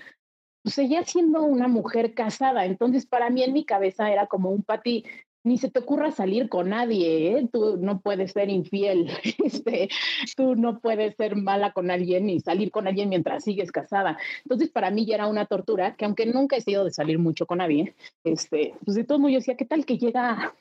pues 0.62 0.76
seguía 0.76 1.04
siendo 1.04 1.42
una 1.42 1.68
mujer 1.68 2.14
casada. 2.14 2.66
Entonces, 2.66 3.08
para 3.08 3.32
mí 3.32 3.42
en 3.42 3.54
mi 3.54 3.66
cabeza 3.66 4.12
era 4.12 4.28
como 4.28 4.52
un 4.52 4.62
pati, 4.62 5.04
ni 5.44 5.58
se 5.58 5.70
te 5.70 5.80
ocurra 5.80 6.12
salir 6.12 6.50
con 6.50 6.70
nadie, 6.70 7.38
¿eh? 7.38 7.50
tú 7.52 7.78
no 7.78 8.00
puedes 8.00 8.32
ser 8.32 8.50
infiel, 8.50 9.10
este, 9.44 9.90
tú 10.36 10.56
no 10.56 10.80
puedes 10.80 11.16
ser 11.16 11.36
mala 11.36 11.74
con 11.74 11.92
alguien 11.92 12.30
y 12.30 12.40
salir 12.40 12.72
con 12.72 12.88
alguien 12.88 13.10
mientras 13.10 13.44
sigues 13.44 13.72
casada. 13.72 14.18
Entonces, 14.44 14.70
para 14.70 14.90
mí 14.90 15.06
ya 15.06 15.16
era 15.16 15.28
una 15.28 15.46
tortura, 15.46 15.96
que 15.96 16.06
aunque 16.06 16.26
nunca 16.26 16.56
he 16.56 16.62
sido 16.62 16.86
de 16.86 16.92
salir 16.92 17.20
mucho 17.20 17.46
con 17.46 17.58
nadie, 17.58 17.94
este, 18.24 18.74
pues 18.86 18.96
de 18.96 19.04
todo 19.04 19.20
modo 19.20 19.32
yo 19.32 19.40
decía, 19.40 19.58
¿qué 19.58 19.66
tal 19.66 19.86
que 19.86 19.98
llega 19.98 20.54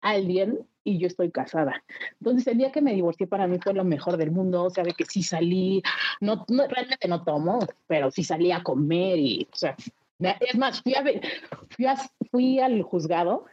alguien 0.00 0.60
y 0.84 0.98
yo 0.98 1.08
estoy 1.08 1.30
casada? 1.32 1.82
Entonces, 2.20 2.46
el 2.46 2.58
día 2.58 2.70
que 2.70 2.80
me 2.80 2.94
divorcié 2.94 3.26
para 3.26 3.48
mí 3.48 3.58
fue 3.58 3.74
lo 3.74 3.84
mejor 3.84 4.16
del 4.16 4.30
mundo, 4.30 4.64
o 4.64 4.70
sea, 4.70 4.84
de 4.84 4.92
que 4.92 5.04
sí 5.04 5.24
salí, 5.24 5.82
no, 6.20 6.46
realmente 6.48 7.08
no 7.08 7.24
tomo, 7.24 7.58
pero 7.88 8.10
sí 8.12 8.22
salí 8.22 8.52
a 8.52 8.62
comer 8.62 9.18
y, 9.18 9.48
o 9.52 9.56
sea, 9.56 9.76
es 10.20 10.56
más, 10.56 10.82
fui, 10.82 10.94
a, 10.94 11.02
fui, 11.02 11.86
fui 12.30 12.58
al 12.60 12.82
juzgado 12.82 13.44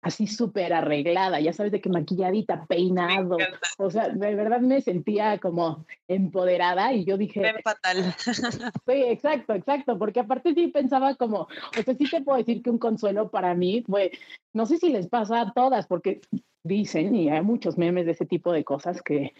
así 0.00 0.26
súper 0.26 0.72
arreglada, 0.72 1.40
ya 1.40 1.52
sabes, 1.52 1.72
de 1.72 1.80
que 1.80 1.88
maquilladita, 1.88 2.66
peinado, 2.66 3.36
o 3.78 3.90
sea, 3.90 4.08
de 4.08 4.34
verdad 4.34 4.60
me 4.60 4.80
sentía 4.80 5.38
como 5.38 5.86
empoderada 6.06 6.92
y 6.92 7.04
yo 7.04 7.16
dije... 7.16 7.42
fatal. 7.62 8.14
Sí, 8.86 9.02
exacto, 9.06 9.54
exacto, 9.54 9.98
porque 9.98 10.20
aparte 10.20 10.54
sí 10.54 10.68
pensaba 10.68 11.14
como, 11.16 11.40
o 11.40 11.82
sea, 11.84 11.94
sí 11.94 12.08
te 12.10 12.22
puedo 12.22 12.38
decir 12.38 12.62
que 12.62 12.70
un 12.70 12.78
consuelo 12.78 13.30
para 13.30 13.54
mí 13.54 13.82
fue, 13.86 14.12
no 14.52 14.66
sé 14.66 14.78
si 14.78 14.90
les 14.90 15.08
pasa 15.08 15.40
a 15.40 15.52
todas, 15.52 15.86
porque 15.86 16.20
dicen, 16.62 17.14
y 17.14 17.28
hay 17.28 17.42
muchos 17.42 17.76
memes 17.76 18.06
de 18.06 18.12
ese 18.12 18.26
tipo 18.26 18.52
de 18.52 18.64
cosas 18.64 19.02
que 19.02 19.34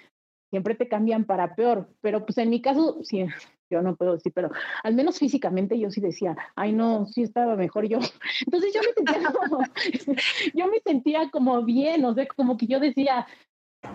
siempre 0.51 0.75
te 0.75 0.89
cambian 0.89 1.25
para 1.25 1.55
peor, 1.55 1.89
pero 2.01 2.25
pues 2.25 2.39
en 2.39 2.51
mi 2.51 2.61
caso, 2.61 2.99
sí, 3.03 3.25
yo 3.71 3.83
no 3.83 3.97
puedo 3.97 4.15
decir, 4.15 4.33
pero 4.35 4.51
al 4.83 4.95
menos 4.95 5.19
físicamente 5.19 5.79
yo 5.79 5.91
sí 5.91 6.01
decía, 6.01 6.37
ay 6.57 6.73
no, 6.73 7.07
sí 7.07 7.23
estaba 7.23 7.57
mejor 7.57 7.87
yo. 7.87 7.99
Entonces 8.47 8.73
yo 8.75 8.81
me 8.81 8.93
sentía 8.95 9.33
como, 9.33 9.63
yo 10.55 10.67
me 10.69 10.81
sentía 10.85 11.31
como 11.31 11.63
bien, 11.65 12.05
o 12.05 12.15
sea, 12.15 12.27
como 12.29 12.57
que 12.57 12.67
yo 12.67 12.81
decía, 12.81 13.27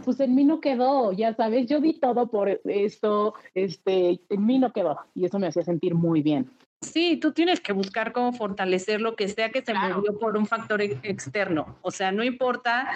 pues 0.05 0.19
en 0.19 0.35
mí 0.35 0.43
no 0.45 0.61
quedó, 0.61 1.11
ya 1.11 1.33
sabes, 1.35 1.67
yo 1.67 1.79
di 1.79 1.99
todo 1.99 2.27
por 2.27 2.61
esto, 2.65 3.33
este, 3.53 4.21
en 4.29 4.45
mí 4.45 4.59
no 4.59 4.71
quedó 4.71 4.99
y 5.13 5.25
eso 5.25 5.39
me 5.39 5.47
hacía 5.47 5.63
sentir 5.63 5.93
muy 5.93 6.21
bien. 6.21 6.49
Sí, 6.81 7.17
tú 7.17 7.31
tienes 7.31 7.61
que 7.61 7.71
buscar 7.71 8.11
cómo 8.11 8.33
fortalecer 8.33 8.99
lo 8.99 9.15
que 9.15 9.29
sea 9.29 9.49
que 9.49 9.61
se 9.61 9.73
movió 9.73 10.19
por 10.19 10.35
un 10.35 10.45
factor 10.45 10.81
externo. 10.81 11.77
O 11.81 11.91
sea, 11.91 12.11
no 12.11 12.23
importa 12.25 12.89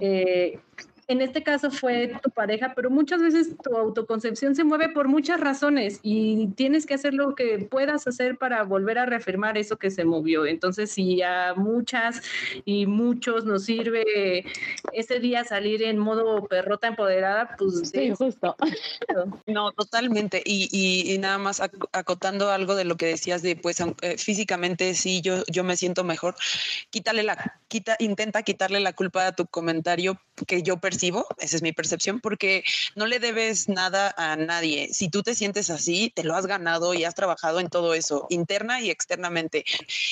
eh, 0.00 0.60
en 1.08 1.22
este 1.22 1.42
caso 1.42 1.70
fue 1.70 2.12
tu 2.22 2.28
pareja, 2.28 2.74
pero 2.76 2.90
muchas 2.90 3.22
veces 3.22 3.56
tu 3.62 3.74
autoconcepción 3.74 4.54
se 4.54 4.62
mueve 4.62 4.90
por 4.90 5.08
muchas 5.08 5.40
razones 5.40 6.00
y 6.02 6.48
tienes 6.48 6.84
que 6.84 6.92
hacer 6.92 7.14
lo 7.14 7.34
que 7.34 7.60
puedas 7.60 8.06
hacer 8.06 8.36
para 8.36 8.62
volver 8.64 8.98
a 8.98 9.06
reafirmar 9.06 9.56
eso 9.56 9.78
que 9.78 9.90
se 9.90 10.04
movió. 10.04 10.44
Entonces, 10.44 10.90
si 10.90 11.22
a 11.22 11.54
muchas 11.56 12.20
y 12.66 12.84
muchos 12.84 13.46
nos 13.46 13.64
sirve 13.64 14.44
ese 14.92 15.18
día 15.18 15.44
salir 15.44 15.82
en 15.82 15.96
modo 15.96 16.46
perrota 16.46 16.88
empoderada, 16.88 17.56
pues 17.56 17.88
sí, 17.90 18.12
justo. 18.14 18.54
No, 19.46 19.72
totalmente. 19.72 20.42
Y, 20.44 21.16
nada 21.20 21.38
más 21.38 21.62
acotando 21.92 22.50
algo 22.50 22.76
de 22.76 22.84
lo 22.84 22.96
que 22.96 23.06
decías 23.06 23.40
de, 23.40 23.56
pues, 23.56 23.80
eh, 23.80 24.18
físicamente 24.18 24.94
sí, 24.94 25.22
yo, 25.22 25.42
yo 25.50 25.64
me 25.64 25.76
siento 25.76 26.04
mejor. 26.04 26.34
Quítale 26.90 27.22
la, 27.22 27.60
quita, 27.68 27.96
intenta 27.98 28.42
quitarle 28.42 28.80
la 28.80 28.92
culpa 28.92 29.26
a 29.26 29.32
tu 29.32 29.46
comentario 29.46 30.20
que 30.46 30.62
yo 30.62 30.76
percibo 30.76 30.97
esa 31.38 31.56
es 31.56 31.62
mi 31.62 31.72
percepción, 31.72 32.20
porque 32.20 32.64
no 32.94 33.06
le 33.06 33.18
debes 33.18 33.68
nada 33.68 34.14
a 34.16 34.36
nadie. 34.36 34.88
Si 34.92 35.08
tú 35.08 35.22
te 35.22 35.34
sientes 35.34 35.70
así, 35.70 36.12
te 36.14 36.24
lo 36.24 36.34
has 36.34 36.46
ganado 36.46 36.94
y 36.94 37.04
has 37.04 37.14
trabajado 37.14 37.60
en 37.60 37.68
todo 37.68 37.94
eso, 37.94 38.26
interna 38.30 38.80
y 38.80 38.90
externamente. 38.90 39.64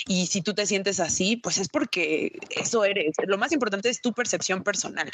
Y 0.07 0.26
si 0.26 0.43
tú 0.43 0.55
te 0.55 0.66
sientes 0.66 1.01
así, 1.01 1.37
pues 1.37 1.59
es 1.59 1.68
porque 1.68 2.39
eso 2.51 2.84
eres. 2.84 3.16
Lo 3.26 3.39
más 3.39 3.53
importante 3.53 3.89
es 3.89 4.01
tu 4.01 4.12
percepción 4.12 4.62
personal. 4.62 5.11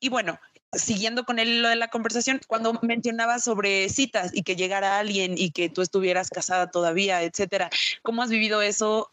Y 0.00 0.08
bueno, 0.08 0.38
siguiendo 0.72 1.24
con 1.24 1.38
él 1.38 1.62
lo 1.62 1.68
de 1.68 1.76
la 1.76 1.88
conversación, 1.88 2.40
cuando 2.46 2.78
mencionaba 2.82 3.38
sobre 3.38 3.88
citas 3.88 4.30
y 4.34 4.42
que 4.42 4.56
llegara 4.56 4.98
alguien 4.98 5.36
y 5.38 5.50
que 5.50 5.68
tú 5.68 5.82
estuvieras 5.82 6.30
casada 6.30 6.70
todavía, 6.70 7.22
etcétera, 7.22 7.70
¿cómo 8.02 8.22
has 8.22 8.30
vivido 8.30 8.62
eso 8.62 9.10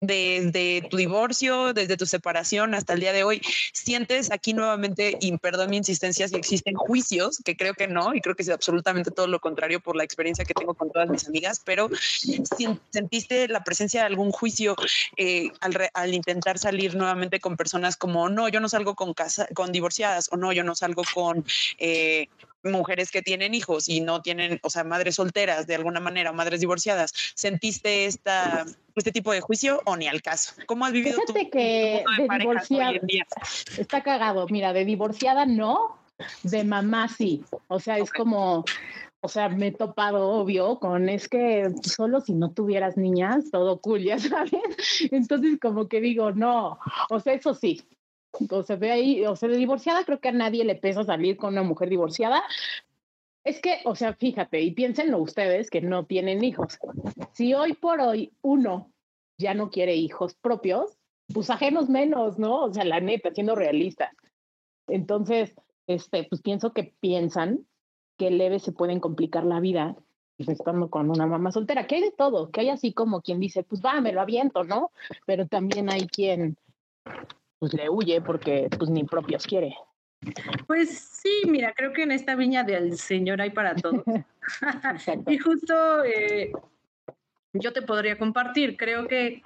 desde 0.00 0.82
tu 0.88 0.96
divorcio, 0.96 1.72
desde 1.72 1.96
tu 1.96 2.06
separación 2.06 2.74
hasta 2.74 2.92
el 2.92 3.00
día 3.00 3.12
de 3.12 3.24
hoy, 3.24 3.42
sientes 3.72 4.30
aquí 4.30 4.52
nuevamente, 4.52 5.16
y 5.20 5.36
perdón 5.38 5.70
mi 5.70 5.78
insistencia, 5.78 6.28
si 6.28 6.36
existen 6.36 6.74
juicios, 6.74 7.38
que 7.44 7.56
creo 7.56 7.74
que 7.74 7.88
no, 7.88 8.14
y 8.14 8.20
creo 8.20 8.34
que 8.34 8.42
es 8.42 8.48
absolutamente 8.48 9.10
todo 9.10 9.26
lo 9.26 9.40
contrario 9.40 9.80
por 9.80 9.96
la 9.96 10.04
experiencia 10.04 10.44
que 10.44 10.54
tengo 10.54 10.74
con 10.74 10.90
todas 10.90 11.08
mis 11.08 11.26
amigas, 11.26 11.60
pero 11.64 11.90
¿sentiste 12.90 13.48
la 13.48 13.64
presencia 13.64 14.00
de 14.00 14.06
algún 14.06 14.30
juicio 14.30 14.76
eh, 15.16 15.50
al, 15.60 16.14
intentar 16.14 16.58
salir 16.58 16.94
nuevamente 16.94 17.40
con 17.40 17.56
personas 17.56 17.96
como, 17.96 18.28
no, 18.28 18.48
yo 18.48 18.60
no 18.60 18.68
salgo 18.68 18.94
con, 18.94 19.14
casa, 19.14 19.46
con 19.54 19.72
divorciadas, 19.72 20.28
o 20.32 20.36
no, 20.36 20.52
yo 20.52 20.64
no 20.64 20.74
salgo 20.74 21.02
con... 21.14 21.44
Eh, 21.78 22.28
mujeres 22.64 23.10
que 23.10 23.22
tienen 23.22 23.54
hijos 23.54 23.88
y 23.88 24.00
no 24.00 24.22
tienen, 24.22 24.58
o 24.62 24.70
sea, 24.70 24.84
madres 24.84 25.16
solteras 25.16 25.66
de 25.66 25.74
alguna 25.74 26.00
manera, 26.00 26.32
madres 26.32 26.60
divorciadas, 26.60 27.12
¿sentiste 27.34 28.06
esta, 28.06 28.66
este 28.96 29.12
tipo 29.12 29.32
de 29.32 29.40
juicio 29.40 29.80
o 29.84 29.96
ni 29.96 30.08
al 30.08 30.22
caso? 30.22 30.54
¿Cómo 30.66 30.84
has 30.84 30.92
vivido 30.92 31.20
Fíjate 31.26 31.50
que 31.50 32.04
de, 32.16 32.38
divorciada 32.38 32.98
está 33.78 34.02
cagado, 34.02 34.46
mira, 34.48 34.72
de 34.72 34.84
divorciada 34.84 35.46
no, 35.46 35.98
de 36.42 36.64
mamá 36.64 37.08
sí, 37.08 37.44
o 37.68 37.78
sea, 37.78 37.98
es 37.98 38.10
como, 38.10 38.64
o 39.20 39.28
sea, 39.28 39.48
me 39.48 39.68
he 39.68 39.72
topado, 39.72 40.28
obvio, 40.30 40.78
con 40.78 41.08
es 41.08 41.28
que 41.28 41.70
solo 41.82 42.20
si 42.20 42.34
no 42.34 42.52
tuvieras 42.52 42.96
niñas, 42.96 43.50
todo 43.50 43.80
cool, 43.80 44.02
ya 44.04 44.18
sabes. 44.18 44.52
Entonces, 45.10 45.58
como 45.60 45.88
que 45.88 46.00
digo, 46.00 46.32
no, 46.32 46.78
o 47.10 47.20
sea, 47.20 47.34
eso 47.34 47.54
sí, 47.54 47.82
Entonces 48.40 48.78
ve 48.78 48.90
ahí, 48.90 49.26
o 49.26 49.36
sea, 49.36 49.48
de 49.48 49.56
divorciada 49.56 50.04
creo 50.04 50.20
que 50.20 50.28
a 50.28 50.32
nadie 50.32 50.64
le 50.64 50.74
pesa 50.74 51.04
salir 51.04 51.36
con 51.36 51.52
una 51.52 51.62
mujer 51.62 51.88
divorciada. 51.88 52.42
Es 53.44 53.60
que, 53.60 53.80
o 53.84 53.94
sea, 53.94 54.14
fíjate, 54.14 54.60
y 54.60 54.72
piénsenlo 54.72 55.18
ustedes 55.18 55.70
que 55.70 55.80
no 55.80 56.04
tienen 56.04 56.44
hijos. 56.44 56.78
Si 57.32 57.54
hoy 57.54 57.74
por 57.74 58.00
hoy 58.00 58.32
uno 58.42 58.92
ya 59.38 59.54
no 59.54 59.70
quiere 59.70 59.94
hijos 59.94 60.34
propios, 60.34 60.98
pues 61.32 61.50
ajenos 61.50 61.88
menos, 61.88 62.38
¿no? 62.38 62.64
O 62.64 62.72
sea, 62.72 62.84
la 62.84 63.00
neta, 63.00 63.32
siendo 63.32 63.54
realista. 63.54 64.12
Entonces, 64.86 65.54
este, 65.86 66.24
pues 66.24 66.42
pienso 66.42 66.72
que 66.72 66.94
piensan 67.00 67.66
que 68.16 68.30
leve 68.30 68.58
se 68.58 68.72
pueden 68.72 69.00
complicar 69.00 69.44
la 69.44 69.60
vida 69.60 69.96
estando 70.38 70.88
con 70.88 71.10
una 71.10 71.26
mamá 71.26 71.50
soltera, 71.50 71.86
que 71.86 71.96
hay 71.96 72.02
de 72.02 72.10
todo, 72.12 72.50
que 72.50 72.60
hay 72.60 72.68
así 72.68 72.92
como 72.92 73.22
quien 73.22 73.40
dice, 73.40 73.64
pues 73.64 73.82
va, 73.82 74.00
me 74.00 74.12
lo 74.12 74.20
aviento, 74.20 74.64
¿no? 74.64 74.92
Pero 75.26 75.46
también 75.46 75.90
hay 75.90 76.06
quien 76.06 76.56
pues 77.58 77.74
le 77.74 77.88
huye 77.88 78.20
porque 78.20 78.68
pues 78.78 78.90
ni 78.90 79.04
propios 79.04 79.46
quiere. 79.46 79.74
Pues 80.66 80.98
sí, 80.98 81.42
mira, 81.46 81.72
creo 81.74 81.92
que 81.92 82.02
en 82.02 82.12
esta 82.12 82.34
viña 82.34 82.64
del 82.64 82.98
Señor 82.98 83.40
hay 83.40 83.50
para 83.50 83.74
todos. 83.74 84.02
y 85.28 85.38
justo 85.38 86.04
eh, 86.04 86.52
yo 87.52 87.72
te 87.72 87.82
podría 87.82 88.18
compartir, 88.18 88.76
creo 88.76 89.06
que 89.06 89.42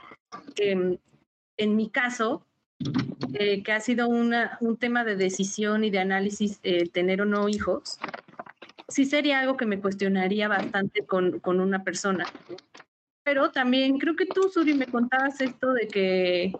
en 0.56 1.76
mi 1.76 1.90
caso, 1.90 2.44
eh, 3.34 3.62
que 3.62 3.72
ha 3.72 3.80
sido 3.80 4.08
una, 4.08 4.58
un 4.60 4.76
tema 4.76 5.04
de 5.04 5.16
decisión 5.16 5.84
y 5.84 5.90
de 5.90 6.00
análisis 6.00 6.58
eh, 6.62 6.88
tener 6.88 7.22
o 7.22 7.24
no 7.24 7.48
hijos, 7.48 7.98
sí 8.88 9.04
sería 9.04 9.40
algo 9.40 9.56
que 9.56 9.66
me 9.66 9.80
cuestionaría 9.80 10.48
bastante 10.48 11.04
con, 11.06 11.40
con 11.40 11.60
una 11.60 11.84
persona. 11.84 12.26
Pero 13.24 13.50
también 13.52 13.98
creo 13.98 14.16
que 14.16 14.26
tú, 14.26 14.48
Suri, 14.48 14.74
me 14.74 14.86
contabas 14.86 15.40
esto 15.40 15.72
de 15.72 15.86
que 15.86 16.52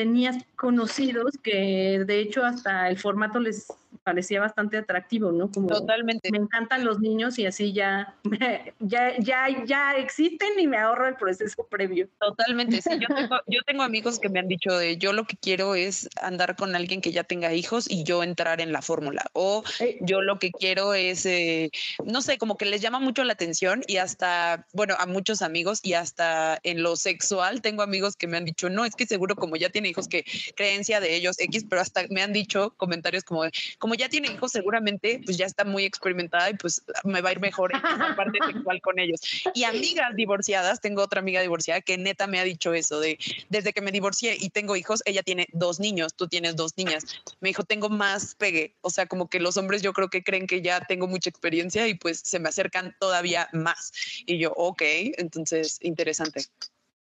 tenías 0.00 0.42
conocidos 0.56 1.34
que 1.42 2.02
de 2.06 2.20
hecho 2.20 2.42
hasta 2.42 2.88
el 2.88 2.96
formato 2.96 3.38
les 3.38 3.66
parecía 4.02 4.40
bastante 4.40 4.76
atractivo, 4.78 5.32
¿no? 5.32 5.50
Como 5.50 5.68
Totalmente. 5.68 6.30
Me 6.30 6.38
encantan 6.38 6.84
los 6.84 7.00
niños 7.00 7.38
y 7.38 7.46
así 7.46 7.72
ya, 7.72 8.16
ya, 8.80 9.18
ya, 9.18 9.64
ya 9.64 9.92
existen 9.96 10.58
y 10.58 10.66
me 10.66 10.78
ahorro 10.78 11.08
el 11.08 11.16
proceso 11.16 11.66
previo. 11.68 12.08
Totalmente, 12.20 12.80
sí. 12.82 12.90
Yo 12.98 13.08
tengo, 13.14 13.40
yo 13.46 13.60
tengo 13.66 13.82
amigos 13.82 14.18
que 14.18 14.28
me 14.28 14.40
han 14.40 14.48
dicho 14.48 14.76
de 14.76 14.96
yo 14.96 15.12
lo 15.12 15.24
que 15.24 15.36
quiero 15.36 15.74
es 15.74 16.08
andar 16.20 16.56
con 16.56 16.74
alguien 16.74 17.00
que 17.00 17.12
ya 17.12 17.24
tenga 17.24 17.52
hijos 17.52 17.90
y 17.90 18.04
yo 18.04 18.22
entrar 18.22 18.60
en 18.60 18.72
la 18.72 18.82
fórmula. 18.82 19.24
O 19.32 19.62
yo 20.00 20.22
lo 20.22 20.38
que 20.38 20.50
quiero 20.50 20.94
es, 20.94 21.26
eh, 21.26 21.70
no 22.04 22.22
sé, 22.22 22.38
como 22.38 22.56
que 22.56 22.64
les 22.64 22.80
llama 22.80 23.00
mucho 23.00 23.24
la 23.24 23.32
atención 23.32 23.82
y 23.86 23.98
hasta, 23.98 24.66
bueno, 24.72 24.94
a 24.98 25.06
muchos 25.06 25.42
amigos 25.42 25.80
y 25.82 25.94
hasta 25.94 26.58
en 26.62 26.82
lo 26.82 26.96
sexual 26.96 27.62
tengo 27.62 27.82
amigos 27.82 28.16
que 28.16 28.26
me 28.26 28.36
han 28.36 28.44
dicho, 28.44 28.70
no, 28.70 28.84
es 28.84 28.94
que 28.94 29.06
seguro 29.06 29.36
como 29.36 29.56
ya 29.56 29.70
tiene 29.70 29.88
hijos 29.88 30.08
que 30.08 30.24
creencia 30.56 31.00
de 31.00 31.14
ellos 31.14 31.38
X, 31.38 31.66
pero 31.68 31.82
hasta 31.82 32.02
me 32.10 32.22
han 32.22 32.32
dicho 32.32 32.74
comentarios 32.76 33.24
como, 33.24 33.42
como 33.78 33.89
ya 33.94 34.08
tiene 34.08 34.28
hijos, 34.28 34.52
seguramente 34.52 35.20
pues 35.24 35.36
ya 35.36 35.46
está 35.46 35.64
muy 35.64 35.84
experimentada 35.84 36.50
y 36.50 36.54
pues 36.54 36.82
me 37.04 37.20
va 37.20 37.30
a 37.30 37.32
ir 37.32 37.40
mejor 37.40 37.74
en 37.74 37.82
la 37.82 38.14
parte 38.16 38.38
sexual 38.46 38.80
con 38.80 38.98
ellos. 38.98 39.20
Y 39.54 39.64
amigas 39.64 40.14
divorciadas, 40.14 40.80
tengo 40.80 41.02
otra 41.02 41.20
amiga 41.20 41.40
divorciada 41.40 41.80
que 41.80 41.98
neta 41.98 42.26
me 42.26 42.40
ha 42.40 42.44
dicho 42.44 42.74
eso 42.74 43.00
de 43.00 43.18
desde 43.48 43.72
que 43.72 43.80
me 43.80 43.92
divorcié 43.92 44.36
y 44.38 44.50
tengo 44.50 44.76
hijos, 44.76 45.02
ella 45.04 45.22
tiene 45.22 45.46
dos 45.52 45.80
niños, 45.80 46.14
tú 46.14 46.28
tienes 46.28 46.56
dos 46.56 46.76
niñas. 46.76 47.04
Me 47.40 47.50
dijo, 47.50 47.64
tengo 47.64 47.88
más 47.88 48.34
pegue, 48.34 48.76
o 48.80 48.90
sea, 48.90 49.06
como 49.06 49.28
que 49.28 49.40
los 49.40 49.56
hombres 49.56 49.82
yo 49.82 49.92
creo 49.92 50.08
que 50.08 50.22
creen 50.22 50.46
que 50.46 50.62
ya 50.62 50.80
tengo 50.80 51.06
mucha 51.06 51.30
experiencia 51.30 51.86
y 51.88 51.94
pues 51.94 52.20
se 52.24 52.38
me 52.38 52.48
acercan 52.48 52.96
todavía 52.98 53.48
más. 53.52 53.92
Y 54.26 54.38
yo, 54.38 54.52
ok, 54.56 54.82
entonces 55.18 55.78
interesante. 55.80 56.44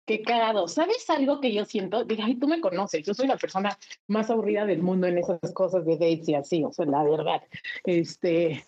Qué 0.07 0.23
cagado. 0.23 0.69
¿Sabes 0.69 1.09
algo 1.09 1.41
que 1.41 1.53
yo 1.53 1.65
siento? 1.65 2.05
Dije, 2.05 2.23
ay, 2.23 2.35
tú 2.37 2.47
me 2.47 2.61
conoces, 2.61 3.05
yo 3.05 3.15
soy 3.15 3.27
la 3.27 3.39
persona 3.39 3.79
más 4.07 4.31
aburrida 4.31 4.67
del 4.67 4.83
mundo 4.83 5.07
en 5.07 5.19
esas 5.19 5.41
cosas 5.55 5.87
de 5.87 5.95
dates 5.95 6.29
y 6.29 6.35
así, 6.35 6.65
o 6.65 6.73
sea, 6.73 6.85
la 6.85 7.03
verdad. 7.05 7.43
Este, 7.85 8.65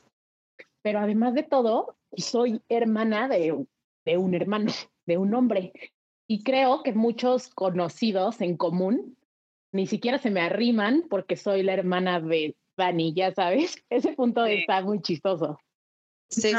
pero 0.82 1.00
además 1.00 1.34
de 1.34 1.42
todo, 1.42 1.96
soy 2.16 2.62
hermana 2.68 3.28
de, 3.28 3.66
de 4.04 4.16
un 4.16 4.34
hermano, 4.34 4.72
de 5.06 5.18
un 5.18 5.34
hombre. 5.34 5.72
Y 6.26 6.42
creo 6.42 6.82
que 6.82 6.92
muchos 6.92 7.50
conocidos 7.50 8.40
en 8.40 8.56
común 8.56 9.16
ni 9.72 9.86
siquiera 9.86 10.18
se 10.18 10.30
me 10.30 10.40
arriman 10.40 11.04
porque 11.10 11.36
soy 11.36 11.62
la 11.62 11.74
hermana 11.74 12.20
de 12.20 12.56
Dani, 12.76 13.12
ya 13.14 13.32
sabes. 13.32 13.76
Ese 13.90 14.12
punto 14.12 14.44
está 14.46 14.80
muy 14.82 15.00
chistoso. 15.02 15.58
Sí, 16.28 16.40
sí. 16.40 16.54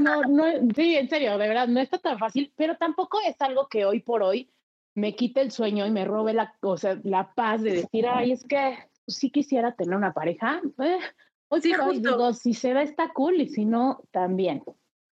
No, 0.00 0.22
no, 0.22 0.44
sí, 0.74 0.96
en 0.96 1.08
serio, 1.08 1.38
de 1.38 1.48
verdad, 1.48 1.68
no 1.68 1.80
está 1.80 1.98
tan 1.98 2.18
fácil, 2.18 2.52
pero 2.56 2.76
tampoco 2.76 3.18
es 3.26 3.40
algo 3.40 3.68
que 3.68 3.84
hoy 3.84 4.00
por 4.00 4.22
hoy 4.22 4.50
me 4.94 5.14
quite 5.14 5.40
el 5.40 5.50
sueño 5.50 5.86
y 5.86 5.90
me 5.90 6.04
robe 6.04 6.32
la, 6.32 6.54
o 6.60 6.76
sea, 6.76 6.98
la 7.04 7.32
paz 7.34 7.62
de 7.62 7.72
decir, 7.72 8.06
ay, 8.06 8.32
es 8.32 8.44
que 8.44 8.78
sí 9.06 9.30
quisiera 9.30 9.74
tener 9.74 9.96
una 9.96 10.12
pareja. 10.12 10.60
Eh, 10.78 10.98
hoy 11.48 11.60
sí, 11.60 11.72
por 11.72 11.88
hoy 11.88 12.00
digo, 12.00 12.32
si 12.32 12.54
se 12.54 12.72
da 12.72 12.82
está 12.82 13.12
cool 13.12 13.40
y 13.40 13.48
si 13.48 13.64
no, 13.64 14.02
también. 14.10 14.62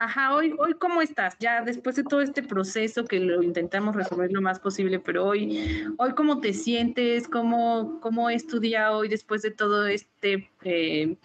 Ajá, 0.02 0.34
hoy, 0.34 0.56
hoy 0.58 0.76
cómo 0.76 1.02
estás, 1.02 1.38
ya 1.40 1.62
después 1.62 1.98
de 1.98 2.06
todo 2.06 2.22
este 2.22 2.42
proceso 2.42 3.04
que 3.04 3.20
lo 3.20 3.44
intentamos 3.44 3.94
resolver 3.98 4.32
lo 4.32 4.42
más 4.42 4.58
posible, 4.58 4.98
pero 5.02 5.26
hoy, 5.26 5.86
hoy 5.98 6.14
cómo 6.14 6.40
te 6.40 6.54
sientes, 6.54 7.28
cómo, 7.28 8.00
cómo 8.00 8.30
es 8.30 8.48
tu 8.48 8.62
día 8.62 8.94
hoy 8.94 9.10
después 9.10 9.42
de 9.42 9.52
todo 9.52 9.88
este 9.88 10.50
eh, 10.64 11.18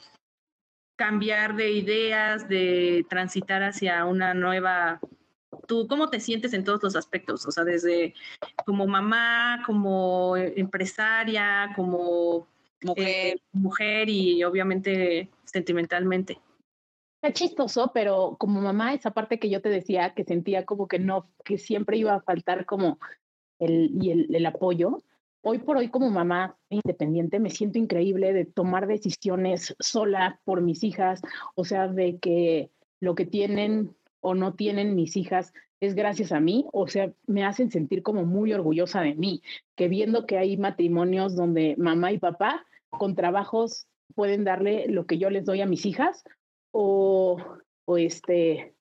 cambiar 0.97 1.57
de 1.57 1.73
ideas, 1.73 2.49
de 2.49 3.07
transitar 3.09 3.63
hacia 3.63 4.05
una 4.05 4.35
nueva... 4.35 5.01
¿Tú 5.67 5.87
cómo 5.89 6.11
te 6.11 6.21
sientes 6.21 6.53
en 6.53 6.65
todos 6.65 6.83
los 6.83 6.97
aspectos? 6.97 7.47
O 7.47 7.51
sea, 7.51 7.65
desde 7.65 8.13
como 8.67 8.87
mamá, 8.87 9.63
como 9.65 10.37
empresaria, 10.37 11.73
como 11.75 12.47
mujer, 12.83 13.37
eh, 13.37 13.43
mujer 13.53 14.09
y 14.09 14.45
obviamente 14.45 15.31
sentimentalmente. 15.45 16.39
Está 17.23 17.33
chistoso, 17.33 17.93
pero 17.95 18.37
como 18.39 18.61
mamá, 18.61 18.93
esa 18.93 19.13
parte 19.13 19.39
que 19.39 19.49
yo 19.49 19.63
te 19.63 19.71
decía, 19.71 20.13
que 20.13 20.25
sentía 20.25 20.67
como 20.67 20.87
que 20.89 20.99
no, 20.99 21.31
que 21.45 21.57
siempre 21.57 21.97
iba 21.97 22.15
a 22.15 22.21
faltar 22.21 22.67
como 22.67 22.99
el, 23.59 23.91
y 24.03 24.11
el, 24.11 24.35
el 24.35 24.45
apoyo, 24.45 24.99
hoy 25.45 25.59
por 25.59 25.77
hoy 25.77 25.89
como 25.89 26.11
mamá 26.11 26.57
independiente 26.71 27.39
me 27.39 27.51
siento 27.51 27.79
increíble 27.79 28.33
de 28.33 28.47
tomar 28.47 28.87
decisiones 28.87 29.77
sola 29.79 30.41
por 30.45 30.63
mis 30.63 30.83
hijas, 30.83 31.21
o 31.55 31.65
sea, 31.65 31.87
de 31.87 32.19
que 32.19 32.71
lo 33.01 33.15
que 33.15 33.27
tienen 33.27 33.95
o 34.21 34.35
no 34.35 34.55
tienen 34.55 34.95
mis 34.95 35.17
hijas 35.17 35.53
es 35.81 35.95
gracias 35.95 36.33
a 36.33 36.41
mí, 36.41 36.65
o 36.73 36.89
sea, 36.89 37.13
me 37.27 37.45
hacen 37.45 37.71
sentir 37.71 38.03
como 38.03 38.25
muy 38.25 38.55
orgullosa 38.55 39.03
de 39.03 39.15
mí, 39.15 39.43
que 39.77 39.89
viendo 39.89 40.25
que 40.25 40.39
hay 40.39 40.57
matrimonios 40.57 41.37
donde 41.37 41.75
mamá 41.77 42.11
y 42.13 42.19
papá 42.19 42.65
con 42.89 43.15
trabajos 43.15 43.87
pueden 44.15 44.45
darle 44.45 44.87
lo 44.89 45.05
que 45.07 45.19
yo 45.19 45.29
les 45.29 45.45
doy 45.45 45.61
a 45.61 45.67
mis 45.67 45.85
hijas 45.85 46.25
o, 46.71 47.37
o 47.85 47.99
este, 47.99 48.75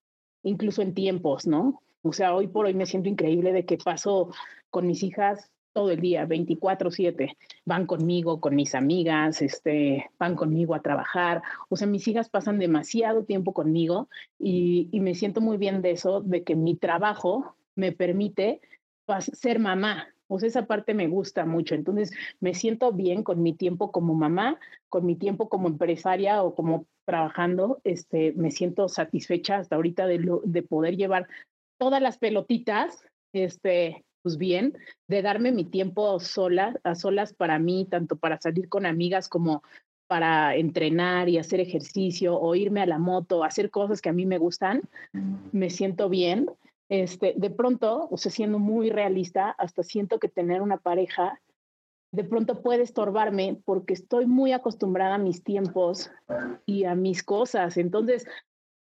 incluso 0.44 0.82
en 0.82 0.94
tiempos, 0.94 1.46
¿no? 1.46 1.82
O 2.04 2.14
sea, 2.14 2.34
hoy 2.34 2.48
por 2.48 2.66
hoy 2.66 2.74
me 2.74 2.86
siento 2.86 3.10
increíble 3.10 3.52
de 3.52 3.66
que 3.66 3.78
paso 3.78 4.30
con 4.70 4.88
mis 4.88 5.04
hijas 5.04 5.52
todo 5.74 5.92
el 5.92 6.00
día, 6.00 6.26
24/7. 6.26 7.38
Van 7.66 7.86
conmigo, 7.86 8.40
con 8.40 8.56
mis 8.56 8.76
amigas, 8.76 9.42
este, 9.42 10.10
van 10.20 10.36
conmigo 10.36 10.76
a 10.76 10.82
trabajar. 10.82 11.42
O 11.70 11.76
sea, 11.76 11.88
mis 11.88 12.08
hijas 12.08 12.30
pasan 12.30 12.60
demasiado 12.60 13.26
tiempo 13.26 13.54
conmigo 13.54 14.08
y, 14.40 14.90
me 15.02 15.16
siento 15.16 15.42
muy 15.42 15.58
bien 15.58 15.82
de 15.82 15.92
eso, 15.92 16.22
de 16.22 16.44
que 16.44 16.56
mi 16.56 16.76
trabajo 16.76 17.56
me 17.76 17.92
permite 17.92 18.62
ser 19.20 19.60
mamá. 19.60 20.08
O 20.28 20.40
sea, 20.40 20.48
esa 20.48 20.66
parte 20.66 20.94
me 20.94 21.08
gusta 21.08 21.46
mucho. 21.46 21.76
Entonces, 21.76 22.12
me 22.40 22.54
siento 22.54 22.94
bien 22.94 23.24
con 23.24 23.42
mi 23.44 23.54
tiempo 23.54 23.92
como 23.92 24.14
mamá, 24.14 24.60
con 24.90 25.06
mi 25.06 25.16
tiempo 25.16 25.50
como 25.50 25.68
empresaria 25.68 26.44
o 26.44 26.56
como 26.56 26.86
trabajando. 27.06 27.82
Este, 27.84 28.32
me 28.34 28.52
siento 28.52 28.88
satisfecha 28.88 29.58
hasta 29.58 29.76
ahorita 29.76 30.08
de, 30.08 30.40
de 30.46 30.64
poder 30.64 30.96
llevar 30.96 31.28
todas 31.78 32.02
las 32.02 32.18
pelotitas 32.18 33.06
este, 33.34 34.06
pues 34.24 34.38
bien, 34.38 34.78
de 35.08 35.22
darme 35.22 35.52
mi 35.52 35.66
tiempo 35.66 36.20
sola, 36.20 36.80
a 36.84 36.96
solas 36.96 37.34
para 37.34 37.60
mí, 37.60 37.86
tanto 37.90 38.16
para 38.16 38.40
salir 38.40 38.70
con 38.70 38.86
amigas 38.86 39.30
como 39.30 39.62
para 40.08 40.56
entrenar 40.56 41.30
y 41.30 41.38
hacer 41.38 41.60
ejercicio 41.60 42.40
o 42.40 42.56
irme 42.56 42.82
a 42.82 42.86
la 42.86 42.98
moto, 42.98 43.44
hacer 43.44 43.70
cosas 43.70 44.02
que 44.02 44.10
a 44.10 44.14
mí 44.14 44.26
me 44.26 44.38
gustan, 44.38 44.82
me 45.52 45.70
siento 45.70 46.10
bien. 46.10 46.50
Este, 46.90 47.34
de 47.36 47.50
pronto, 47.50 48.08
o 48.10 48.18
sea, 48.18 48.32
siendo 48.32 48.60
muy 48.60 48.90
realista, 48.90 49.50
hasta 49.52 49.84
siento 49.84 50.20
que 50.20 50.30
tener 50.30 50.62
una 50.62 50.78
pareja 50.78 51.40
de 52.12 52.24
pronto 52.24 52.62
puede 52.62 52.84
estorbarme 52.84 53.60
porque 53.66 53.94
estoy 53.94 54.28
muy 54.28 54.52
acostumbrada 54.52 55.16
a 55.16 55.18
mis 55.18 55.44
tiempos 55.44 56.12
y 56.68 56.84
a 56.84 56.94
mis 56.94 57.24
cosas. 57.24 57.76
Entonces, 57.78 58.28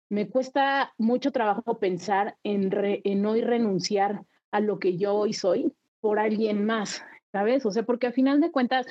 me 0.09 0.29
cuesta 0.29 0.93
mucho 0.99 1.31
trabajo 1.31 1.79
pensar 1.79 2.37
en, 2.43 2.69
en 2.73 3.25
hoy 3.25 3.41
renunciar 3.41 4.21
a 4.55 4.61
lo 4.61 4.79
que 4.79 4.95
yo 4.95 5.13
hoy 5.13 5.33
soy 5.33 5.73
por 5.99 6.17
alguien 6.17 6.65
más, 6.65 7.03
¿sabes? 7.33 7.65
O 7.65 7.71
sea, 7.71 7.83
porque 7.83 8.07
al 8.07 8.13
final 8.13 8.39
de 8.39 8.51
cuentas, 8.51 8.87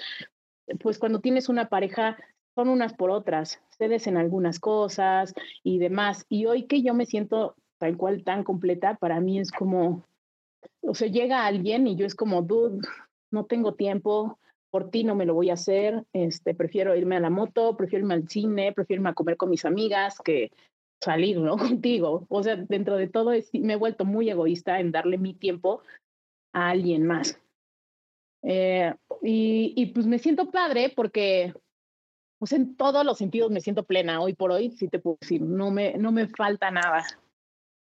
pues 0.81 0.99
cuando 0.99 1.21
tienes 1.21 1.49
una 1.49 1.71
pareja, 1.71 2.19
son 2.55 2.69
unas 2.69 2.93
por 2.93 3.11
otras, 3.11 3.63
cedes 3.79 4.07
en 4.07 4.19
algunas 4.19 4.61
cosas 4.61 5.33
y 5.63 5.79
demás. 5.79 6.27
Y 6.29 6.45
hoy 6.45 6.65
que 6.65 6.83
yo 6.83 6.93
me 6.93 7.07
siento 7.07 7.57
tal 7.79 7.97
cual 7.97 8.25
tan 8.25 8.45
completa, 8.45 8.97
para 8.97 9.21
mí 9.21 9.41
es 9.41 9.51
como, 9.51 10.05
o 10.83 10.95
sea, 10.95 11.09
llega 11.09 11.47
alguien 11.47 11.87
y 11.87 11.97
yo 11.97 12.05
es 12.05 12.15
como, 12.15 12.43
dude, 12.43 12.87
no 13.31 13.47
tengo 13.47 13.73
tiempo, 13.73 14.39
por 14.69 14.91
ti 14.91 15.03
no 15.03 15.15
me 15.15 15.25
lo 15.25 15.33
voy 15.33 15.49
a 15.49 15.55
hacer, 15.55 16.05
este, 16.13 16.55
prefiero 16.55 16.95
irme 16.95 17.17
a 17.17 17.21
la 17.21 17.31
moto, 17.31 17.75
prefiero 17.75 18.05
irme 18.05 18.15
al 18.15 18.29
cine, 18.29 18.75
prefiero 18.75 19.01
irme 19.01 19.11
a 19.11 19.15
comer 19.15 19.39
con 19.39 19.49
mis 19.49 19.65
amigas 19.65 20.19
que 20.23 20.51
salir, 21.05 21.39
¿no? 21.39 21.57
Contigo. 21.59 22.27
O 22.29 22.43
sea, 22.43 22.57
dentro 22.57 22.97
de 22.97 23.09
todo 23.09 23.33
me 23.53 23.73
he 23.73 23.77
vuelto 23.77 24.05
muy 24.05 24.31
egoísta 24.31 24.81
en 24.81 24.93
darle 24.93 25.19
mi 25.19 25.35
tiempo 25.35 25.83
a 26.53 26.71
alguien 26.71 27.07
más. 27.07 27.39
Eh, 28.43 28.95
y, 29.23 29.73
y, 29.77 29.87
pues 29.87 30.07
me 30.07 30.19
siento 30.19 30.51
padre 30.51 30.93
porque 30.95 31.55
pues 32.39 32.53
en 32.53 32.77
todos 32.77 33.07
los 33.07 33.17
sentidos 33.17 33.51
me 33.51 33.63
siento 33.63 33.85
plena 33.85 34.21
hoy 34.21 34.35
por 34.35 34.51
hoy, 34.51 34.71
si 34.73 34.89
te 34.89 34.99
puedo 34.99 35.17
decir, 35.19 35.41
no 35.41 35.71
me, 35.71 35.95
no 35.95 36.13
me 36.13 36.29
falta 36.29 36.71
nada. 36.71 37.07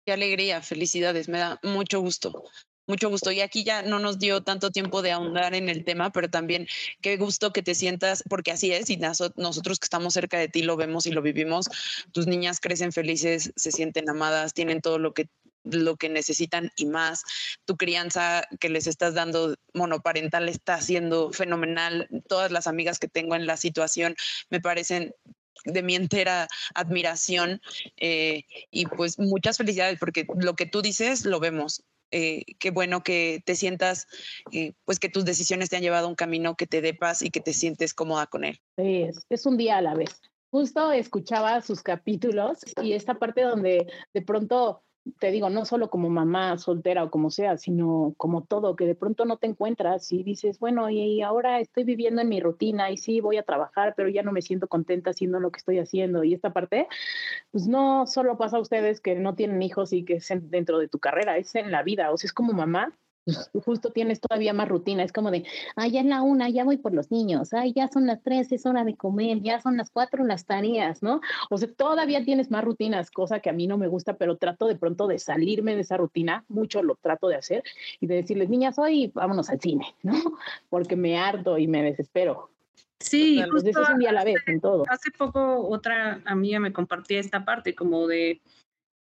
Qué 0.04 0.12
alegría, 0.12 0.60
felicidades, 0.62 1.28
me 1.28 1.38
da 1.38 1.60
mucho 1.62 2.00
gusto. 2.00 2.42
Mucho 2.89 3.11
gusto. 3.11 3.30
Y 3.30 3.43
aquí 3.43 3.64
ya 3.64 3.82
no 3.82 3.99
nos 3.99 4.18
dio 4.18 4.43
tanto 4.43 4.70
tiempo 4.70 5.03
de 5.03 5.12
ahondar 5.12 5.55
en 5.55 5.68
el 5.68 5.84
tema, 5.84 6.11
pero 6.11 6.30
también 6.30 6.66
qué 7.03 7.18
gusto 7.18 7.53
que 7.53 7.62
te 7.62 7.74
sientas, 7.74 8.24
porque 8.30 8.51
así 8.51 8.72
es, 8.72 8.89
y 8.89 8.97
nosotros 8.97 9.78
que 9.78 9.84
estamos 9.84 10.14
cerca 10.14 10.39
de 10.39 10.49
ti 10.49 10.62
lo 10.62 10.76
vemos 10.76 11.05
y 11.05 11.11
lo 11.11 11.20
vivimos. 11.20 11.68
Tus 12.12 12.26
niñas 12.26 12.61
crecen 12.61 12.91
felices, 12.93 13.53
se 13.57 13.72
sienten 13.72 14.09
amadas, 14.09 14.55
tienen 14.55 14.80
todo 14.80 14.99
lo 14.99 15.12
que 15.12 15.28
lo 15.64 15.97
que 15.97 16.09
necesitan 16.09 16.72
y 16.76 16.86
más. 16.86 17.24
Tu 17.66 17.76
crianza 17.76 18.49
que 18.59 18.70
les 18.70 18.86
estás 18.86 19.12
dando 19.12 19.57
monoparental 19.74 20.49
está 20.49 20.80
siendo 20.80 21.30
fenomenal. 21.30 22.09
Todas 22.26 22.51
las 22.51 22.66
amigas 22.66 22.99
que 22.99 23.09
tengo 23.09 23.34
en 23.34 23.47
la 23.47 23.59
situación 23.59 24.16
me 24.49 24.62
parecen 24.62 25.14
de 25.64 25.82
mi 25.82 25.95
entera 25.95 26.49
admiración 26.74 27.61
eh, 27.99 28.45
y 28.70 28.86
pues 28.86 29.18
muchas 29.18 29.59
felicidades 29.59 29.99
porque 29.99 30.26
lo 30.39 30.55
que 30.55 30.64
tú 30.64 30.80
dices 30.80 31.26
lo 31.26 31.39
vemos. 31.39 31.82
Eh, 32.11 32.44
qué 32.59 32.70
bueno 32.70 33.02
que 33.02 33.42
te 33.44 33.54
sientas, 33.54 34.06
eh, 34.52 34.72
pues 34.84 34.98
que 34.98 35.09
tus 35.09 35.24
decisiones 35.24 35.68
te 35.68 35.76
han 35.76 35.82
llevado 35.82 36.06
a 36.06 36.11
un 36.11 36.16
camino 36.16 36.56
que 36.56 36.66
te 36.66 36.80
dé 36.80 36.94
paz 36.94 37.22
y 37.22 37.30
que 37.30 37.40
te 37.40 37.52
sientes 37.52 37.94
cómoda 37.94 38.26
con 38.26 38.44
él. 38.44 38.61
Es, 38.76 39.26
es 39.28 39.46
un 39.46 39.56
día 39.56 39.78
a 39.78 39.82
la 39.82 39.94
vez. 39.94 40.20
Justo 40.50 40.92
escuchaba 40.92 41.61
sus 41.61 41.82
capítulos 41.82 42.59
y 42.82 42.94
esta 42.94 43.14
parte 43.14 43.42
donde 43.42 43.86
de 44.14 44.22
pronto 44.22 44.82
te 45.18 45.30
digo, 45.30 45.50
no 45.50 45.64
solo 45.64 45.90
como 45.90 46.11
mamá 46.11 46.59
soltera 46.59 47.04
o 47.04 47.11
como 47.11 47.30
sea, 47.30 47.56
sino 47.56 48.14
como 48.16 48.42
todo, 48.44 48.76
que 48.76 48.86
de 48.86 48.94
pronto 48.94 49.24
no 49.24 49.36
te 49.36 49.46
encuentras 49.46 50.11
y 50.12 50.22
dices, 50.22 50.59
bueno, 50.59 50.90
y 50.90 51.22
ahora 51.22 51.61
estoy 51.61 51.84
viviendo 51.84 52.22
en 52.22 52.28
mi 52.28 52.40
rutina 52.40 52.90
y 52.90 52.96
sí, 52.96 53.20
voy 53.20 53.36
a 53.36 53.42
trabajar, 53.42 53.94
pero 53.96 54.09
ya 54.09 54.22
no 54.22 54.32
me 54.32 54.42
siento 54.42 54.68
contenta 54.68 55.11
haciendo 55.11 55.40
lo 55.40 55.50
que 55.50 55.59
estoy 55.59 55.78
haciendo. 55.78 56.24
Y 56.24 56.34
esta 56.34 56.52
parte, 56.52 56.88
pues 57.50 57.66
no 57.66 58.06
solo 58.06 58.36
pasa 58.38 58.59
a 58.59 58.61
ustedes 58.61 59.00
que 59.00 59.14
no 59.14 59.34
tienen 59.34 59.62
hijos 59.62 59.92
y 59.92 60.04
que 60.04 60.14
es 60.14 60.28
dentro 60.50 60.78
de 60.78 60.88
tu 60.88 60.98
carrera, 60.98 61.36
es 61.38 61.54
en 61.54 61.70
la 61.70 61.82
vida. 61.82 62.12
O 62.12 62.16
sea, 62.16 62.28
es 62.28 62.32
como 62.32 62.52
mamá, 62.52 62.96
pues, 63.28 63.50
justo 63.64 63.90
tienes 63.90 64.20
todavía 64.20 64.52
más 64.52 64.68
rutina. 64.68 65.02
Es 65.02 65.12
como 65.12 65.30
de, 65.30 65.44
ay, 65.76 65.92
ya 65.92 66.00
es 66.00 66.06
la 66.06 66.22
una, 66.22 66.48
ya 66.48 66.64
voy 66.64 66.78
por 66.78 66.94
los 66.94 67.10
niños, 67.10 67.52
ay, 67.52 67.72
ya 67.72 67.88
son 67.88 68.06
las 68.06 68.22
tres, 68.22 68.50
es 68.52 68.66
hora 68.66 68.84
de 68.84 68.96
comer, 68.96 69.40
ya 69.42 69.60
son 69.60 69.76
las 69.76 69.90
cuatro 69.90 70.24
las 70.24 70.46
tareas, 70.46 71.02
¿no? 71.02 71.20
O 71.50 71.58
sea, 71.58 71.68
todavía 71.72 72.24
tienes 72.24 72.50
más 72.50 72.64
rutinas, 72.64 73.10
cosa 73.10 73.40
que 73.40 73.50
a 73.50 73.52
mí 73.52 73.66
no 73.66 73.78
me 73.78 73.88
gusta, 73.88 74.14
pero 74.16 74.36
trato 74.36 74.66
de 74.66 74.76
pronto 74.76 75.06
de 75.06 75.18
salirme 75.18 75.74
de 75.74 75.82
esa 75.82 75.96
rutina, 75.96 76.44
mucho 76.48 76.82
lo 76.82 76.96
trato 76.96 77.28
de 77.28 77.36
hacer 77.36 77.62
y 78.00 78.06
de 78.06 78.16
decirles, 78.16 78.48
niñas, 78.48 78.78
hoy 78.78 79.10
vámonos 79.14 79.50
al 79.50 79.60
cine, 79.60 79.94
¿no? 80.02 80.14
Porque 80.70 80.96
me 80.96 81.18
harto 81.18 81.58
y 81.58 81.66
me 81.66 81.82
desespero. 81.82 82.50
Sí, 83.00 83.40
justo 83.52 83.70
es 83.70 83.88
un 83.90 84.00
día 84.00 84.10
a 84.10 84.12
la 84.12 84.24
vez 84.24 84.42
en 84.48 84.60
todo. 84.60 84.82
Hace 84.88 85.12
poco 85.16 85.68
otra 85.68 86.20
amiga 86.24 86.58
me 86.58 86.72
compartía 86.72 87.20
esta 87.20 87.44
parte 87.44 87.74
como 87.74 88.08
de 88.08 88.40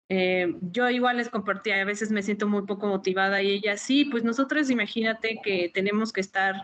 eh, 0.08 0.56
yo 0.60 0.88
igual 0.88 1.18
les 1.18 1.28
compartía, 1.28 1.80
a 1.80 1.84
veces 1.84 2.10
me 2.10 2.22
siento 2.22 2.48
muy 2.48 2.62
poco 2.62 2.86
motivada 2.86 3.42
y 3.42 3.50
ella 3.50 3.76
sí, 3.76 4.06
pues 4.06 4.24
nosotros 4.24 4.70
imagínate 4.70 5.40
que 5.42 5.70
tenemos 5.72 6.12
que 6.12 6.22
estar 6.22 6.54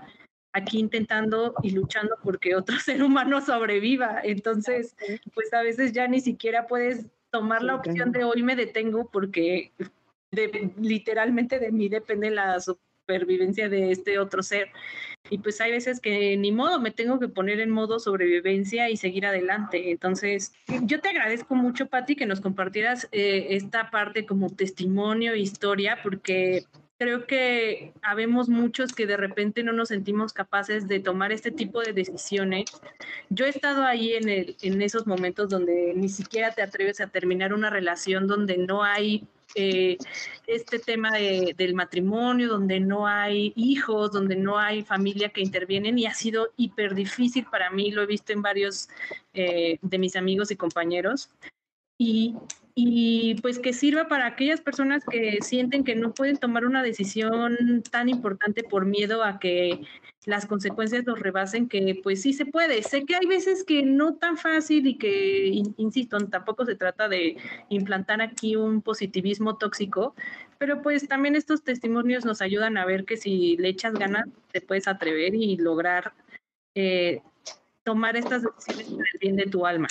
aquí 0.53 0.79
intentando 0.79 1.55
y 1.63 1.71
luchando 1.71 2.17
porque 2.23 2.57
otro 2.57 2.77
ser 2.81 3.03
humano 3.03 3.41
sobreviva. 3.41 4.21
Entonces, 4.23 4.97
pues 5.35 5.53
a 5.53 5.63
veces 5.63 5.93
ya 5.93 6.09
ni 6.09 6.21
siquiera 6.21 6.67
puedes 6.67 7.07
tomar 7.31 7.63
la 7.63 7.75
opción 7.75 8.13
de 8.13 8.25
hoy 8.25 8.43
me 8.43 8.57
detengo 8.57 9.11
porque 9.11 9.73
literalmente 10.79 11.59
de 11.59 11.73
mí 11.73 11.89
depende 11.89 12.31
la 12.31 12.59
supervivencia 13.05 13.69
de 13.69 13.91
este 13.91 14.19
otro 14.19 14.43
ser. 14.43 14.69
Y 15.31 15.39
pues 15.39 15.61
hay 15.61 15.71
veces 15.71 16.01
que 16.01 16.37
ni 16.37 16.53
modo, 16.53 16.81
me 16.81 16.91
tengo 16.91 17.19
que 17.19 17.29
poner 17.29 17.61
en 17.61 17.71
modo 17.71 17.99
sobrevivencia 17.99 18.91
y 18.91 18.97
seguir 18.97 19.27
adelante. 19.27 19.91
Entonces, 19.91 20.53
yo 20.83 21.01
te 21.01 21.09
agradezco 21.11 21.55
mucho, 21.55 21.87
Patti, 21.87 22.17
que 22.17 22.27
nos 22.27 22.41
compartieras 22.41 23.09
eh, 23.13 23.49
esta 23.51 23.91
parte 23.91 24.27
como 24.27 24.51
testimonio, 24.51 25.35
historia, 25.35 25.99
porque 26.03 26.65
creo 26.99 27.27
que 27.27 27.93
habemos 28.03 28.49
muchos 28.49 28.93
que 28.93 29.07
de 29.07 29.17
repente 29.17 29.63
no 29.63 29.73
nos 29.73 29.89
sentimos 29.89 30.33
capaces 30.33 30.89
de 30.89 31.01
tomar 31.01 31.33
este 31.33 31.51
tipo 31.51 31.81
de 31.81 31.93
decisiones. 31.93 32.67
Yo 33.31 33.47
he 33.47 33.49
estado 33.49 33.85
ahí 33.85 34.13
en, 34.15 34.29
el, 34.29 34.57
en 34.63 34.83
esos 34.83 35.07
momentos 35.07 35.49
donde 35.49 35.93
ni 35.95 36.09
siquiera 36.09 36.53
te 36.53 36.63
atreves 36.63 37.01
a 37.01 37.09
terminar 37.09 37.53
una 37.55 37.71
relación 37.71 38.27
donde 38.27 38.59
no 38.59 38.85
hay 38.85 39.27
eh, 39.55 39.97
este 40.47 40.79
tema 40.79 41.11
del 41.13 41.75
matrimonio, 41.75 42.49
donde 42.49 42.81
no 42.81 43.07
hay 43.07 43.53
hijos, 43.57 44.13
donde 44.13 44.37
no 44.37 44.59
hay 44.59 44.83
familia 44.83 45.29
que 45.29 45.41
intervienen 45.41 45.99
y 45.99 46.07
ha 46.07 46.15
sido 46.15 46.51
hiper 46.57 46.95
difícil 46.95 47.47
para 47.51 47.71
mí, 47.71 47.91
lo 47.91 48.03
he 48.03 48.07
visto 48.07 48.33
en 48.33 48.43
varios 48.43 48.89
eh, 49.33 49.79
de 49.81 49.99
mis 49.99 50.17
amigos 50.17 50.51
y 50.51 50.57
compañeros. 50.57 51.31
Y, 51.99 52.37
y 52.75 53.37
pues 53.37 53.59
que 53.59 53.73
sirva 53.73 54.09
para 54.09 54.27
aquellas 54.27 54.61
personas 54.61 55.05
que 55.09 55.39
sienten 55.43 55.85
que 55.85 55.95
no 55.95 56.13
pueden 56.13 56.37
tomar 56.37 56.65
una 56.65 56.83
decisión 56.83 57.83
tan 57.91 58.09
importante 58.09 58.65
por 58.65 58.85
miedo 58.85 59.23
a 59.23 59.39
que 59.39 59.81
las 60.27 60.47
consecuencias 60.47 61.05
los 61.05 61.21
rebasen, 61.21 61.69
que 61.69 62.01
pues 62.03 62.23
sí 62.23 62.33
se 62.33 62.47
puede. 62.47 62.83
Sé 62.83 63.05
que 63.05 63.15
hay 63.15 63.27
veces 63.27 63.65
que 63.65 63.83
no 63.83 64.15
tan 64.17 64.37
fácil 64.37 64.87
y 64.87 64.97
que, 64.97 65.63
insisto, 65.77 66.19
tampoco 66.29 66.65
se 66.65 66.75
trata 66.75 67.09
de 67.09 67.37
implantar 67.69 68.23
aquí 68.23 68.57
un 68.57 68.81
positivismo 68.83 69.57
tóxico, 69.57 70.15
pero 70.59 70.83
pues 70.83 71.07
también 71.09 71.37
estos 71.37 71.63
testimonios 71.63 72.25
nos 72.25 72.41
ayudan 72.41 72.79
a 72.79 72.87
ver 72.87 73.05
que 73.05 73.17
si 73.17 73.57
le 73.59 73.69
echas 73.69 73.95
ganas, 73.95 74.27
te 74.51 74.61
puedes 74.61 74.89
atrever 74.89 75.35
y 75.35 75.57
lograr 75.57 76.15
eh, 76.75 77.21
tomar 77.83 78.17
estas 78.17 78.43
decisiones 78.43 78.89
por 78.89 79.07
el 79.13 79.19
bien 79.21 79.37
de 79.37 79.47
tu 79.47 79.67
alma. 79.67 79.89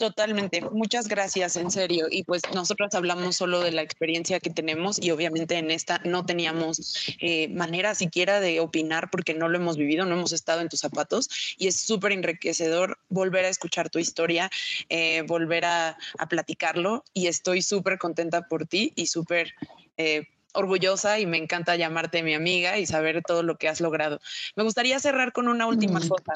Totalmente, 0.00 0.62
muchas 0.62 1.08
gracias, 1.08 1.56
en 1.56 1.70
serio. 1.70 2.06
Y 2.10 2.24
pues 2.24 2.40
nosotros 2.54 2.94
hablamos 2.94 3.36
solo 3.36 3.60
de 3.60 3.70
la 3.70 3.82
experiencia 3.82 4.40
que 4.40 4.48
tenemos 4.48 4.98
y 4.98 5.10
obviamente 5.10 5.58
en 5.58 5.70
esta 5.70 6.00
no 6.06 6.24
teníamos 6.24 7.14
eh, 7.20 7.48
manera 7.48 7.94
siquiera 7.94 8.40
de 8.40 8.60
opinar 8.60 9.10
porque 9.10 9.34
no 9.34 9.50
lo 9.50 9.58
hemos 9.58 9.76
vivido, 9.76 10.06
no 10.06 10.14
hemos 10.14 10.32
estado 10.32 10.62
en 10.62 10.70
tus 10.70 10.80
zapatos 10.80 11.28
y 11.58 11.66
es 11.66 11.78
súper 11.82 12.12
enriquecedor 12.12 12.96
volver 13.10 13.44
a 13.44 13.50
escuchar 13.50 13.90
tu 13.90 13.98
historia, 13.98 14.50
eh, 14.88 15.20
volver 15.26 15.66
a, 15.66 15.98
platicarlo 16.30 17.04
y 17.12 17.26
estoy 17.26 17.60
súper 17.60 17.98
contenta 17.98 18.48
por 18.48 18.66
ti 18.66 18.94
y 18.96 19.06
súper... 19.06 19.52
Eh, 19.98 20.26
orgullosa 20.54 21.18
y 21.18 21.26
me 21.26 21.38
encanta 21.38 21.76
llamarte 21.76 22.22
mi 22.22 22.34
amiga 22.34 22.78
y 22.78 22.86
saber 22.86 23.22
todo 23.26 23.42
lo 23.42 23.56
que 23.56 23.68
has 23.68 23.80
logrado. 23.80 24.20
Me 24.56 24.62
gustaría 24.62 24.98
cerrar 24.98 25.32
con 25.32 25.48
una 25.48 25.66
última 25.66 26.00
mm. 26.00 26.08
cosa 26.08 26.34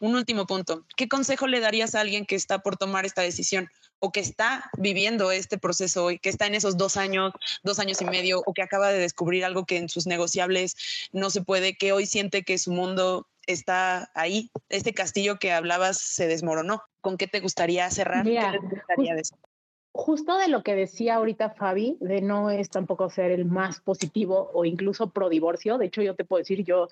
un 0.00 0.14
último 0.14 0.46
punto. 0.46 0.84
¿Qué 0.96 1.08
consejo 1.08 1.46
le 1.46 1.60
darías 1.60 1.94
a 1.94 2.00
alguien 2.00 2.26
que 2.26 2.34
está 2.34 2.60
por 2.60 2.76
tomar 2.76 3.06
esta 3.06 3.22
decisión 3.22 3.68
o 3.98 4.12
que 4.12 4.20
está 4.20 4.70
viviendo 4.76 5.32
este 5.32 5.58
proceso 5.58 6.04
hoy, 6.04 6.18
que 6.18 6.28
está 6.28 6.46
en 6.46 6.54
esos 6.54 6.76
dos 6.76 6.96
años, 6.96 7.32
dos 7.62 7.78
años 7.78 8.00
y 8.02 8.04
medio, 8.04 8.42
o 8.44 8.52
que 8.52 8.62
acaba 8.62 8.90
de 8.90 8.98
descubrir 8.98 9.44
algo 9.44 9.64
que 9.64 9.78
en 9.78 9.88
sus 9.88 10.06
negociables 10.06 10.76
no 11.12 11.30
se 11.30 11.42
puede, 11.42 11.76
que 11.76 11.92
hoy 11.92 12.06
siente 12.06 12.42
que 12.42 12.58
su 12.58 12.72
mundo 12.72 13.26
está 13.46 14.10
ahí, 14.14 14.50
este 14.68 14.92
castillo 14.92 15.38
que 15.38 15.52
hablabas 15.52 15.98
se 15.98 16.26
desmoronó? 16.26 16.82
¿Con 17.00 17.16
qué 17.16 17.26
te 17.26 17.40
gustaría 17.40 17.90
cerrar? 17.90 18.24
¿Qué 18.24 18.38
gustaría 18.60 19.14
Justo 19.96 20.36
de 20.36 20.48
lo 20.48 20.62
que 20.62 20.74
decía 20.74 21.14
ahorita 21.14 21.50
Fabi, 21.50 21.96
de 22.00 22.20
no 22.20 22.50
es 22.50 22.68
tampoco 22.68 23.08
ser 23.08 23.30
el 23.30 23.46
más 23.46 23.80
positivo 23.80 24.50
o 24.52 24.66
incluso 24.66 25.08
pro 25.08 25.30
divorcio. 25.30 25.78
De 25.78 25.86
hecho, 25.86 26.02
yo 26.02 26.14
te 26.14 26.24
puedo 26.26 26.40
decir, 26.40 26.62
yo, 26.64 26.88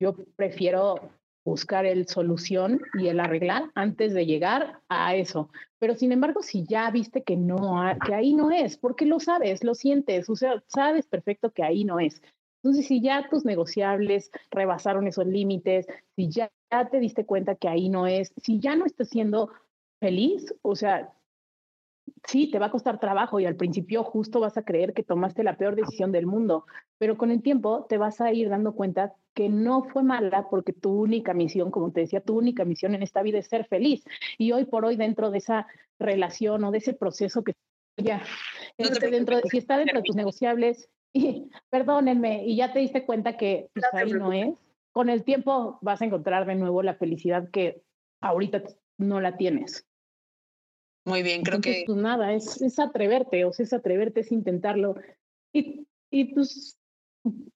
yo 0.00 0.16
prefiero 0.34 0.96
buscar 1.44 1.86
el 1.86 2.08
solución 2.08 2.80
y 2.94 3.06
el 3.06 3.20
arreglar 3.20 3.70
antes 3.76 4.12
de 4.12 4.26
llegar 4.26 4.80
a 4.88 5.14
eso. 5.14 5.50
Pero 5.78 5.94
sin 5.94 6.10
embargo, 6.10 6.42
si 6.42 6.64
ya 6.64 6.90
viste 6.90 7.22
que 7.22 7.36
no, 7.36 7.80
que 8.04 8.12
ahí 8.12 8.34
no 8.34 8.50
es, 8.50 8.76
porque 8.76 9.06
lo 9.06 9.20
sabes, 9.20 9.62
lo 9.62 9.76
sientes, 9.76 10.28
o 10.28 10.34
sea, 10.34 10.64
sabes 10.66 11.06
perfecto 11.06 11.52
que 11.52 11.62
ahí 11.62 11.84
no 11.84 12.00
es. 12.00 12.20
Entonces, 12.62 12.88
si 12.88 13.00
ya 13.00 13.28
tus 13.30 13.44
negociables 13.44 14.32
rebasaron 14.50 15.06
esos 15.06 15.26
límites, 15.26 15.86
si 16.16 16.28
ya 16.28 16.50
te 16.90 16.98
diste 16.98 17.24
cuenta 17.24 17.54
que 17.54 17.68
ahí 17.68 17.88
no 17.88 18.08
es, 18.08 18.32
si 18.36 18.58
ya 18.58 18.74
no 18.74 18.84
estás 18.84 19.08
siendo 19.10 19.50
feliz, 20.00 20.52
o 20.62 20.74
sea, 20.74 21.12
sí, 22.26 22.50
te 22.50 22.58
va 22.58 22.66
a 22.66 22.70
costar 22.70 23.00
trabajo 23.00 23.40
y 23.40 23.46
al 23.46 23.56
principio 23.56 24.04
justo 24.04 24.40
vas 24.40 24.56
a 24.56 24.62
creer 24.62 24.92
que 24.92 25.02
tomaste 25.02 25.42
la 25.42 25.56
peor 25.56 25.76
decisión 25.76 26.12
del 26.12 26.26
mundo, 26.26 26.66
pero 26.98 27.16
con 27.16 27.30
el 27.30 27.42
tiempo 27.42 27.86
te 27.88 27.98
vas 27.98 28.20
a 28.20 28.32
ir 28.32 28.48
dando 28.48 28.72
cuenta 28.72 29.14
que 29.34 29.48
no 29.48 29.84
fue 29.84 30.02
mala 30.02 30.48
porque 30.48 30.72
tu 30.72 30.90
única 30.90 31.34
misión, 31.34 31.70
como 31.70 31.92
te 31.92 32.00
decía, 32.00 32.20
tu 32.20 32.36
única 32.36 32.64
misión 32.64 32.94
en 32.94 33.02
esta 33.02 33.22
vida 33.22 33.38
es 33.38 33.46
ser 33.46 33.66
feliz. 33.66 34.04
Y 34.38 34.52
hoy 34.52 34.64
por 34.64 34.84
hoy 34.84 34.96
dentro 34.96 35.30
de 35.30 35.38
esa 35.38 35.66
relación 35.98 36.64
o 36.64 36.70
de 36.70 36.78
ese 36.78 36.94
proceso 36.94 37.42
que 37.42 37.54
ya, 37.96 38.22
dentro 38.78 39.36
de, 39.36 39.42
si 39.48 39.58
está 39.58 39.76
dentro 39.76 39.98
de 39.98 40.04
tus 40.04 40.16
negociables, 40.16 40.88
y 41.12 41.50
perdónenme, 41.70 42.44
y 42.46 42.56
ya 42.56 42.72
te 42.72 42.78
diste 42.78 43.04
cuenta 43.04 43.36
que 43.36 43.68
pues, 43.74 43.84
ahí 43.92 44.12
no 44.12 44.32
es, 44.32 44.54
con 44.92 45.08
el 45.08 45.24
tiempo 45.24 45.78
vas 45.82 46.00
a 46.02 46.04
encontrar 46.04 46.46
de 46.46 46.54
nuevo 46.54 46.82
la 46.82 46.94
felicidad 46.94 47.50
que 47.50 47.82
ahorita 48.20 48.62
no 48.98 49.20
la 49.20 49.36
tienes. 49.36 49.86
Muy 51.04 51.22
bien, 51.22 51.42
creo 51.42 51.60
que... 51.60 51.84
Pues 51.86 51.98
nada, 51.98 52.32
es, 52.32 52.60
es 52.60 52.78
atreverte, 52.78 53.44
o 53.44 53.52
sea, 53.52 53.64
es 53.64 53.72
atreverte, 53.72 54.20
es 54.20 54.32
intentarlo. 54.32 54.96
Y, 55.52 55.86
y 56.10 56.34
pues, 56.34 56.78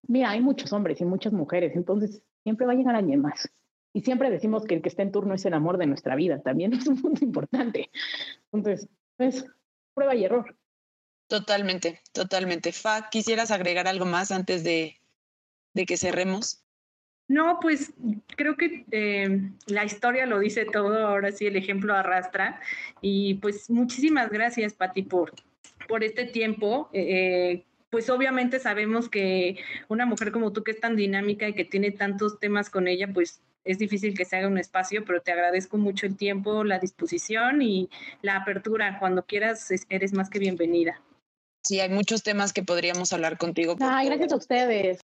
mira, 0.09 0.30
hay 0.30 0.40
muchos 0.40 0.72
hombres 0.72 1.01
y 1.01 1.05
muchas 1.05 1.32
mujeres, 1.32 1.76
entonces 1.76 2.22
siempre 2.42 2.66
va 2.66 2.72
a 2.72 2.76
llegar 2.76 2.95
alguien 2.95 3.20
más. 3.20 3.51
Y 3.92 4.03
siempre 4.03 4.30
decimos 4.30 4.64
que 4.64 4.74
el 4.74 4.82
que 4.82 4.88
está 4.88 5.03
en 5.03 5.12
turno 5.12 5.34
es 5.34 5.45
el 5.45 5.55
amor 5.55 5.78
de 5.78 5.86
nuestra 5.86 6.16
vida, 6.16 6.42
también 6.42 6.72
es 6.74 6.86
un 6.86 7.01
punto 7.01 7.24
importante. 7.24 7.90
Entonces, 8.53 8.88
pues, 9.16 9.45
prueba 9.95 10.14
y 10.14 10.24
error. 10.24 10.57
Totalmente, 11.28 12.01
totalmente. 12.12 12.72
Fa, 12.72 13.09
¿quisieras 13.11 13.51
agregar 13.51 13.86
algo 13.88 14.05
más 14.05 14.30
antes 14.30 14.64
de, 14.64 15.01
de 15.72 15.86
que 15.86 15.97
cerremos? 15.97 16.64
No, 17.27 17.59
pues 17.61 17.95
creo 18.37 18.57
que 18.57 18.85
eh, 18.91 19.51
la 19.66 19.85
historia 19.85 20.27
lo 20.27 20.39
dice 20.39 20.66
todo, 20.66 21.07
ahora 21.07 21.33
sí 21.33 21.47
el 21.47 21.57
ejemplo 21.57 21.95
arrastra. 21.95 22.61
Y 23.01 23.35
pues 23.35 23.70
muchísimas 23.70 24.31
gracias, 24.31 24.75
Pati, 24.75 25.03
por, 25.03 25.33
por 25.89 26.05
este 26.05 26.27
tiempo. 26.27 26.91
Eh, 26.93 27.64
pues 27.89 28.11
obviamente 28.11 28.59
sabemos 28.59 29.09
que 29.09 29.57
una 29.89 30.05
mujer 30.05 30.33
como 30.33 30.53
tú 30.53 30.64
que 30.64 30.72
es 30.72 30.81
tan 30.81 30.97
dinámica 30.97 31.49
y 31.49 31.55
que 31.55 31.64
tiene 31.64 31.93
tantos 31.93 32.39
temas 32.41 32.68
con 32.68 32.89
ella, 32.89 33.09
pues 33.12 33.41
es 33.64 33.79
difícil 33.79 34.16
que 34.16 34.27
se 34.27 34.37
haga 34.37 34.49
un 34.49 34.59
espacio, 34.59 35.05
pero 35.07 35.22
te 35.22 35.33
agradezco 35.33 35.79
mucho 35.79 36.05
el 36.05 36.16
tiempo, 36.16 36.64
la 36.64 36.79
disposición 36.79 37.62
y 37.62 37.89
la 38.20 38.37
apertura. 38.37 38.99
Cuando 38.99 39.25
quieras, 39.25 39.70
eres 39.89 40.12
más 40.12 40.29
que 40.29 40.39
bienvenida. 40.39 41.01
Sí, 41.62 41.81
hay 41.81 41.89
muchos 41.89 42.22
temas 42.22 42.53
que 42.53 42.62
podríamos 42.62 43.14
hablar 43.14 43.39
contigo. 43.39 43.77
Ay, 43.81 44.09
gracias 44.09 44.33
a 44.33 44.37
ustedes. 44.37 45.01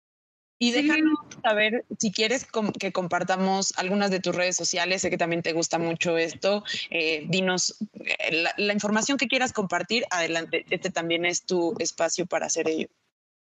Y 0.57 0.71
déjanos 0.71 1.19
saber 1.43 1.85
si 1.99 2.11
quieres 2.11 2.47
que 2.79 2.91
compartamos 2.93 3.77
algunas 3.77 4.09
de 4.09 4.21
tus 4.21 4.35
redes 4.35 4.55
sociales. 4.55 5.01
Sé 5.01 5.09
que 5.09 5.17
también 5.17 5.41
te 5.41 5.51
gusta 5.51 5.79
mucho 5.79 6.17
esto. 6.17 6.63
Eh, 6.89 7.25
dinos 7.27 7.77
eh, 7.93 8.45
la, 8.57 8.73
información 8.73 9.17
que 9.17 9.27
quieras 9.27 9.51
compartir. 9.51 10.05
Adelante, 10.11 10.65
este 10.69 10.89
también 10.91 11.25
es 11.25 11.45
tu 11.45 11.75
espacio 11.79 12.25
para 12.25 12.45
hacer 12.45 12.69
ello. 12.69 12.87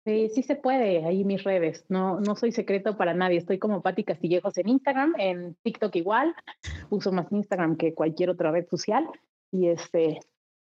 Sí, 0.06 0.30
sí 0.34 0.44
se 0.44 0.56
puede, 0.56 1.06
ahí 1.06 1.24
mis 1.24 1.44
redes. 1.44 1.86
No, 1.88 2.20
no 2.20 2.36
soy 2.36 2.52
secreto 2.52 2.98
para 2.98 3.14
nadie. 3.14 3.38
Estoy 3.38 3.60
como 3.60 3.82
Patti 3.82 4.04
Castillejos 4.04 4.58
en 4.58 4.68
Instagram, 4.70 5.14
en 5.20 5.56
TikTok 5.64 5.96
igual. 5.96 6.36
Uso 6.90 7.12
más 7.12 7.32
Instagram 7.32 7.78
que 7.78 7.94
cualquier 7.94 8.30
otra 8.30 8.52
red 8.52 8.68
social. 8.68 9.08
Y 9.52 9.68
este, 9.68 10.20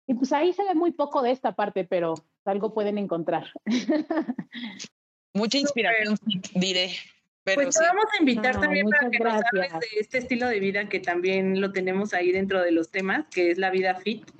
y 0.06 0.14
pues 0.14 0.32
ahí 0.32 0.52
se 0.52 0.62
ve 0.64 0.74
muy 0.74 0.92
poco 0.92 1.22
de 1.22 1.32
esta 1.32 1.56
parte, 1.56 1.84
pero 1.84 2.14
algo 2.44 2.72
pueden 2.72 2.98
encontrar. 2.98 3.46
Mucha 5.34 5.58
inspiración, 5.58 6.16
diré. 6.54 6.92
Pero 7.44 7.62
pues 7.62 7.74
te 7.74 7.82
vamos 7.82 8.04
a 8.12 8.20
invitar 8.20 8.60
también 8.60 8.86
para 8.88 9.10
que 9.10 9.18
nos 9.18 9.32
hables 9.32 9.72
de 9.72 10.00
este 10.00 10.18
estilo 10.18 10.46
de 10.48 10.60
vida 10.60 10.88
que 10.88 11.00
también 11.00 11.60
lo 11.60 11.72
tenemos 11.72 12.12
ahí 12.12 12.32
dentro 12.32 12.62
de 12.62 12.70
los 12.70 12.90
temas, 12.90 13.26
que 13.30 13.50
es 13.50 13.58
la 13.58 13.70
vida 13.70 13.94
fit. 13.94 14.30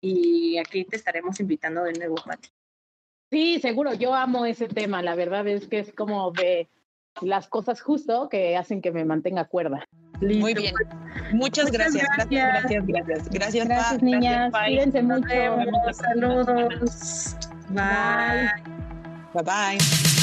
Y 0.00 0.58
aquí 0.58 0.84
te 0.84 0.96
estaremos 0.96 1.38
invitando 1.40 1.84
de 1.84 1.92
nuevo, 1.92 2.16
Mati. 2.26 2.48
Sí, 3.30 3.60
seguro, 3.60 3.94
yo 3.94 4.14
amo 4.14 4.46
ese 4.46 4.68
tema. 4.68 5.02
La 5.02 5.14
verdad 5.14 5.46
es 5.46 5.68
que 5.68 5.80
es 5.80 5.92
como 5.92 6.32
de 6.32 6.68
las 7.20 7.48
cosas 7.48 7.80
justo 7.80 8.28
que 8.28 8.56
hacen 8.56 8.80
que 8.80 8.90
me 8.90 9.04
mantenga 9.04 9.44
cuerda. 9.44 9.84
Muy 10.20 10.54
bien. 10.54 10.74
Muchas, 11.32 11.70
gracias. 11.70 12.06
Gracias, 12.16 12.48
gracias, 12.48 12.86
gracias. 12.86 13.30
Gracias, 13.30 13.68
gracias 13.68 14.02
niñas. 14.02 14.52
Cuídense 14.52 15.02
mucho. 15.02 15.28
Saludos. 15.92 17.36
Bye. 17.70 18.50
Bye 19.34 19.42
bye. 19.44 20.17